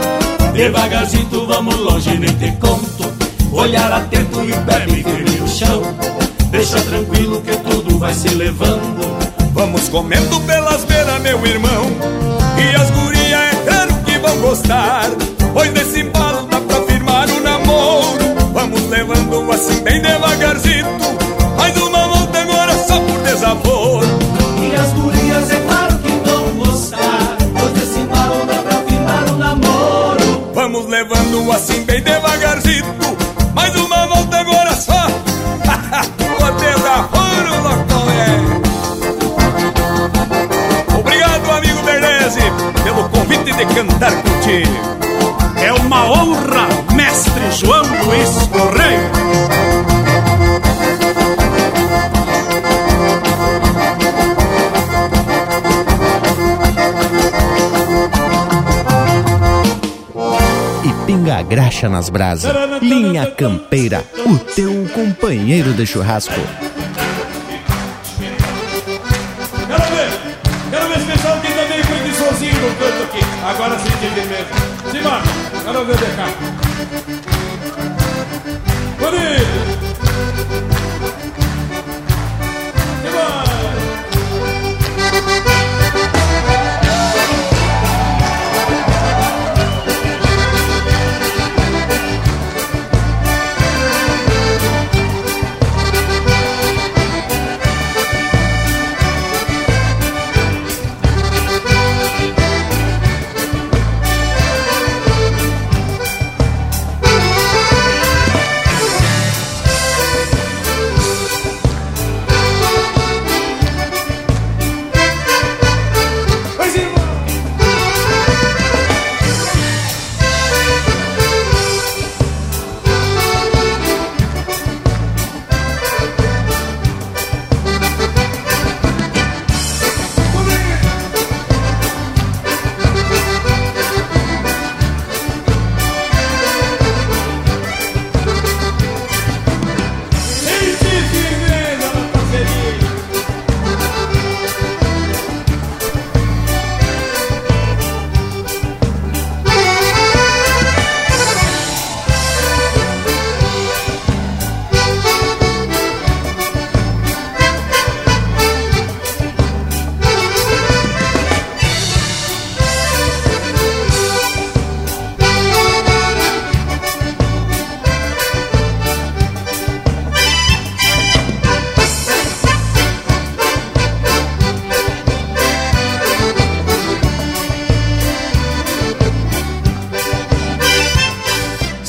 Devagarzinho 0.53 1.47
vamos 1.47 1.75
longe, 1.77 2.17
nem 2.17 2.33
te 2.35 2.51
conto. 2.57 3.11
Olhar 3.51 3.91
atento 3.91 4.43
e 4.43 4.51
o 4.51 4.61
pé 4.65 4.85
bem 4.85 5.03
firme 5.03 5.39
no 5.39 5.47
chão. 5.47 5.81
Deixa 6.51 6.79
tranquilo 6.81 7.41
que 7.41 7.55
tudo 7.57 7.97
vai 7.97 8.13
se 8.13 8.29
levando 8.29 9.00
Vamos 9.61 9.89
comendo 9.89 10.39
pelas 10.39 10.83
beiras, 10.85 11.21
meu 11.21 11.45
irmão. 11.45 11.85
E 12.57 12.75
as 12.75 12.89
gurias 12.89 13.39
é 13.39 13.55
claro 13.63 13.93
que 14.03 14.17
vão 14.17 14.35
gostar. 14.37 15.07
Pois 15.53 15.71
nesse 15.71 15.99
embalo 15.99 16.47
dá 16.47 16.59
pra 16.61 16.81
firmar 16.81 17.29
o 17.29 17.39
namoro. 17.41 18.51
Vamos 18.53 18.89
levando 18.89 19.51
assim 19.51 19.83
bem 19.83 20.01
devagarzinho. 20.01 20.87
Mais 21.55 21.77
uma 21.77 22.07
volta 22.07 22.39
agora 22.39 22.73
só 22.87 22.99
por 23.01 23.19
desaforo 23.19 24.07
E 24.63 24.75
as 24.75 24.93
gurias 24.93 25.51
é 25.51 25.59
claro 25.59 25.99
que 25.99 26.09
vão 26.27 26.65
gostar. 26.65 27.37
Pois 27.59 27.73
nesse 27.73 27.99
embalo 27.99 28.43
dá 28.47 28.63
pra 28.63 28.77
firmar 28.81 29.31
o 29.31 29.37
namoro. 29.37 30.51
Vamos 30.55 30.87
levando 30.87 31.51
assim 31.51 31.83
bem 31.83 32.01
devagarzinho 32.01 32.85
cantar 43.73 44.11
contigo. 44.21 44.71
É 45.63 45.71
uma 45.73 46.11
honra, 46.11 46.67
mestre 46.93 47.51
João 47.51 47.83
Luiz 48.05 48.47
Correia. 48.47 49.11
E 60.83 61.05
pinga 61.05 61.37
a 61.37 61.41
graxa 61.43 61.87
nas 61.87 62.09
brasas. 62.09 62.51
Linha 62.81 63.27
Campeira, 63.27 64.03
o 64.25 64.37
teu 64.37 64.87
companheiro 64.93 65.73
de 65.73 65.85
churrasco. 65.85 66.33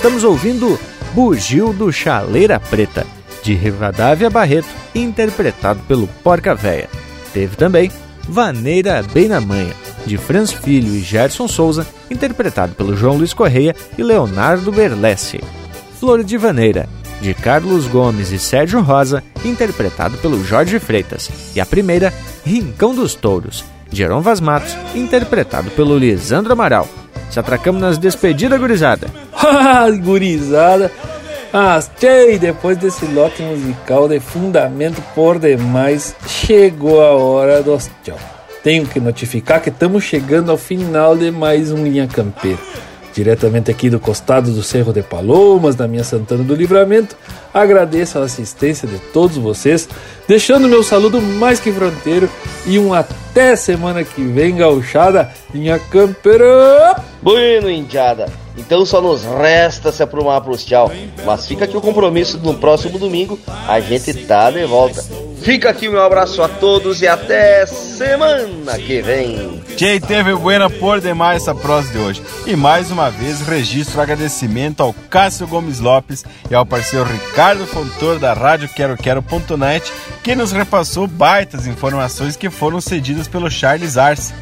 Estamos 0.02 0.24
ouvindo 0.24 0.80
Bugio 1.14 1.72
do 1.72 1.92
Chaleira 1.92 2.58
Preta, 2.58 3.06
de 3.40 3.54
Rivadavia 3.54 4.28
Barreto, 4.28 4.66
interpretado 4.92 5.78
pelo 5.86 6.08
Porca 6.24 6.56
Véia. 6.56 6.90
Teve 7.32 7.54
também 7.54 7.88
Vaneira 8.28 9.00
Bem 9.14 9.28
na 9.28 9.40
Manha, 9.40 9.72
de 10.04 10.18
Franz 10.18 10.50
Filho 10.50 10.92
e 10.92 10.98
Gerson 10.98 11.46
Souza, 11.46 11.86
interpretado 12.10 12.74
pelo 12.74 12.96
João 12.96 13.16
Luiz 13.16 13.32
Correia 13.32 13.76
e 13.96 14.02
Leonardo 14.02 14.72
Berlessi. 14.72 15.40
Flor 16.00 16.24
de 16.24 16.36
Vaneira, 16.36 16.88
de 17.20 17.32
Carlos 17.32 17.86
Gomes 17.86 18.32
e 18.32 18.40
Sérgio 18.40 18.80
Rosa, 18.80 19.22
interpretado 19.44 20.18
pelo 20.18 20.42
Jorge 20.42 20.80
Freitas. 20.80 21.30
E 21.54 21.60
a 21.60 21.64
primeira, 21.64 22.12
Rincão 22.44 22.92
dos 22.92 23.14
Touros, 23.14 23.64
de 23.88 24.02
Heron 24.02 24.20
Vaz 24.20 24.40
Matos, 24.40 24.76
interpretado 24.96 25.70
pelo 25.70 25.96
Lisandro 25.96 26.54
Amaral. 26.54 26.88
Se 27.30 27.38
atracamos 27.38 27.80
nas 27.80 27.98
despedidas, 27.98 28.58
gurizada. 28.58 29.21
Gurizada. 30.02 30.90
Ah, 31.52 31.78
tchê, 31.98 32.38
depois 32.38 32.78
desse 32.78 33.04
lote 33.06 33.42
musical 33.42 34.08
de 34.08 34.18
fundamento 34.18 35.02
por 35.14 35.38
demais, 35.38 36.14
chegou 36.26 37.02
a 37.02 37.12
hora 37.12 37.62
dos 37.62 37.90
tchau. 38.02 38.18
Tenho 38.62 38.86
que 38.86 38.98
notificar 38.98 39.60
que 39.60 39.68
estamos 39.68 40.04
chegando 40.04 40.50
ao 40.50 40.56
final 40.56 41.16
de 41.16 41.30
mais 41.30 41.70
um 41.70 41.84
Linha 41.84 42.06
Campeira. 42.06 42.58
Diretamente 43.12 43.70
aqui 43.70 43.90
do 43.90 44.00
costado 44.00 44.50
do 44.50 44.62
Cerro 44.62 44.92
de 44.92 45.02
Palomas, 45.02 45.74
da 45.74 45.86
minha 45.86 46.04
Santana 46.04 46.42
do 46.42 46.54
Livramento, 46.54 47.14
agradeço 47.52 48.18
a 48.18 48.22
assistência 48.22 48.88
de 48.88 48.98
todos 49.12 49.36
vocês, 49.36 49.86
deixando 50.26 50.68
meu 50.68 50.82
saludo 50.82 51.20
mais 51.20 51.60
que 51.60 51.70
fronteiro 51.70 52.30
e 52.64 52.78
um 52.78 52.94
até 52.94 53.54
semana 53.56 54.02
que 54.02 54.22
vem, 54.22 54.56
gauchada, 54.56 55.30
Linha 55.52 55.78
Campeira! 55.78 56.96
Bueno, 57.20 57.68
indiada. 57.68 58.41
Então 58.56 58.84
só 58.84 59.00
nos 59.00 59.24
resta 59.24 59.92
se 59.92 60.02
aprumar 60.02 60.40
pros 60.40 60.64
tchau. 60.64 60.90
Mas 61.24 61.46
fica 61.46 61.64
aqui 61.64 61.76
o 61.76 61.80
compromisso 61.80 62.38
no 62.38 62.54
próximo 62.54 62.98
domingo, 62.98 63.38
a 63.68 63.80
gente 63.80 64.12
tá 64.14 64.50
de 64.50 64.64
volta. 64.64 65.02
Fica 65.42 65.70
aqui 65.70 65.88
meu 65.88 66.00
abraço 66.00 66.40
a 66.40 66.48
todos 66.48 67.02
e 67.02 67.08
até 67.08 67.66
semana 67.66 68.78
que 68.78 69.02
vem. 69.02 69.60
Jay 69.76 69.98
teve 69.98 70.32
buena 70.36 70.70
por 70.70 71.00
demais 71.00 71.42
essa 71.42 71.52
prosa 71.52 71.90
de 71.90 71.98
hoje. 71.98 72.22
E 72.46 72.54
mais 72.54 72.92
uma 72.92 73.10
vez 73.10 73.40
registro 73.40 74.00
agradecimento 74.00 74.82
ao 74.82 74.94
Cássio 75.10 75.48
Gomes 75.48 75.80
Lopes 75.80 76.24
e 76.48 76.54
ao 76.54 76.64
parceiro 76.64 77.06
Ricardo 77.06 77.66
Fontoura 77.66 78.20
da 78.20 78.32
Rádio 78.32 78.68
Quero 78.68 78.96
Quero.net 78.96 79.92
que 80.22 80.36
nos 80.36 80.52
repassou 80.52 81.08
baitas 81.08 81.66
informações 81.66 82.36
que 82.36 82.48
foram 82.48 82.80
cedidas 82.80 83.26
pelo 83.26 83.50
Charles 83.50 83.96
Arce. 83.96 84.32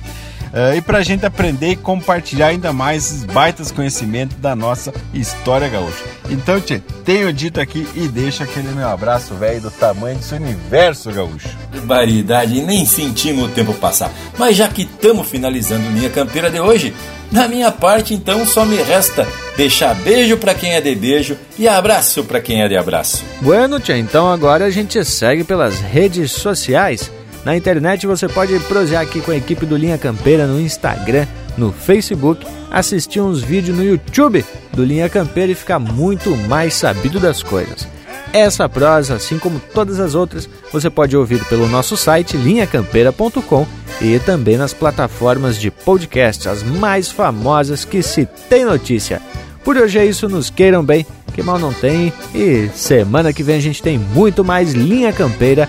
Uh, 0.53 0.77
e 0.77 0.81
para 0.81 0.99
a 0.99 1.03
gente 1.03 1.25
aprender 1.25 1.71
e 1.71 1.77
compartilhar 1.77 2.49
ainda 2.49 2.73
mais 2.73 3.07
esses 3.07 3.25
baitas 3.25 3.71
conhecimentos 3.71 4.37
da 4.39 4.57
nossa 4.57 4.93
história 5.15 5.69
gaúcha. 5.69 6.05
Então, 6.29 6.61
tchê, 6.61 6.81
tenho 7.05 7.33
dito 7.33 7.61
aqui 7.61 7.87
e 7.95 8.09
deixo 8.09 8.43
aquele 8.43 8.69
meu 8.69 8.89
abraço 8.89 9.35
velho 9.35 9.61
do 9.61 9.71
tamanho 9.71 10.17
desse 10.17 10.35
universo 10.35 11.13
gaúcho. 11.13 11.49
Barbaridade, 11.73 12.61
nem 12.63 12.85
sentimos 12.85 13.45
o 13.45 13.49
tempo 13.49 13.73
passar. 13.75 14.13
Mas 14.37 14.57
já 14.57 14.69
que 14.69 14.83
estamos 14.83 15.29
finalizando 15.29 15.89
Linha 15.91 16.11
Campeira 16.11 16.51
de 16.51 16.61
hoje, 16.61 16.95
na 17.31 17.47
minha 17.47 17.71
parte 17.71 18.13
então 18.13 18.45
só 18.45 18.65
me 18.65 18.77
resta 18.77 19.27
deixar 19.57 19.95
beijo 19.95 20.37
para 20.37 20.55
quem 20.55 20.73
é 20.73 20.81
de 20.81 20.95
beijo 20.95 21.37
e 21.59 21.69
abraço 21.69 22.25
para 22.25 22.41
quem 22.41 22.63
é 22.63 22.69
de 22.69 22.77
abraço. 22.77 23.25
Bueno, 23.41 23.79
tchê, 23.79 23.97
então 23.99 24.31
agora 24.31 24.65
a 24.65 24.71
gente 24.71 25.05
segue 25.05 25.45
pelas 25.45 25.81
redes 25.81 26.33
sociais 26.33 27.11
na 27.45 27.57
internet 27.57 28.07
você 28.07 28.29
pode 28.29 28.59
prosear 28.61 29.03
aqui 29.03 29.21
com 29.21 29.31
a 29.31 29.37
equipe 29.37 29.65
do 29.65 29.77
Linha 29.77 29.97
Campeira 29.97 30.47
no 30.47 30.61
Instagram, 30.61 31.27
no 31.57 31.73
Facebook, 31.73 32.47
assistir 32.71 33.21
uns 33.21 33.43
vídeos 33.43 33.77
no 33.77 33.85
YouTube 33.85 34.45
do 34.73 34.85
Linha 34.85 35.09
Campeira 35.09 35.53
e 35.53 35.55
ficar 35.55 35.79
muito 35.79 36.37
mais 36.37 36.75
sabido 36.75 37.19
das 37.19 37.43
coisas. 37.43 37.89
Essa 38.33 38.69
prosa, 38.69 39.15
assim 39.15 39.39
como 39.39 39.61
todas 39.75 39.99
as 39.99 40.15
outras, 40.15 40.49
você 40.73 40.89
pode 40.89 41.17
ouvir 41.17 41.45
pelo 41.47 41.67
nosso 41.67 41.97
site 41.97 42.37
linhacampeira.com 42.37 43.67
e 44.01 44.19
também 44.21 44.57
nas 44.57 44.73
plataformas 44.73 45.59
de 45.59 45.71
podcast, 45.71 46.49
as 46.49 46.63
mais 46.63 47.11
famosas 47.11 47.85
que 47.85 48.03
se 48.03 48.27
tem 48.49 48.65
notícia. 48.65 49.21
Por 49.65 49.77
hoje 49.77 49.99
é 49.99 50.07
isso, 50.07 50.29
nos 50.29 50.49
queiram 50.49 50.85
bem, 50.85 51.05
que 51.35 51.43
mal 51.43 51.59
não 51.59 51.73
tem, 51.73 52.13
e 52.35 52.71
semana 52.75 53.33
que 53.33 53.43
vem 53.43 53.57
a 53.57 53.61
gente 53.61 53.83
tem 53.83 53.99
muito 53.99 54.45
mais 54.45 54.73
Linha 54.73 55.13
Campeira 55.13 55.69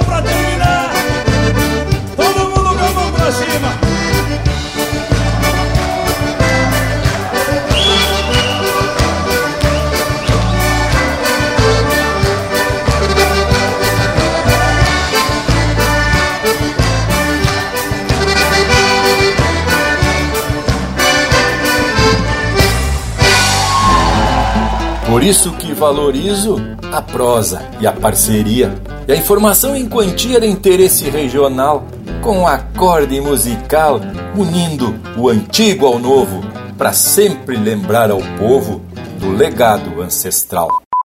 Por 25.21 25.27
isso 25.27 25.51
que 25.51 25.71
valorizo 25.71 26.57
a 26.91 26.99
prosa 26.99 27.61
e 27.79 27.85
a 27.85 27.91
parceria 27.91 28.73
e 29.07 29.11
a 29.11 29.15
informação 29.15 29.75
em 29.75 29.87
quantia 29.87 30.39
de 30.39 30.47
interesse 30.47 31.11
regional 31.11 31.85
com 32.23 32.39
um 32.39 32.47
acorde 32.47 33.21
musical 33.21 34.01
unindo 34.35 34.99
o 35.15 35.29
antigo 35.29 35.85
ao 35.85 35.99
novo, 35.99 36.41
para 36.75 36.91
sempre 36.91 37.55
lembrar 37.55 38.09
ao 38.09 38.17
povo 38.39 38.81
do 39.19 39.29
legado 39.29 40.01
ancestral. 40.01 40.81